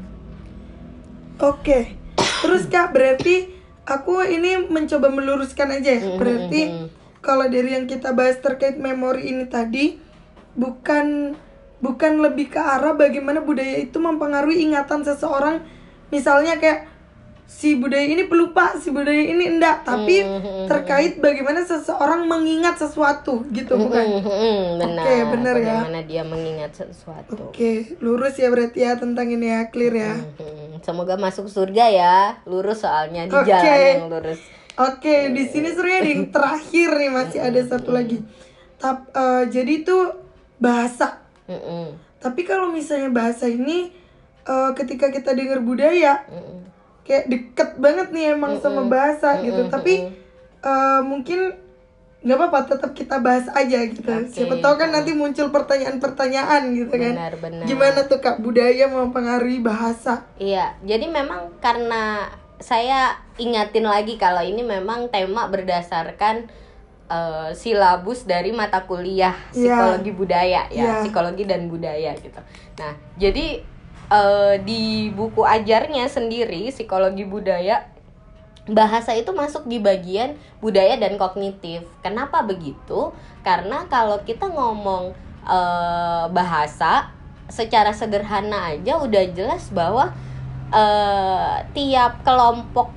Oke. 1.38 1.94
Terus 2.42 2.66
Kak, 2.66 2.90
berarti 2.90 3.53
aku 3.84 4.24
ini 4.24 4.68
mencoba 4.68 5.12
meluruskan 5.12 5.80
aja 5.80 5.90
ya. 5.96 6.02
Mhm, 6.04 6.16
Berarti 6.16 6.60
mhm. 6.68 6.86
kalau 7.20 7.46
dari 7.48 7.76
yang 7.76 7.86
kita 7.88 8.12
bahas 8.16 8.40
terkait 8.40 8.80
memori 8.80 9.32
ini 9.32 9.44
tadi 9.48 10.00
bukan 10.56 11.36
bukan 11.84 12.12
lebih 12.24 12.48
ke 12.48 12.60
arah 12.60 12.96
bagaimana 12.96 13.44
budaya 13.44 13.76
itu 13.76 14.00
mempengaruhi 14.00 14.64
ingatan 14.64 15.04
seseorang. 15.04 15.60
Misalnya 16.08 16.56
kayak 16.56 16.88
si 17.44 17.76
budaya 17.76 18.02
ini 18.02 18.24
pelupa, 18.24 18.74
si 18.76 18.88
budaya 18.88 19.20
ini 19.20 19.46
enggak, 19.46 19.84
tapi 19.84 20.20
Mhm, 20.20 20.66
terkait 20.66 21.20
bagaimana 21.20 21.60
seseorang 21.60 22.24
mengingat 22.24 22.76
sesuatu 22.76 23.44
gitu 23.48 23.76
bukan? 23.76 24.04
Benar 24.80 25.04
Oke, 25.04 25.14
benar 25.30 25.54
ya. 25.54 25.62
bagaimana 25.84 26.00
dia 26.02 26.22
mengingat 26.22 26.72
sesuatu 26.74 27.52
Oke, 27.52 27.94
lurus 28.00 28.34
ya 28.34 28.48
berarti 28.48 28.80
ya 28.80 28.96
tentang 28.96 29.28
ini 29.28 29.46
ya, 29.46 29.60
clear 29.68 29.94
ya. 29.94 30.14
Semoga 30.80 31.16
masuk 31.16 31.46
surga 31.46 31.84
ya 31.86 32.16
lurus 32.44 32.82
soalnya 32.82 33.24
di 33.24 33.32
Oke. 33.32 33.48
jalan 33.48 33.80
yang 34.00 34.08
lurus 34.08 34.40
Oke, 34.74 35.30
di 35.30 35.46
sini 35.46 35.70
sebenarnya 35.70 35.98
ada 36.00 36.10
yang 36.10 36.24
terakhir 36.34 36.88
nih 36.90 37.10
masih 37.12 37.38
ada 37.38 37.60
satu 37.62 37.94
lagi. 37.94 38.18
Tap, 38.74 39.06
eh, 39.08 39.46
jadi 39.46 39.86
itu 39.86 39.96
bahasa. 40.58 41.22
Tapi 42.18 42.40
kalau 42.42 42.68
misalnya 42.68 43.06
bahasa 43.08 43.46
ini 43.46 43.94
eh, 44.42 44.70
ketika 44.74 45.08
kita 45.08 45.30
dengar 45.30 45.62
budaya. 45.62 46.26
Kayak 47.04 47.28
deket 47.28 47.70
banget 47.76 48.08
nih 48.10 48.32
emang 48.32 48.56
sama 48.58 48.82
bahasa 48.84 49.38
gitu. 49.40 49.68
Mm-mm, 49.68 49.72
Tapi 49.72 49.94
eh, 50.60 51.00
mungkin 51.04 51.52
nggak 52.24 52.40
apa-apa 52.40 52.60
tetap 52.66 52.96
kita 52.96 53.20
bahas 53.20 53.44
aja 53.52 53.84
gitu. 53.84 54.00
Oke. 54.08 54.32
Siapa 54.32 54.56
tahu 54.56 54.74
kan 54.80 54.88
nanti 54.88 55.12
muncul 55.12 55.52
pertanyaan-pertanyaan 55.52 56.72
gitu 56.72 56.96
kan. 56.96 57.12
benar-benar 57.12 57.68
Gimana 57.68 58.00
tuh 58.08 58.16
Kak 58.18 58.40
budaya 58.40 58.88
mempengaruhi 58.88 59.60
bahasa? 59.60 60.24
Iya, 60.40 60.72
jadi 60.80 61.04
memang 61.04 61.60
karena 61.60 62.32
saya 62.56 63.20
ingatin 63.36 63.84
lagi 63.84 64.16
kalau 64.16 64.40
ini 64.40 64.64
memang 64.64 65.12
tema 65.12 65.52
berdasarkan 65.52 66.48
eh, 67.04 67.50
silabus 67.52 68.24
dari 68.24 68.56
mata 68.56 68.88
kuliah 68.88 69.36
Iya. 69.52 69.76
psikologi 69.76 70.12
budaya 70.16 70.64
ya, 70.72 70.80
Iya. 70.80 70.92
psikologi 71.04 71.44
dan 71.44 71.68
budaya 71.68 72.16
gitu. 72.16 72.40
Nah, 72.80 72.96
jadi 73.20 73.60
eh, 74.10 74.54
di 74.62 75.08
buku 75.12 75.44
ajarnya 75.44 76.08
sendiri 76.08 76.68
psikologi 76.72 77.24
budaya 77.24 77.88
bahasa 78.64 79.12
itu 79.12 79.28
masuk 79.36 79.68
di 79.68 79.76
bagian 79.76 80.40
budaya 80.64 80.96
dan 80.96 81.20
kognitif. 81.20 81.84
Kenapa 82.00 82.40
begitu? 82.40 83.12
Karena 83.44 83.84
kalau 83.92 84.20
kita 84.24 84.48
ngomong 84.48 85.12
eh, 85.44 86.24
bahasa 86.32 87.12
secara 87.52 87.92
sederhana 87.92 88.72
aja 88.72 88.96
udah 89.00 89.24
jelas 89.36 89.68
bahwa 89.68 90.12
eh, 90.72 91.56
tiap 91.76 92.24
kelompok 92.24 92.88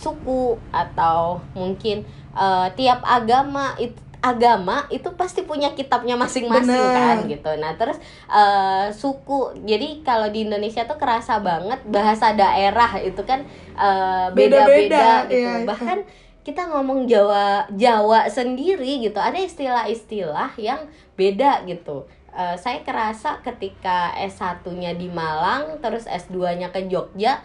suku 0.00 0.56
atau 0.72 1.44
mungkin 1.52 2.04
eh, 2.32 2.68
tiap 2.76 3.04
agama 3.04 3.76
itu 3.76 4.03
agama 4.24 4.88
itu 4.88 5.12
pasti 5.20 5.44
punya 5.44 5.76
kitabnya 5.76 6.16
masing-masing 6.16 6.80
kan 6.96 7.16
gitu. 7.28 7.52
Nah, 7.60 7.76
terus 7.76 8.00
eh, 8.32 8.88
suku. 8.96 9.52
Jadi 9.68 10.00
kalau 10.00 10.32
di 10.32 10.48
Indonesia 10.48 10.88
tuh 10.88 10.96
kerasa 10.96 11.44
banget 11.44 11.84
bahasa 11.84 12.32
daerah 12.32 12.96
itu 13.04 13.20
kan 13.28 13.44
eh, 13.76 14.26
Beda-beda, 14.32 15.28
gitu. 15.28 15.36
iya, 15.36 15.60
iya. 15.60 15.68
Bahkan 15.68 15.98
kita 16.40 16.72
ngomong 16.72 17.04
Jawa 17.04 17.68
Jawa 17.76 18.24
sendiri 18.32 19.04
gitu. 19.04 19.20
Ada 19.20 19.44
istilah-istilah 19.44 20.56
yang 20.56 20.88
beda 21.20 21.68
gitu. 21.68 22.08
Eh, 22.32 22.56
saya 22.56 22.80
kerasa 22.80 23.44
ketika 23.44 24.16
S1-nya 24.16 24.96
di 24.96 25.12
Malang 25.12 25.84
terus 25.84 26.08
S2-nya 26.08 26.72
ke 26.72 26.88
Jogja 26.88 27.44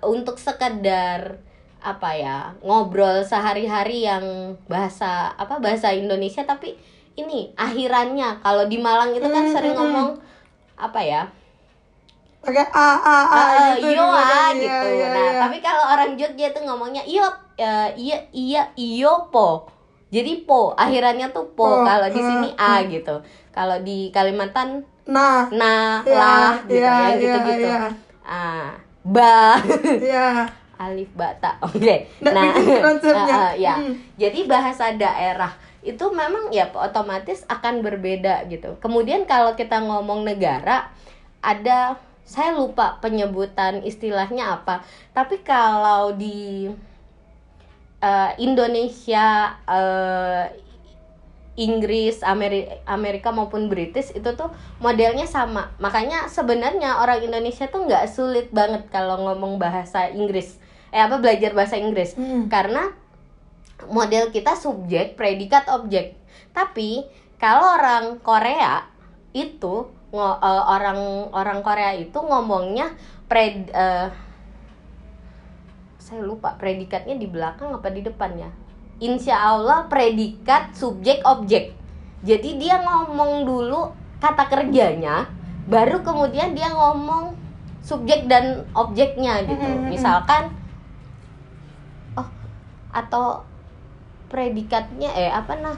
untuk 0.00 0.40
sekedar 0.40 1.44
apa 1.78 2.10
ya 2.12 2.36
ngobrol 2.60 3.22
sehari-hari 3.22 4.02
yang 4.02 4.24
bahasa 4.66 5.30
apa 5.32 5.58
bahasa 5.58 5.90
Indonesia 5.90 6.42
tapi 6.42 6.74
ini 7.14 7.52
akhirannya 7.54 8.40
kalau 8.40 8.66
di 8.66 8.76
Malang 8.76 9.12
itu 9.12 9.24
kan 9.24 9.46
sering 9.46 9.72
ngomong 9.72 10.18
apa 10.74 11.00
ya 11.00 11.22
pakai 12.38 12.66
a 12.68 12.88
a 12.94 13.16
a 13.26 13.40
Eh, 13.42 13.70
gitu 13.76 13.90
iyo 13.90 14.02
di 14.02 14.06
ah 14.06 14.12
belakang. 14.12 14.54
gitu. 14.56 14.86
Iya, 14.86 14.94
iya, 14.94 15.06
nah, 15.10 15.26
iya. 15.26 15.40
tapi 15.42 15.56
kalau 15.58 15.84
orang 15.88 16.10
Jogja 16.14 16.46
itu 16.46 16.60
ngomongnya 16.62 17.02
iyo 17.02 17.26
eh, 17.56 17.90
iya 17.96 18.18
iya 18.30 18.62
iyo 18.74 19.26
po. 19.28 19.66
Jadi 20.06 20.46
po, 20.46 20.70
akhirannya 20.72 21.34
tuh 21.34 21.50
po. 21.58 21.66
Po, 21.66 21.82
Kalau 21.82 22.06
di 22.06 22.22
sini 22.22 22.48
a 22.54 22.78
gitu. 22.86 23.18
Kalau 23.50 23.82
di 23.82 24.14
Kalimantan 24.14 24.86
nah 25.02 25.50
na, 25.50 25.98
Iya, 26.02 26.14
lah 26.14 26.52
gitu 26.62 26.78
iya, 26.78 26.86
ya 26.86 26.94
iya, 26.94 27.14
gitu-gitu. 27.18 27.66
iya. 27.66 27.82
Ah, 28.22 28.70
ba. 29.02 29.58
ya 29.98 30.46
alif 30.76 31.08
bata. 31.12 31.56
Oke. 31.66 32.08
Nggak 32.20 32.32
Nah, 32.34 32.52
konsepnya. 32.86 33.24
eh, 33.26 33.40
eh, 33.40 33.52
ya. 33.60 33.74
Hmm. 33.76 33.94
Jadi 34.16 34.40
bahasa 34.44 34.92
daerah 34.92 35.52
itu 35.80 36.02
memang 36.10 36.50
ya 36.50 36.66
otomatis 36.72 37.46
akan 37.46 37.80
berbeda 37.80 38.44
gitu. 38.46 38.74
Kemudian 38.78 39.22
kalau 39.24 39.54
kita 39.54 39.78
ngomong 39.78 40.22
negara 40.22 40.90
ada 41.38 41.94
saya 42.26 42.50
lupa 42.52 42.98
penyebutan 42.98 43.80
istilahnya 43.82 44.58
apa. 44.58 44.82
Tapi 45.12 45.40
kalau 45.40 46.10
di 46.12 46.66
eh, 48.00 48.30
Indonesia 48.38 49.26
eh, 49.64 50.44
Inggris, 51.56 52.20
Ameri- 52.20 52.68
Amerika 52.84 53.32
maupun 53.32 53.72
British 53.72 54.12
itu 54.12 54.28
tuh 54.36 54.52
modelnya 54.76 55.24
sama. 55.24 55.72
Makanya 55.80 56.28
sebenarnya 56.28 57.00
orang 57.00 57.24
Indonesia 57.24 57.64
tuh 57.64 57.88
nggak 57.88 58.12
sulit 58.12 58.52
banget 58.52 58.84
kalau 58.92 59.24
ngomong 59.24 59.56
bahasa 59.56 60.12
Inggris. 60.12 60.60
Eh 60.94 61.02
apa 61.02 61.18
belajar 61.18 61.52
bahasa 61.52 61.76
Inggris? 61.78 62.14
Hmm. 62.14 62.46
Karena 62.50 62.90
model 63.92 64.32
kita 64.32 64.56
subjek, 64.56 65.14
predikat, 65.18 65.68
objek. 65.68 66.16
Tapi 66.56 67.04
kalau 67.36 67.76
orang 67.76 68.16
Korea 68.24 68.88
itu 69.36 69.92
ngo- 70.14 70.40
eh, 70.40 70.64
orang 70.64 71.28
orang 71.36 71.60
Korea 71.60 71.92
itu 71.92 72.16
ngomongnya 72.16 72.96
pred 73.28 73.68
eh, 73.74 74.08
saya 76.00 76.22
lupa 76.22 76.54
predikatnya 76.54 77.18
di 77.18 77.26
belakang 77.28 77.74
apa 77.74 77.90
di 77.90 78.00
depan 78.00 78.38
ya. 78.38 78.50
Insya 78.96 79.36
Allah 79.36 79.84
predikat 79.92 80.72
subjek 80.72 81.20
objek. 81.28 81.76
Jadi 82.24 82.56
dia 82.56 82.80
ngomong 82.80 83.44
dulu 83.44 83.92
kata 84.16 84.48
kerjanya, 84.48 85.28
baru 85.68 86.00
kemudian 86.00 86.56
dia 86.56 86.72
ngomong 86.72 87.36
subjek 87.84 88.24
dan 88.24 88.64
objeknya 88.72 89.44
gitu. 89.44 89.60
Mm-mm. 89.60 89.92
Misalkan, 89.92 90.48
oh 90.48 90.55
atau 92.90 93.42
predikatnya 94.26 95.10
eh 95.14 95.30
apa 95.30 95.54
nah 95.58 95.76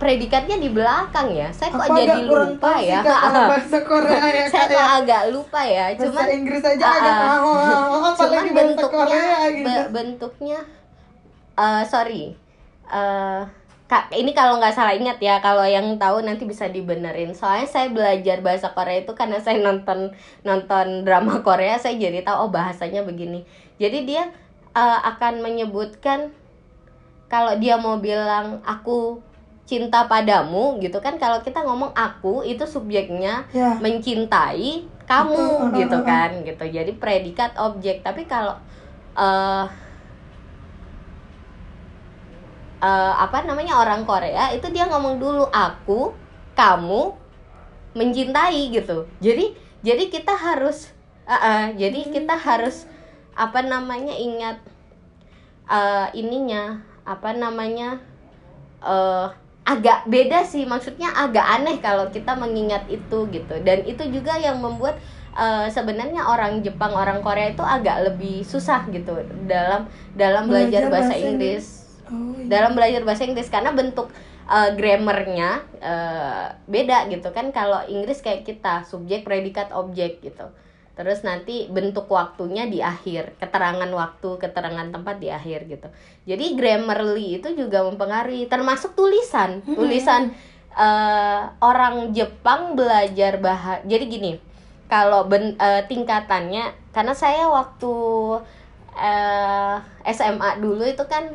predikatnya 0.00 0.56
di 0.56 0.72
belakang 0.72 1.28
ya. 1.28 1.52
Saya 1.52 1.76
kok 1.76 1.84
Aku 1.84 1.92
jadi 2.00 2.24
lupa 2.24 2.80
ya. 2.80 3.04
Bahasa 3.52 3.78
Korea 3.84 4.24
ya 4.32 4.44
saya 4.48 4.64
Kak, 4.64 4.72
kok 4.72 4.80
ya. 4.80 4.86
agak 5.04 5.22
lupa 5.28 5.60
ya. 5.60 5.84
bahasa 5.92 6.04
Cuman 6.08 6.26
Inggris 6.32 6.62
aja 6.64 6.80
Ah, 6.80 6.94
agak 6.96 7.12
ah. 7.12 7.28
awal 7.36 7.60
apalagi 8.00 8.16
cuman 8.16 8.44
bahasa 8.48 8.56
bentuknya 8.56 8.96
Korea 8.96 9.38
gitu 9.52 9.66
be- 9.68 9.88
bentuknya 9.92 10.58
eh 11.54 11.82
sorry 11.84 12.22
eh 12.88 13.40
kak 13.84 14.14
ini 14.14 14.30
kalau 14.32 14.62
nggak 14.62 14.70
salah 14.70 14.94
ingat 14.94 15.18
ya 15.18 15.42
kalau 15.42 15.66
yang 15.66 15.98
tahu 15.98 16.22
nanti 16.22 16.46
bisa 16.46 16.70
dibenerin 16.70 17.34
soalnya 17.34 17.66
saya 17.66 17.90
belajar 17.90 18.38
bahasa 18.38 18.70
Korea 18.70 19.02
itu 19.02 19.12
karena 19.12 19.42
saya 19.42 19.58
nonton 19.58 20.14
nonton 20.40 21.02
drama 21.02 21.42
Korea 21.42 21.74
saya 21.74 21.98
jadi 21.98 22.22
tahu 22.22 22.46
oh 22.46 22.50
bahasanya 22.54 23.02
begini 23.02 23.42
jadi 23.76 23.98
dia 24.06 24.22
eh, 24.72 24.98
akan 25.04 25.42
menyebutkan 25.42 26.30
kalau 27.30 27.54
dia 27.62 27.78
mau 27.78 28.02
bilang 28.02 28.58
aku 28.66 29.22
cinta 29.70 30.10
padamu 30.10 30.82
gitu 30.82 30.98
kan 30.98 31.14
kalau 31.14 31.38
kita 31.46 31.62
ngomong 31.62 31.94
aku 31.94 32.42
itu 32.42 32.66
subjeknya 32.66 33.46
ya. 33.54 33.78
mencintai 33.78 34.82
kamu 35.06 35.70
Betul. 35.70 35.78
gitu 35.78 35.98
kan 36.02 36.30
gitu. 36.42 36.64
Jadi 36.66 36.92
predikat 36.98 37.54
objek. 37.54 38.02
Tapi 38.02 38.26
kalau 38.26 38.58
eh 39.14 39.66
eh, 42.82 43.14
apa 43.14 43.46
namanya 43.46 43.78
orang 43.78 44.02
Korea 44.02 44.50
itu 44.50 44.66
dia 44.74 44.90
ngomong 44.90 45.22
dulu 45.22 45.46
aku 45.54 46.10
kamu 46.58 47.14
mencintai 47.94 48.74
gitu. 48.74 49.06
Jadi 49.22 49.54
jadi 49.86 50.10
kita 50.10 50.34
harus 50.34 50.90
eh, 51.30 51.34
eh, 51.38 51.64
jadi 51.78 52.10
kita 52.10 52.34
harus 52.34 52.90
apa 53.38 53.62
namanya 53.62 54.18
ingat 54.18 54.58
eh, 55.70 56.06
ininya 56.18 56.89
apa 57.10 57.34
namanya 57.34 57.98
eh 58.86 59.26
agak 59.66 60.06
beda 60.06 60.46
sih. 60.46 60.64
Maksudnya 60.66 61.10
agak 61.14 61.46
aneh 61.46 61.78
kalau 61.82 62.06
kita 62.10 62.38
mengingat 62.38 62.86
itu 62.86 63.26
gitu. 63.30 63.54
Dan 63.66 63.82
itu 63.86 64.02
juga 64.10 64.38
yang 64.38 64.62
membuat 64.62 64.98
eh, 65.34 65.66
sebenarnya 65.70 66.26
orang 66.26 66.62
Jepang 66.62 66.94
orang 66.94 67.18
Korea 67.22 67.50
itu 67.50 67.62
agak 67.62 68.14
lebih 68.14 68.46
susah 68.46 68.86
gitu 68.94 69.14
dalam 69.50 69.90
dalam 70.14 70.46
belajar, 70.46 70.86
Belajar 70.86 70.94
bahasa 70.94 71.14
bahasa 71.14 71.26
Inggris. 71.26 71.64
Oh, 72.10 72.34
iya. 72.34 72.46
dalam 72.50 72.72
belajar 72.74 73.02
bahasa 73.06 73.22
Inggris. 73.26 73.50
Karena 73.50 73.70
bentuk 73.74 74.10
eh, 74.46 74.70
grammarnya 74.78 75.50
eh, 75.82 76.46
beda 76.70 77.10
gitu 77.10 77.28
kan. 77.34 77.50
Kalau 77.50 77.82
Inggris 77.90 78.22
kayak 78.22 78.46
kita 78.46 78.86
subjek 78.86 79.26
predikat 79.26 79.74
objek 79.74 80.22
gitu 80.22 80.50
terus 81.00 81.24
nanti 81.24 81.64
bentuk 81.72 82.04
waktunya 82.12 82.68
di 82.68 82.84
akhir 82.84 83.40
keterangan 83.40 83.88
waktu 83.88 84.36
keterangan 84.36 84.92
tempat 84.92 85.16
di 85.16 85.32
akhir 85.32 85.64
gitu. 85.64 85.88
Jadi 86.28 86.60
grammarly 86.60 87.40
itu 87.40 87.56
juga 87.56 87.80
mempengaruhi 87.88 88.44
termasuk 88.52 88.92
tulisan. 88.92 89.64
Tulisan 89.64 90.28
eh, 90.76 91.40
orang 91.64 92.12
Jepang 92.12 92.76
belajar 92.76 93.40
bahasa 93.40 93.80
jadi 93.88 94.04
gini 94.04 94.36
kalau 94.92 95.24
ben- 95.24 95.56
eh, 95.56 95.88
tingkatannya 95.88 96.92
karena 96.92 97.16
saya 97.16 97.48
waktu 97.48 97.94
eh, 99.00 99.76
SMA 100.12 100.60
dulu 100.60 100.84
itu 100.84 101.00
kan 101.08 101.32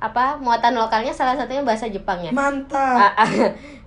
apa 0.00 0.38
muatan 0.40 0.78
lokalnya 0.78 1.12
salah 1.12 1.34
satunya 1.34 1.66
bahasa 1.66 1.90
Jepang 1.90 2.22
ya? 2.22 2.30
Mantap 2.30 3.12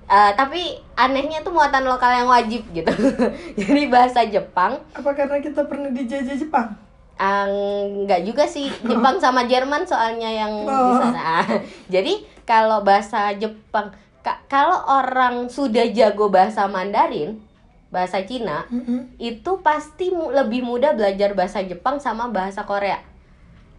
Ah, 0.05 0.31
tapi 0.31 0.59
anehnya 0.93 1.39
tuh 1.39 1.49
muatan 1.49 1.83
lokal 1.83 2.11
yang 2.13 2.27
wajib 2.27 2.61
gitu 2.69 2.91
jadi 3.59 3.87
bahasa 3.87 4.21
Jepang 4.21 4.77
apa 4.91 5.09
karena 5.09 5.39
kita 5.39 5.63
pernah 5.63 5.89
dijajah 5.89 6.35
Jepang 6.35 6.75
ah, 7.15 7.47
nggak 8.03 8.21
juga 8.23 8.43
sih 8.43 8.67
Jepang 8.81 9.17
sama 9.17 9.43
Jerman 9.43 9.83
soalnya 9.83 10.27
yang 10.27 10.53
di 10.59 10.69
Oh. 10.69 10.99
sana 10.99 11.21
Ah, 11.39 11.47
jadi 11.89 12.13
kalau 12.43 12.81
bahasa 12.81 13.31
Jepang 13.33 13.95
ka- 14.19 14.43
kalau 14.45 14.75
orang 14.93 15.47
sudah 15.47 15.87
jago 15.87 16.27
bahasa 16.27 16.65
Mandarin 16.65 17.39
bahasa 17.87 18.19
Cina 18.21 18.67
Mm-mm. 18.67 19.07
itu 19.17 19.51
pasti 19.59 20.09
mu- 20.09 20.29
lebih 20.29 20.61
mudah 20.61 20.91
belajar 20.91 21.31
bahasa 21.31 21.61
Jepang 21.61 21.95
sama 21.97 22.27
bahasa 22.27 22.61
Korea 22.63 22.99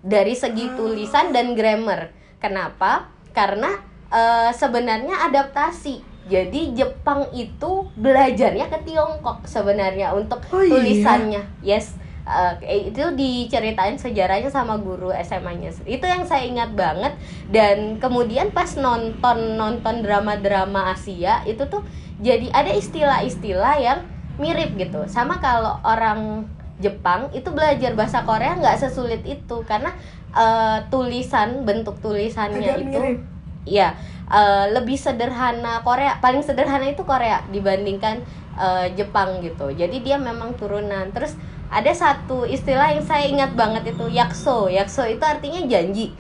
dari 0.00 0.32
segi 0.32 0.64
Ah. 0.64 0.74
tulisan 0.74 1.30
dan 1.30 1.52
grammar. 1.52 2.10
Kenapa? 2.36 3.08
Karena 3.30 3.76
eh, 4.06 4.50
sebenarnya 4.52 5.20
adaptasi. 5.22 6.13
Jadi 6.24 6.72
Jepang 6.72 7.28
itu 7.30 7.84
belajarnya 7.94 8.72
ke 8.72 8.78
Tiongkok 8.82 9.44
sebenarnya 9.44 10.16
untuk 10.16 10.40
Oh, 10.48 10.64
iya? 10.64 10.70
tulisannya. 10.72 11.42
Yes. 11.60 12.00
Eh, 12.24 12.88
itu 12.88 13.04
diceritain 13.12 14.00
sejarahnya 14.00 14.48
sama 14.48 14.80
guru 14.80 15.12
SMA-nya. 15.12 15.68
Itu 15.84 16.08
yang 16.08 16.24
saya 16.24 16.48
ingat 16.48 16.72
banget 16.72 17.12
dan 17.52 18.00
kemudian 18.00 18.48
pas 18.48 18.72
nonton 18.80 19.60
nonton 19.60 20.00
drama-drama 20.00 20.88
Asia 20.88 21.44
itu 21.44 21.60
tuh 21.68 21.84
jadi 22.24 22.48
ada 22.48 22.72
istilah-istilah 22.72 23.76
yang 23.76 24.00
mirip 24.40 24.72
gitu. 24.80 25.04
Sama 25.04 25.36
kalau 25.36 25.76
orang 25.84 26.48
Jepang 26.80 27.28
itu 27.36 27.52
belajar 27.52 27.92
bahasa 27.92 28.24
Korea 28.24 28.56
nggak 28.56 28.80
sesulit 28.80 29.20
itu 29.28 29.60
karena 29.68 29.92
eh, 30.32 30.80
tulisan 30.88 31.68
bentuk 31.68 32.00
tulisannya 32.00 32.64
agak 32.64 32.80
itu 32.80 32.88
mirip 32.88 33.18
Iya, 33.64 33.96
eh, 34.28 34.66
lebih 34.72 34.96
sederhana 34.96 35.84
Korea. 35.84 36.18
Paling 36.20 36.40
sederhana 36.44 36.88
itu 36.88 37.04
Korea 37.04 37.44
dibandingkan 37.50 38.24
eh, 38.56 38.86
Jepang 38.96 39.40
gitu. 39.44 39.72
Jadi 39.72 40.00
dia 40.00 40.16
memang 40.16 40.56
turunan. 40.56 41.10
Terus 41.12 41.36
ada 41.72 41.90
satu 41.90 42.46
istilah 42.46 42.94
yang 42.94 43.04
saya 43.04 43.26
ingat 43.26 43.52
banget 43.58 43.94
itu 43.94 44.06
yakso. 44.08 44.70
Yakso 44.70 45.04
itu 45.08 45.24
artinya 45.24 45.64
janji. 45.66 46.14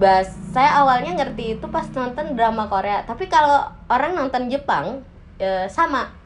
Bas, 0.00 0.32
saya 0.56 0.80
awalnya 0.80 1.12
ngerti 1.12 1.60
itu 1.60 1.66
pas 1.68 1.84
nonton 1.92 2.32
drama 2.32 2.66
Korea. 2.66 3.04
Tapi 3.04 3.28
kalau 3.28 3.68
orang 3.92 4.16
nonton 4.16 4.48
Jepang 4.48 5.04
eh, 5.36 5.68
sama. 5.68 6.19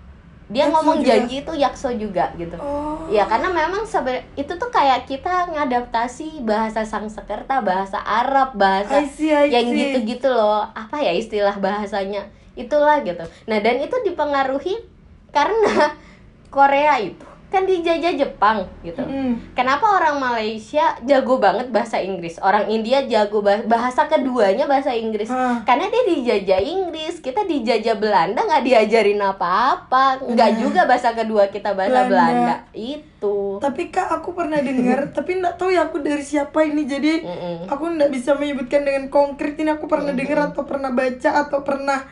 Dia 0.44 0.68
Yakso 0.68 0.72
ngomong 0.76 0.96
juga. 1.00 1.08
janji 1.10 1.36
itu 1.40 1.52
yakso 1.54 1.88
juga 1.90 2.24
gitu. 2.36 2.56
oh 2.56 3.08
Ya 3.08 3.24
karena 3.24 3.48
memang 3.48 3.84
sebe- 3.84 4.28
itu 4.34 4.48
tuh 4.50 4.68
kayak 4.68 5.04
kita 5.04 5.48
ngadaptasi 5.48 6.40
bahasa 6.40 6.84
Sanskerta, 6.84 7.60
bahasa 7.60 7.96
Arab, 7.98 8.52
bahasa 8.52 9.00
I 9.00 9.08
see, 9.08 9.28
I 9.28 9.48
yang 9.48 9.64
see. 9.66 9.76
gitu-gitu 9.78 10.28
loh. 10.28 10.68
Apa 10.70 11.00
ya 11.00 11.12
istilah 11.12 11.56
bahasanya? 11.56 12.28
Itulah 12.54 13.00
gitu. 13.00 13.24
Nah, 13.44 13.58
dan 13.58 13.76
itu 13.78 13.96
dipengaruhi 14.04 14.84
karena 15.30 15.96
Korea 16.54 17.00
itu 17.00 17.24
kan 17.54 17.62
dijajah 17.62 18.12
Jepang 18.12 18.66
gitu. 18.80 18.98
Mm. 18.98 19.54
Kenapa 19.54 19.86
orang 19.92 20.18
Malaysia 20.18 20.98
jago 21.00 21.38
banget 21.38 21.70
bahasa 21.70 21.96
Inggris? 21.96 22.36
Orang 22.36 22.66
India 22.66 23.06
jago 23.06 23.38
bah- 23.38 23.62
bahasa 23.62 24.04
keduanya 24.04 24.66
bahasa 24.66 24.90
Inggris. 24.90 25.30
Karena 25.62 25.86
dia 25.86 26.02
dijajah 26.04 26.58
Inggris, 26.58 27.22
kita 27.22 27.46
dijajah 27.46 27.94
Belanda 27.94 28.42
nggak 28.42 28.64
diajarin 28.64 29.22
apa-apa, 29.22 30.26
nggak 30.26 30.50
Nah. 30.50 30.58
juga 30.58 30.80
bahasa 30.82 31.14
kedua 31.14 31.46
kita 31.46 31.70
bahasa 31.72 32.02
Belanda. 32.02 32.10
Belanda. 32.10 32.54
Itu. 32.74 33.62
Tapi 33.62 33.88
kak 33.88 34.10
aku 34.12 34.34
pernah 34.34 34.58
dengar, 34.58 35.06
tapi 35.16 35.38
nggak 35.38 35.54
tahu 35.54 35.70
ya 35.70 35.86
aku 35.86 36.00
dari 36.00 36.20
siapa 36.20 36.58
ini. 36.60 36.82
Jadi 36.84 37.22
Mm-mm. 37.22 37.56
aku 37.66 37.84
nggak 37.88 38.10
bisa 38.10 38.34
menyebutkan 38.34 38.82
dengan 38.82 39.06
konkret 39.06 39.54
ini 39.54 39.70
aku 39.70 39.86
pernah 39.86 40.10
dengar 40.10 40.50
atau 40.50 40.66
pernah 40.66 40.90
baca 40.90 41.30
atau 41.40 41.62
pernah 41.62 42.02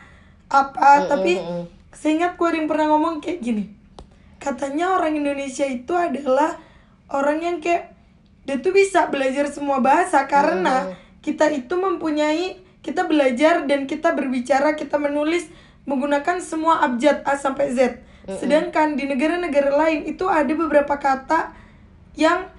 apa. 0.47 1.05
Tapi 1.05 1.33
Mm-mm. 1.35 1.63
seingatku 1.91 2.41
ada 2.41 2.55
yang 2.55 2.65
pernah 2.65 2.87
ngomong 2.89 3.19
kayak 3.19 3.39
gini. 3.39 3.82
Katanya 4.43 4.99
orang 4.99 5.15
Indonesia 5.15 5.63
itu 5.63 5.95
adalah 5.95 6.59
orang 7.07 7.39
yang 7.39 7.57
kayak 7.63 7.95
dia 8.43 8.59
tuh 8.59 8.75
bisa 8.75 9.07
belajar 9.07 9.47
semua 9.47 9.79
bahasa 9.79 10.27
karena 10.27 10.91
kita 11.23 11.47
itu 11.47 11.79
mempunyai 11.79 12.59
kita 12.83 13.07
belajar 13.07 13.63
dan 13.63 13.87
kita 13.87 14.11
berbicara, 14.11 14.75
kita 14.75 14.99
menulis 14.99 15.47
menggunakan 15.87 16.43
semua 16.43 16.83
abjad 16.83 17.23
A 17.23 17.39
sampai 17.39 17.71
Z. 17.71 18.03
Sedangkan 18.27 18.99
di 18.99 19.07
negara-negara 19.07 19.71
lain 19.71 20.03
itu 20.03 20.27
ada 20.27 20.51
beberapa 20.51 20.99
kata 20.99 21.55
yang 22.19 22.51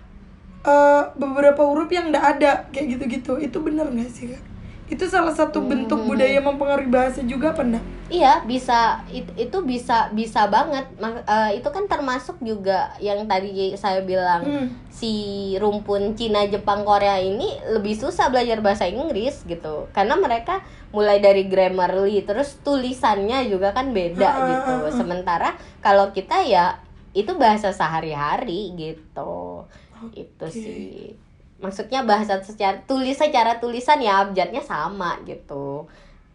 eh, 0.64 1.02
beberapa 1.20 1.60
huruf 1.68 1.92
yang 1.92 2.08
nggak 2.08 2.26
ada 2.40 2.64
kayak 2.72 2.96
gitu-gitu. 2.96 3.36
Itu 3.36 3.60
benar 3.60 3.92
nggak 3.92 4.08
sih 4.08 4.32
kak? 4.32 4.53
Itu 4.84 5.08
salah 5.08 5.32
satu 5.32 5.64
bentuk 5.64 6.04
budaya 6.04 6.44
mempengaruhi 6.44 6.92
bahasa 6.92 7.24
juga 7.24 7.56
enggak? 7.56 7.80
Iya 8.12 8.44
bisa 8.44 9.00
it- 9.08 9.32
itu 9.34 9.58
bisa 9.64 10.12
bisa 10.12 10.44
banget. 10.44 10.84
Eh, 11.24 11.56
itu 11.56 11.68
kan 11.72 11.88
termasuk 11.88 12.36
juga 12.44 12.92
yang 13.00 13.24
tadi 13.24 13.72
saya 13.80 14.04
bilang 14.04 14.44
Hmm. 14.44 14.68
si 14.92 15.12
rumpun 15.56 16.12
Cina 16.12 16.44
Jepang 16.44 16.84
Korea 16.84 17.16
ini 17.16 17.48
lebih 17.64 17.96
susah 17.96 18.28
belajar 18.28 18.60
bahasa 18.60 18.84
Inggris 18.84 19.40
gitu. 19.48 19.88
Karena 19.96 20.20
mereka 20.20 20.60
mulai 20.92 21.16
dari 21.18 21.48
grammarly 21.48 22.20
terus 22.22 22.60
tulisannya 22.60 23.48
juga 23.48 23.72
kan 23.72 23.90
beda 23.90 24.28
Ah, 24.28 24.46
gitu. 24.46 24.72
ah, 24.78 24.84
ah. 24.84 24.92
sementara 24.92 25.48
kalau 25.80 26.12
kita 26.12 26.44
ya 26.44 26.76
itu 27.16 27.32
bahasa 27.34 27.72
sehari-hari 27.72 28.76
gitu. 28.76 29.64
Itu 30.12 30.44
sih 30.52 31.16
maksudnya 31.64 32.04
bahasa 32.04 32.36
secara 32.44 32.76
tulis 32.84 33.16
secara 33.16 33.56
tulisan 33.56 33.96
ya 33.98 34.20
abjadnya 34.20 34.60
sama 34.60 35.16
gitu 35.24 35.88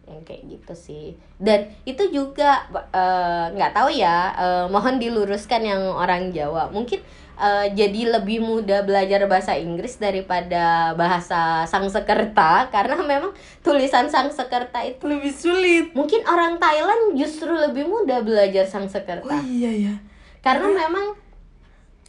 yang 0.04 0.26
kayak 0.26 0.42
gitu 0.44 0.74
sih 0.74 1.06
dan 1.38 1.70
itu 1.86 2.02
juga 2.10 2.66
eh, 2.90 3.44
nggak 3.54 3.72
tahu 3.72 3.94
ya 3.94 4.34
eh, 4.34 4.64
mohon 4.66 4.98
diluruskan 4.98 5.62
yang 5.62 5.82
orang 5.86 6.34
Jawa 6.34 6.66
mungkin 6.66 6.98
eh, 7.38 7.66
jadi 7.70 8.18
lebih 8.18 8.42
mudah 8.42 8.82
belajar 8.82 9.30
bahasa 9.30 9.54
Inggris 9.54 10.02
daripada 10.02 10.98
bahasa 10.98 11.62
Sangsekerta 11.64 12.74
karena 12.74 12.98
memang 12.98 13.30
tulisan 13.62 14.10
Sangsekerta 14.10 14.82
itu 14.82 15.06
Lebih 15.06 15.30
sulit. 15.30 15.84
mungkin 15.94 16.26
orang 16.26 16.58
Thailand 16.58 17.14
justru 17.14 17.54
lebih 17.54 17.86
mudah 17.86 18.26
belajar 18.26 18.66
Sangsekerta 18.66 19.30
Oh 19.30 19.42
iya 19.46 19.70
ya. 19.70 19.94
karena 20.42 20.74
memang 20.74 21.14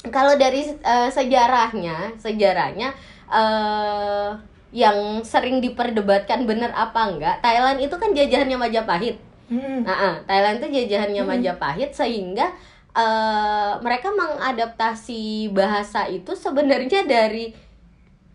kalau 0.09 0.33
dari 0.33 0.65
eh, 0.65 1.09
sejarahnya 1.13 2.17
sejarahnya 2.17 2.89
eh 3.29 4.29
yang 4.71 5.19
sering 5.27 5.59
diperdebatkan 5.59 6.47
bener 6.47 6.71
apa 6.71 7.11
enggak 7.11 7.43
Thailand 7.43 7.77
itu 7.83 7.91
kan 7.99 8.15
jajahannya 8.15 8.55
Majapahit. 8.55 9.19
Hmm. 9.51 9.83
nah 9.83 9.91
ah, 9.91 10.15
Thailand 10.23 10.63
itu 10.63 10.67
jajahannya 10.71 11.27
Majapahit 11.27 11.91
sehingga 11.91 12.55
eh, 12.95 13.71
mereka 13.83 14.09
mengadaptasi 14.15 15.51
bahasa 15.51 16.07
itu 16.07 16.31
sebenarnya 16.33 17.03
dari 17.03 17.51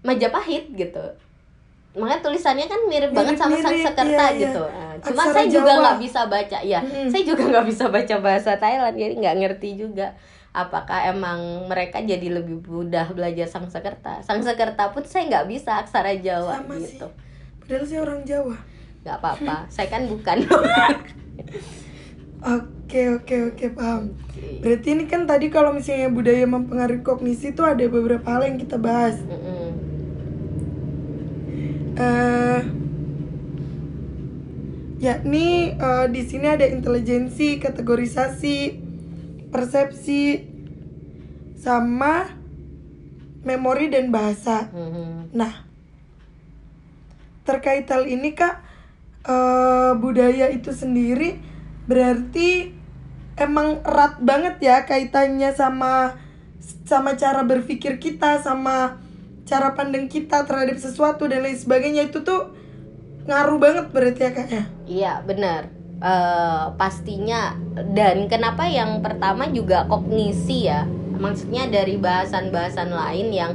Majapahit 0.05 0.71
gitu. 0.77 1.03
Makanya 1.97 2.21
tulisannya 2.21 2.69
kan 2.69 2.81
mirip, 2.93 3.17
banget 3.17 3.41
sama 3.41 3.57
Sanskerta 3.57 4.05
iya, 4.05 4.29
iya. 4.29 4.41
gitu. 4.45 4.65
Nah, 4.69 4.87
cuma 5.03 5.23
Aksara 5.29 5.35
saya 5.35 5.47
juga 5.49 5.73
nggak 5.81 5.99
bisa 6.01 6.21
baca 6.27 6.59
ya 6.65 6.81
Mm-mm. 6.81 7.09
saya 7.13 7.23
juga 7.23 7.43
nggak 7.47 7.67
bisa 7.69 7.85
baca 7.89 8.17
bahasa 8.21 8.51
Thailand 8.57 8.97
jadi 8.97 9.15
nggak 9.17 9.37
ngerti 9.45 9.71
juga 9.77 10.07
apakah 10.57 11.13
emang 11.13 11.69
mereka 11.69 12.01
jadi 12.01 12.33
lebih 12.33 12.65
mudah 12.65 13.13
belajar 13.13 13.45
Sangsekerta 13.45 14.25
Sangsekerta 14.25 14.89
pun 14.97 15.05
saya 15.05 15.29
nggak 15.29 15.47
bisa 15.53 15.85
aksara 15.85 16.17
Jawa 16.17 16.65
Sama 16.65 16.81
sih. 16.81 16.97
gitu 16.97 17.13
Padahal 17.61 17.85
saya 17.85 18.01
orang 18.01 18.21
Jawa. 18.25 18.57
nggak 19.05 19.17
apa-apa 19.21 19.57
saya 19.69 19.87
kan 19.93 20.09
bukan 20.09 20.39
Oke 22.47 23.11
oke 23.11 23.37
oke 23.51 23.67
paham. 23.75 24.15
Berarti 24.63 24.89
ini 24.95 25.11
kan 25.11 25.27
tadi 25.27 25.51
kalau 25.51 25.75
misalnya 25.75 26.07
budaya 26.07 26.47
mempengaruhi 26.47 27.03
kognisi 27.03 27.51
itu 27.51 27.67
ada 27.67 27.83
beberapa 27.91 28.23
hal 28.31 28.47
yang 28.47 28.63
kita 28.63 28.79
bahas. 28.79 29.19
Mm-mm. 29.27 29.69
eh 31.97 32.61
yakni 35.03 35.75
eh, 35.75 36.07
di 36.15 36.23
sini 36.23 36.47
ada 36.47 36.63
intelijensi, 36.71 37.59
kategorisasi, 37.59 38.86
persepsi, 39.57 40.45
sama 41.57 42.29
memori 43.41 43.89
dan 43.89 44.13
bahasa. 44.13 44.69
Mhm. 44.69 45.33
Nah, 45.33 45.65
terkait 47.49 47.89
hal 47.89 48.05
ini 48.05 48.37
kak, 48.37 48.61
eh, 49.25 49.93
budaya 49.97 50.53
itu 50.53 50.77
sendiri 50.77 51.41
berarti 51.89 52.77
emang 53.41 53.81
erat 53.81 54.21
banget 54.21 54.61
ya 54.61 54.85
kaitannya 54.85 55.55
sama 55.57 56.21
sama 56.85 57.17
cara 57.17 57.41
berpikir 57.49 57.97
kita, 57.97 58.45
sama 58.45 59.01
cara 59.49 59.73
pandang 59.73 60.11
kita 60.13 60.45
terhadap 60.45 60.77
sesuatu 60.77 61.25
dan 61.31 61.47
lain 61.47 61.57
sebagainya 61.57 62.13
itu 62.13 62.21
tuh 62.21 62.53
ngaruh 63.25 63.57
banget 63.57 63.87
berarti 63.89 64.21
ya 64.21 64.31
kak 64.37 64.49
ya. 64.53 64.65
Iya 64.85 65.13
benar 65.25 65.86
Eh, 65.97 66.65
pastinya. 66.77 67.57
Dan 67.73 68.29
kenapa 68.29 68.69
yang 68.69 69.01
pertama 69.01 69.49
juga 69.49 69.89
kognisi 69.89 70.69
ya? 70.69 70.85
Maksudnya 71.17 71.73
dari 71.73 71.97
bahasan-bahasan 71.97 72.93
lain 72.93 73.33
yang 73.33 73.53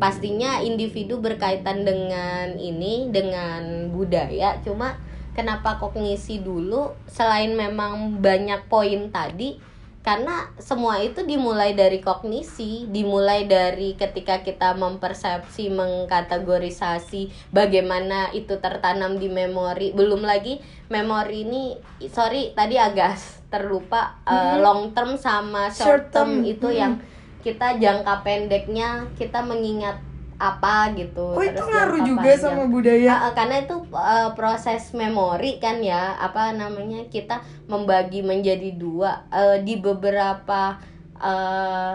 pastinya 0.00 0.64
individu 0.64 1.20
berkaitan 1.20 1.84
dengan 1.84 2.56
ini 2.56 3.12
dengan 3.12 3.92
budaya. 3.92 4.56
Cuma 4.64 4.96
kenapa 5.36 5.76
kognisi 5.76 6.40
dulu? 6.40 6.96
Selain 7.04 7.52
memang 7.52 8.16
banyak 8.24 8.64
poin 8.72 9.12
tadi 9.12 9.60
karena 10.00 10.48
semua 10.56 10.96
itu 11.04 11.20
dimulai 11.28 11.76
dari 11.76 12.00
kognisi, 12.00 12.88
dimulai 12.88 13.44
dari 13.44 13.92
ketika 14.00 14.40
kita 14.40 14.72
mempersepsi, 14.72 15.68
mengkategorisasi 15.68 17.52
bagaimana 17.52 18.32
itu 18.32 18.56
tertanam 18.56 19.20
di 19.20 19.28
memori. 19.28 19.92
Belum 19.92 20.24
lagi 20.24 20.56
memori 20.88 21.44
ini, 21.44 21.64
sorry 22.08 22.56
tadi 22.56 22.80
agak 22.80 23.20
terlupa 23.52 24.16
eh, 24.24 24.56
long 24.56 24.96
term 24.96 25.20
sama 25.20 25.68
Short 25.68 25.84
short 25.84 26.04
term, 26.16 26.40
term 26.40 26.48
itu 26.48 26.68
mhm. 26.72 26.76
yang 26.80 26.92
kita 27.40 27.76
jangka 27.76 28.24
pendeknya 28.24 29.08
kita 29.16 29.40
mengingat 29.44 30.00
apa 30.40 30.96
gitu. 30.96 31.36
Oh 31.36 31.44
itu 31.44 31.52
terus 31.52 31.68
ngaruh 31.68 32.00
jangka 32.00 32.08
juga 32.08 32.30
panjang. 32.32 32.40
sama 32.40 32.64
budaya. 32.72 33.12
Ah, 33.12 33.32
karena 33.36 33.56
itu 33.60 33.76
eh, 33.92 34.30
proses 34.32 34.82
memori 34.96 35.60
kan 35.60 35.84
ya 35.84 36.16
apa 36.16 36.56
namanya 36.56 37.04
kita 37.12 37.44
membagi 37.68 38.24
menjadi 38.24 38.72
dua 38.74 39.28
Eh, 39.28 39.60
di 39.60 39.76
beberapa 39.76 40.80
eh, 41.20 41.94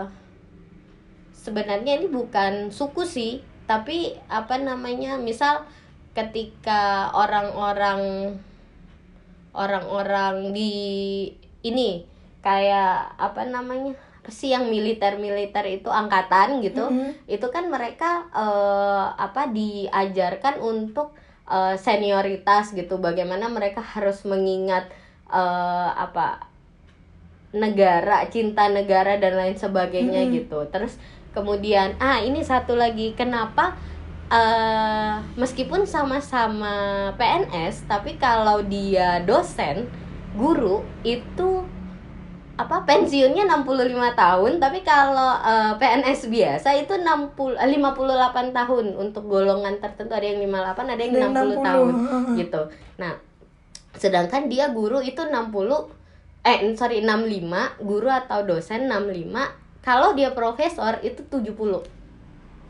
sebenarnya 1.33 1.97
ini 1.97 2.07
bukan 2.13 2.69
suku 2.69 3.01
sih 3.01 3.41
tapi 3.65 4.13
apa 4.29 4.61
namanya 4.61 5.17
misal 5.17 5.65
ketika 6.13 7.09
orang-orang 7.17 8.33
orang-orang 9.57 10.53
di 10.53 10.73
ini 11.65 12.05
kayak 12.45 13.17
apa 13.17 13.41
namanya 13.49 13.97
sih 14.29 14.49
yang 14.49 14.67
militer-militer 14.67 15.63
itu 15.65 15.87
angkatan 15.87 16.61
gitu 16.61 16.85
Mhm. 16.87 17.27
itu 17.27 17.47
kan 17.49 17.67
mereka 17.67 18.25
eh, 18.31 19.05
apa 19.15 19.49
diajarkan 19.49 20.59
untuk 20.59 21.13
eh, 21.45 21.75
senioritas 21.75 22.73
gitu 22.73 22.97
bagaimana 22.97 23.45
mereka 23.47 23.81
harus 23.81 24.25
mengingat 24.25 24.89
eh, 25.27 25.89
apa 25.91 26.47
negara 27.55 28.27
cinta 28.27 28.67
negara 28.67 29.15
dan 29.15 29.39
lain 29.39 29.55
sebagainya 29.55 30.27
Mhm. 30.27 30.31
gitu 30.35 30.59
terus 30.67 30.99
kemudian 31.31 31.95
ah 31.99 32.19
ini 32.19 32.43
satu 32.43 32.75
lagi 32.75 33.15
kenapa 33.15 33.75
eh 34.25 35.13
meskipun 35.37 35.85
sama-sama 35.85 36.73
PNS 37.13 37.85
tapi 37.85 38.17
kalau 38.17 38.65
dia 38.65 39.21
dosen 39.21 39.85
guru 40.33 40.81
itu 41.05 41.63
apa 42.55 42.87
pensiunnya 42.87 43.43
65 43.51 44.15
tahun 44.15 44.51
tapi 44.63 44.79
kalau 44.87 45.35
eh, 45.43 45.73
PNS 45.75 46.31
biasa 46.31 46.71
itu 46.79 46.95
60 46.95 47.59
eh, 47.59 47.67
58 47.67 48.55
tahun 48.55 48.85
untuk 48.95 49.27
golongan 49.27 49.75
tertentu 49.83 50.15
ada 50.15 50.23
yang 50.23 50.39
58 50.39 50.87
ada 50.87 51.01
yang 51.03 51.13
Ada 51.15 51.19
yang 51.19 51.33
60, 51.35 51.59
60, 51.59 51.67
tahun 51.67 51.93
gitu. 52.39 52.61
Nah, 52.95 53.13
sedangkan 53.99 54.47
dia 54.47 54.71
guru 54.71 55.03
itu 55.03 55.19
60 55.19 55.35
eh 56.45 56.59
sorry 56.77 57.03
65 57.03 57.83
guru 57.83 58.07
atau 58.07 58.39
dosen 58.47 58.87
65 58.87 59.83
kalau 59.83 60.15
dia 60.15 60.31
profesor 60.31 60.95
itu 61.03 61.27
70 61.27 61.51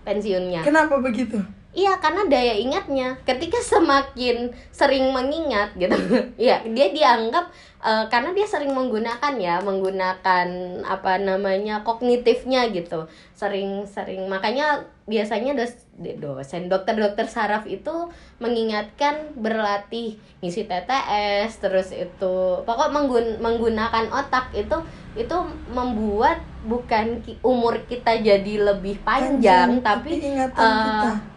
pensiunnya. 0.02 0.66
Kenapa 0.66 0.98
begitu? 0.98 1.38
Iya, 1.76 2.00
karena 2.00 2.24
daya 2.32 2.56
ingatnya 2.56 3.20
ketika 3.28 3.60
semakin 3.60 4.56
sering 4.72 5.12
mengingat 5.12 5.76
gitu. 5.76 5.92
Iya, 6.40 6.64
dia 6.72 6.88
dianggap 6.96 7.52
uh, 7.84 8.08
karena 8.08 8.32
dia 8.32 8.48
sering 8.48 8.72
menggunakan 8.72 9.36
ya, 9.36 9.60
menggunakan 9.60 10.48
apa 10.88 11.20
namanya 11.20 11.84
kognitifnya 11.84 12.72
gitu. 12.72 13.12
Sering-sering 13.36 14.24
makanya 14.32 14.88
biasanya 15.04 15.54
dos, 15.60 15.84
dosen 16.00 16.72
dokter-dokter 16.72 17.28
saraf 17.28 17.68
itu 17.68 18.08
mengingatkan 18.40 19.36
berlatih 19.36 20.16
ngisi 20.40 20.66
TTS 20.66 21.60
terus 21.60 21.92
itu 21.92 22.36
pokok 22.64 22.90
menggun, 22.90 23.44
menggunakan 23.44 24.10
otak 24.16 24.56
itu 24.56 24.80
itu 25.20 25.38
membuat 25.70 26.40
bukan 26.64 27.20
ki, 27.22 27.40
umur 27.44 27.84
kita 27.86 28.18
jadi 28.20 28.74
lebih 28.74 29.00
panjang, 29.04 29.80
panjang 29.80 29.86
tapi, 29.86 30.12
tapi 30.24 30.58
uh, 30.58 30.90
kita 30.90 31.35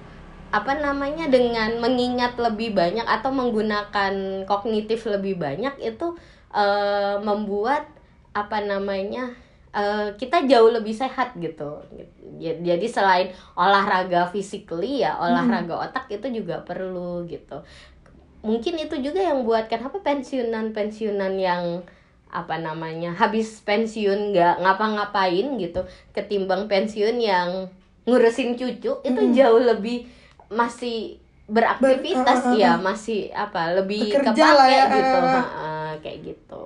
apa 0.48 0.72
namanya 0.80 1.28
dengan 1.28 1.76
mengingat 1.76 2.40
lebih 2.40 2.72
banyak 2.72 3.04
atau 3.04 3.28
menggunakan 3.28 4.44
kognitif 4.48 5.04
lebih 5.04 5.36
banyak 5.36 5.76
itu 5.76 6.16
uh, 6.56 7.20
membuat 7.20 7.84
apa 8.32 8.64
namanya 8.64 9.36
uh, 9.76 10.08
kita 10.16 10.48
jauh 10.48 10.72
lebih 10.72 10.96
sehat 10.96 11.36
gitu 11.36 11.84
jadi 12.40 12.86
selain 12.88 13.28
olahraga 13.58 14.30
physically 14.32 15.04
ya 15.04 15.20
olahraga 15.20 15.74
hmm. 15.76 15.84
otak 15.90 16.06
itu 16.08 16.40
juga 16.40 16.64
perlu 16.64 17.28
gitu 17.28 17.60
mungkin 18.40 18.80
itu 18.80 18.96
juga 19.04 19.20
yang 19.20 19.44
buat 19.44 19.68
kenapa 19.68 20.00
pensiunan 20.00 20.72
pensiunan 20.72 21.34
yang 21.36 21.84
apa 22.28 22.60
namanya 22.60 23.12
habis 23.16 23.60
pensiun 23.64 24.32
nggak 24.36 24.60
ngapa-ngapain 24.64 25.48
gitu 25.60 25.84
ketimbang 26.12 26.68
pensiun 26.68 27.16
yang 27.20 27.68
ngurusin 28.08 28.56
cucu 28.56 28.92
itu 29.04 29.20
hmm. 29.20 29.32
jauh 29.36 29.60
lebih 29.60 30.08
masih 30.48 31.20
beraktivitas 31.48 32.44
Ber, 32.44 32.52
uh, 32.52 32.60
ya 32.60 32.76
masih 32.76 33.32
apa 33.32 33.72
lebih 33.72 34.12
kepake 34.12 34.36
ya, 34.68 34.84
gitu. 34.92 35.18
Uh, 35.18 35.40
uh, 35.40 35.88
kayak 36.04 36.18
gitu. 36.24 36.64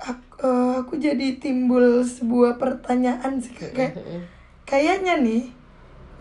Aku, 0.00 0.30
uh, 0.46 0.72
aku 0.80 0.94
jadi 0.96 1.36
timbul 1.42 2.06
sebuah 2.06 2.56
pertanyaan 2.56 3.42
sih 3.42 3.52
kayak 3.52 3.98
kayaknya 4.64 5.18
nih 5.18 5.50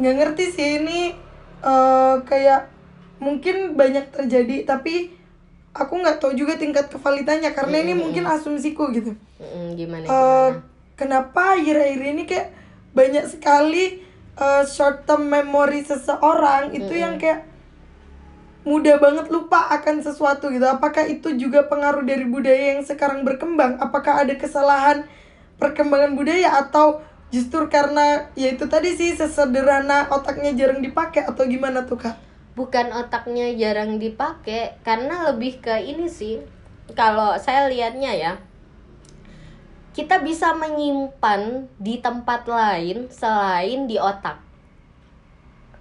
nggak 0.01 0.15
ngerti 0.15 0.45
sih 0.49 0.67
ini 0.81 1.13
uh, 1.61 2.19
kayak 2.25 2.71
mungkin 3.21 3.77
banyak 3.77 4.09
terjadi 4.15 4.65
tapi 4.65 5.13
aku 5.75 5.93
nggak 6.01 6.17
tahu 6.17 6.33
juga 6.33 6.57
tingkat 6.57 6.89
kevalitannya 6.89 7.53
karena 7.53 7.77
ini 7.85 7.93
mungkin 7.93 8.25
asumsiku 8.25 8.89
gitu. 8.91 9.13
Gimana, 9.77 10.03
uh, 10.09 10.49
gimana? 10.49 10.59
kenapa 10.97 11.55
akhir-akhir 11.55 12.01
ini 12.01 12.23
kayak 12.25 12.49
banyak 12.91 13.25
sekali 13.29 14.08
uh, 14.39 14.63
short 14.63 15.03
term 15.03 15.27
memory 15.27 15.83
seseorang 15.83 16.71
itu 16.71 16.87
mm-hmm. 16.87 17.03
yang 17.03 17.15
kayak 17.19 17.45
mudah 18.63 18.99
banget 18.99 19.27
lupa 19.31 19.71
akan 19.71 20.03
sesuatu 20.03 20.51
gitu. 20.51 20.63
Apakah 20.67 21.07
itu 21.07 21.35
juga 21.35 21.67
pengaruh 21.67 22.03
dari 22.03 22.27
budaya 22.27 22.75
yang 22.75 22.83
sekarang 22.83 23.23
berkembang? 23.23 23.79
Apakah 23.79 24.23
ada 24.23 24.35
kesalahan 24.35 25.07
perkembangan 25.59 26.15
budaya 26.15 26.55
atau 26.59 27.03
justru 27.29 27.69
karena 27.69 28.31
ya 28.33 28.55
itu 28.55 28.65
tadi 28.65 28.95
sih 28.95 29.13
sesederhana 29.13 30.09
otaknya 30.09 30.55
jarang 30.55 30.81
dipakai 30.81 31.27
atau 31.27 31.45
gimana 31.45 31.85
tuh 31.85 31.99
kak? 31.99 32.15
Bukan 32.57 32.91
otaknya 32.91 33.55
jarang 33.55 34.01
dipakai 34.01 34.79
karena 34.83 35.31
lebih 35.31 35.63
ke 35.63 35.79
ini 35.79 36.11
sih. 36.11 36.43
Kalau 36.97 37.37
saya 37.37 37.69
lihatnya 37.69 38.11
ya, 38.17 38.33
kita 39.93 40.21
bisa 40.21 40.53
menyimpan 40.53 41.65
di 41.81 41.97
tempat 41.99 42.45
lain 42.45 43.09
selain 43.09 43.89
di 43.89 43.97
otak. 43.97 44.37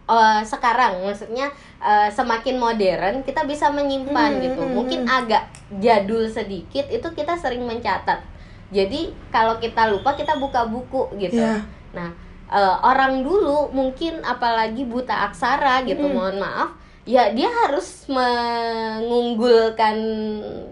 Uh, 0.08 0.40
sekarang 0.40 1.04
maksudnya 1.04 1.52
uh, 1.84 2.08
semakin 2.08 2.56
modern 2.56 3.20
kita 3.28 3.44
bisa 3.44 3.68
menyimpan 3.68 4.40
hmm, 4.40 4.42
gitu. 4.44 4.62
Hmm, 4.64 4.72
Mungkin 4.72 5.00
hmm. 5.04 5.18
agak 5.20 5.44
jadul 5.76 6.24
sedikit 6.32 6.88
itu 6.88 7.08
kita 7.12 7.36
sering 7.36 7.68
mencatat. 7.68 8.24
Jadi 8.72 9.12
kalau 9.28 9.60
kita 9.60 9.92
lupa 9.92 10.16
kita 10.16 10.40
buka 10.40 10.64
buku 10.64 11.12
gitu. 11.20 11.44
Yeah. 11.44 11.60
Nah, 11.92 12.16
uh, 12.48 12.80
orang 12.84 13.20
dulu 13.20 13.68
mungkin 13.72 14.24
apalagi 14.24 14.88
buta 14.88 15.28
aksara 15.28 15.84
gitu, 15.84 16.08
hmm. 16.08 16.14
mohon 16.16 16.40
maaf 16.40 16.72
ya 17.08 17.32
dia 17.32 17.48
harus 17.48 18.04
mengunggulkan 18.12 19.96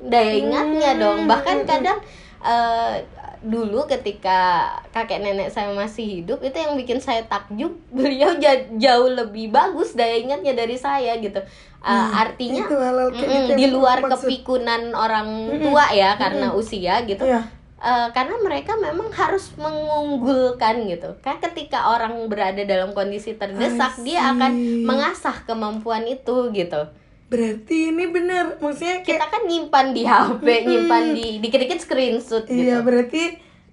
daya 0.05 0.37
ingatnya 0.37 0.93
hmm. 0.93 1.01
dong 1.01 1.24
bahkan 1.24 1.64
kadang 1.64 1.97
uh, 2.45 3.01
dulu 3.47 3.86
ketika 3.86 4.68
kakek 4.90 5.22
nenek 5.22 5.55
saya 5.55 5.70
masih 5.70 6.20
hidup 6.20 6.42
itu 6.42 6.59
yang 6.59 6.74
bikin 6.74 6.99
saya 6.99 7.22
takjub. 7.24 7.72
Beliau 7.97 8.34
jauh 8.76 9.11
lebih 9.11 9.55
bagus 9.55 9.94
daya 9.94 10.18
ingatnya 10.18 10.53
dari 10.59 10.76
saya 10.76 11.16
gitu. 11.22 11.38
Uh, 11.86 12.11
artinya 12.18 12.66
itu 12.66 12.74
mm, 12.74 13.55
di 13.55 13.70
luar 13.70 14.03
kepikunan 14.03 14.90
orang 14.90 15.55
tua 15.62 15.94
ya 15.94 16.18
karena 16.18 16.51
usia 16.51 17.07
gitu. 17.07 17.22
Yeah. 17.22 17.47
Uh, 17.76 18.11
karena 18.11 18.34
mereka 18.42 18.74
memang 18.74 19.14
harus 19.14 19.55
mengunggulkan 19.55 20.90
gitu. 20.90 21.14
Kan 21.22 21.38
ketika 21.38 21.94
orang 21.94 22.18
berada 22.26 22.66
dalam 22.66 22.90
kondisi 22.90 23.38
terdesak 23.38 24.03
dia 24.03 24.34
akan 24.34 24.82
mengasah 24.82 25.47
kemampuan 25.47 26.03
itu 26.11 26.51
gitu 26.51 26.90
Berarti 27.27 27.91
ini 27.91 28.07
benar, 28.07 28.62
maksudnya 28.62 29.03
kayak... 29.03 29.18
kita 29.18 29.27
kan 29.27 29.43
nyimpan 29.51 29.87
di 29.91 30.03
HP, 30.07 30.47
nyimpan 30.62 31.03
di 31.11 31.27
dikit-dikit 31.43 31.79
screenshot 31.83 32.47
iya, 32.47 32.55
gitu. 32.55 32.62
Iya, 32.70 32.77
berarti 32.87 33.22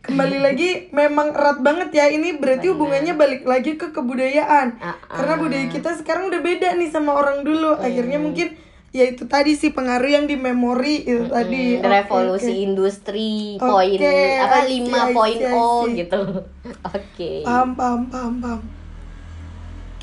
kembali 0.02 0.38
lagi 0.50 0.70
memang 0.90 1.38
erat 1.38 1.62
banget 1.62 1.90
ya. 1.94 2.06
Ini 2.10 2.42
berarti 2.42 2.66
Bener. 2.66 2.74
hubungannya 2.74 3.14
balik 3.14 3.42
lagi 3.46 3.78
ke 3.78 3.94
kebudayaan. 3.94 4.82
Uh, 4.82 4.90
uh. 4.90 4.96
karena 5.06 5.34
budaya 5.38 5.66
kita 5.70 5.94
sekarang 6.02 6.34
udah 6.34 6.42
beda 6.42 6.74
nih 6.82 6.90
sama 6.90 7.14
orang 7.14 7.46
dulu. 7.46 7.78
Hmm. 7.78 7.86
akhirnya 7.86 8.18
mungkin 8.18 8.58
ya 8.90 9.10
itu 9.10 9.26
tadi 9.30 9.54
sih 9.54 9.70
pengaruh 9.70 10.10
yang 10.10 10.26
di 10.26 10.34
memori 10.34 11.06
itu 11.06 11.30
hmm, 11.30 11.38
tadi. 11.38 11.78
Revolusi 11.78 12.58
okay, 12.58 12.66
industri 12.66 13.34
poin 13.62 13.98
okay, 14.02 14.42
apa 14.42 14.60
lima 14.66 15.02
poin 15.14 15.38
o 15.54 15.86
gitu. 15.94 16.22
Oke. 16.90 17.06
Okay. 17.14 17.38
paham 17.46 17.78
paham 17.78 18.10
paham 18.10 18.36
paham 18.42 18.62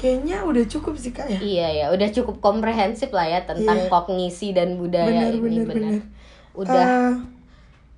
kayaknya 0.00 0.40
udah 0.48 0.64
cukup 0.64 0.96
sih 0.96 1.12
kak 1.12 1.28
ya 1.28 1.40
iya 1.44 1.68
ya 1.68 1.86
udah 1.92 2.08
cukup 2.08 2.40
komprehensif 2.40 3.12
lah 3.12 3.28
ya 3.28 3.44
tentang 3.44 3.84
yeah. 3.84 3.90
kognisi 3.92 4.56
dan 4.56 4.80
budaya 4.80 5.28
bener, 5.28 5.36
ini 5.36 5.38
bener, 5.38 5.64
bener. 5.68 5.76
bener. 5.76 6.02
udah 6.56 6.84
uh, 6.88 7.12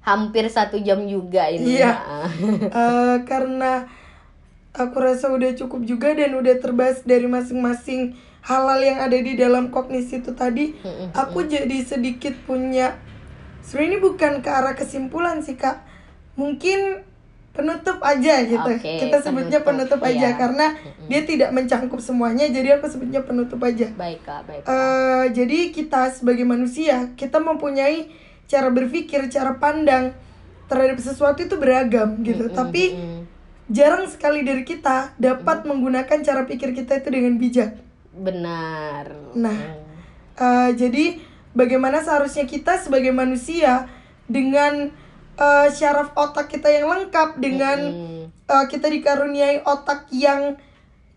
hampir 0.02 0.50
satu 0.50 0.82
jam 0.82 1.06
juga 1.06 1.46
ini 1.46 1.78
iya 1.78 1.94
uh, 2.74 3.22
karena 3.30 3.86
aku 4.74 4.98
rasa 4.98 5.30
udah 5.30 5.54
cukup 5.54 5.86
juga 5.86 6.10
dan 6.10 6.34
udah 6.34 6.58
terbahas 6.58 7.06
dari 7.06 7.30
masing-masing 7.30 8.18
hal-hal 8.42 8.80
yang 8.82 8.98
ada 8.98 9.14
di 9.14 9.38
dalam 9.38 9.70
kognisi 9.70 10.18
itu 10.18 10.34
tadi 10.34 10.74
aku 11.14 11.46
jadi 11.46 11.78
sedikit 11.86 12.34
punya 12.42 12.98
sebenarnya 13.62 13.88
ini 13.94 13.98
bukan 14.02 14.32
ke 14.42 14.50
arah 14.50 14.74
kesimpulan 14.74 15.38
sih 15.46 15.54
kak 15.54 15.86
mungkin 16.34 17.06
penutup 17.52 18.00
aja 18.00 18.34
gitu. 18.48 18.70
Okay, 18.80 19.06
kita 19.06 19.20
sebutnya 19.20 19.60
penutup, 19.60 20.00
penutup 20.00 20.08
aja 20.08 20.28
iya. 20.32 20.40
karena 20.40 20.66
mm-hmm. 20.72 21.06
dia 21.12 21.20
tidak 21.28 21.50
mencangkup 21.52 22.00
semuanya, 22.00 22.48
jadi 22.48 22.80
aku 22.80 22.88
sebutnya 22.88 23.20
penutup 23.22 23.60
aja. 23.60 23.92
Baik 23.92 24.24
kak, 24.24 24.40
baik. 24.48 24.62
Uh, 24.64 25.28
jadi 25.36 25.68
kita 25.68 26.08
sebagai 26.16 26.48
manusia 26.48 27.12
kita 27.14 27.38
mempunyai 27.38 28.08
cara 28.48 28.72
berpikir, 28.72 29.28
cara 29.28 29.60
pandang 29.60 30.16
terhadap 30.66 30.98
sesuatu 30.98 31.44
itu 31.44 31.60
beragam 31.60 32.24
gitu. 32.24 32.48
Mm-hmm. 32.48 32.58
Tapi 32.58 32.82
jarang 33.68 34.08
sekali 34.08 34.40
dari 34.40 34.64
kita 34.64 35.12
dapat 35.20 35.62
mm-hmm. 35.62 35.68
menggunakan 35.68 36.18
cara 36.24 36.42
pikir 36.48 36.72
kita 36.72 37.04
itu 37.04 37.08
dengan 37.12 37.36
bijak. 37.36 37.76
Benar. 38.16 39.36
Nah, 39.36 39.60
uh, 40.40 40.72
jadi 40.72 41.20
bagaimana 41.52 42.00
seharusnya 42.00 42.48
kita 42.48 42.80
sebagai 42.80 43.12
manusia 43.12 43.92
dengan 44.24 44.88
uh, 45.38 45.68
syaraf 45.72 46.12
otak 46.16 46.50
kita 46.52 46.68
yang 46.68 46.88
lengkap 46.88 47.38
dengan 47.40 47.78
mm. 47.78 48.24
uh, 48.48 48.64
kita 48.68 48.88
dikaruniai 48.88 49.64
otak 49.64 50.10
yang 50.12 50.56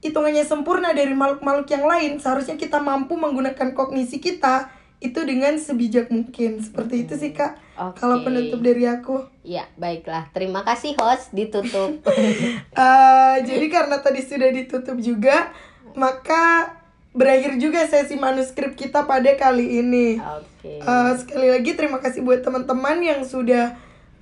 hitungannya 0.05 0.45
sempurna 0.45 0.93
dari 0.93 1.17
makhluk-makhluk 1.17 1.65
yang 1.73 1.85
lain 1.89 2.11
seharusnya 2.21 2.59
kita 2.61 2.77
mampu 2.77 3.17
menggunakan 3.17 3.73
kognisi 3.73 4.21
kita 4.21 4.69
itu 5.03 5.21
dengan 5.27 5.59
sebijak 5.59 6.07
mungkin 6.07 6.63
seperti 6.63 6.93
hmm. 6.97 7.03
itu 7.05 7.13
sih 7.19 7.31
kak 7.35 7.59
okay. 7.75 7.99
kalau 7.99 8.23
penutup 8.23 8.63
dari 8.63 8.87
aku 8.87 9.27
ya 9.43 9.67
baiklah 9.75 10.31
terima 10.31 10.63
kasih 10.63 10.95
host 10.95 11.35
ditutup 11.35 11.99
uh, 12.05 13.35
jadi 13.49 13.65
karena 13.67 13.99
tadi 13.99 14.23
sudah 14.23 14.49
ditutup 14.55 14.97
juga 14.97 15.51
maka 15.93 16.73
berakhir 17.15 17.59
juga 17.59 17.87
sesi 17.87 18.15
manuskrip 18.19 18.75
kita 18.75 19.03
pada 19.03 19.35
kali 19.35 19.83
ini 19.83 20.19
okay. 20.19 20.79
uh, 20.83 21.15
sekali 21.15 21.47
lagi 21.53 21.71
terima 21.75 21.99
kasih 21.99 22.23
buat 22.23 22.41
teman-teman 22.41 22.97
yang 23.03 23.21
sudah 23.27 23.75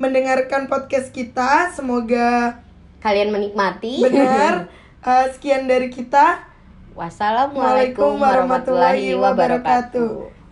mendengarkan 0.04 0.68
podcast 0.68 1.16
kita. 1.16 1.72
Semoga 1.72 2.60
kalian 3.00 3.32
menikmati. 3.32 4.04
Benar. 4.04 4.68
Uh, 5.00 5.26
sekian 5.40 5.64
dari 5.72 5.88
kita. 5.88 6.44
Wassalamualaikum 6.92 8.20
warahmatullahi 8.20 9.16
wabarakatuh. 9.16 10.43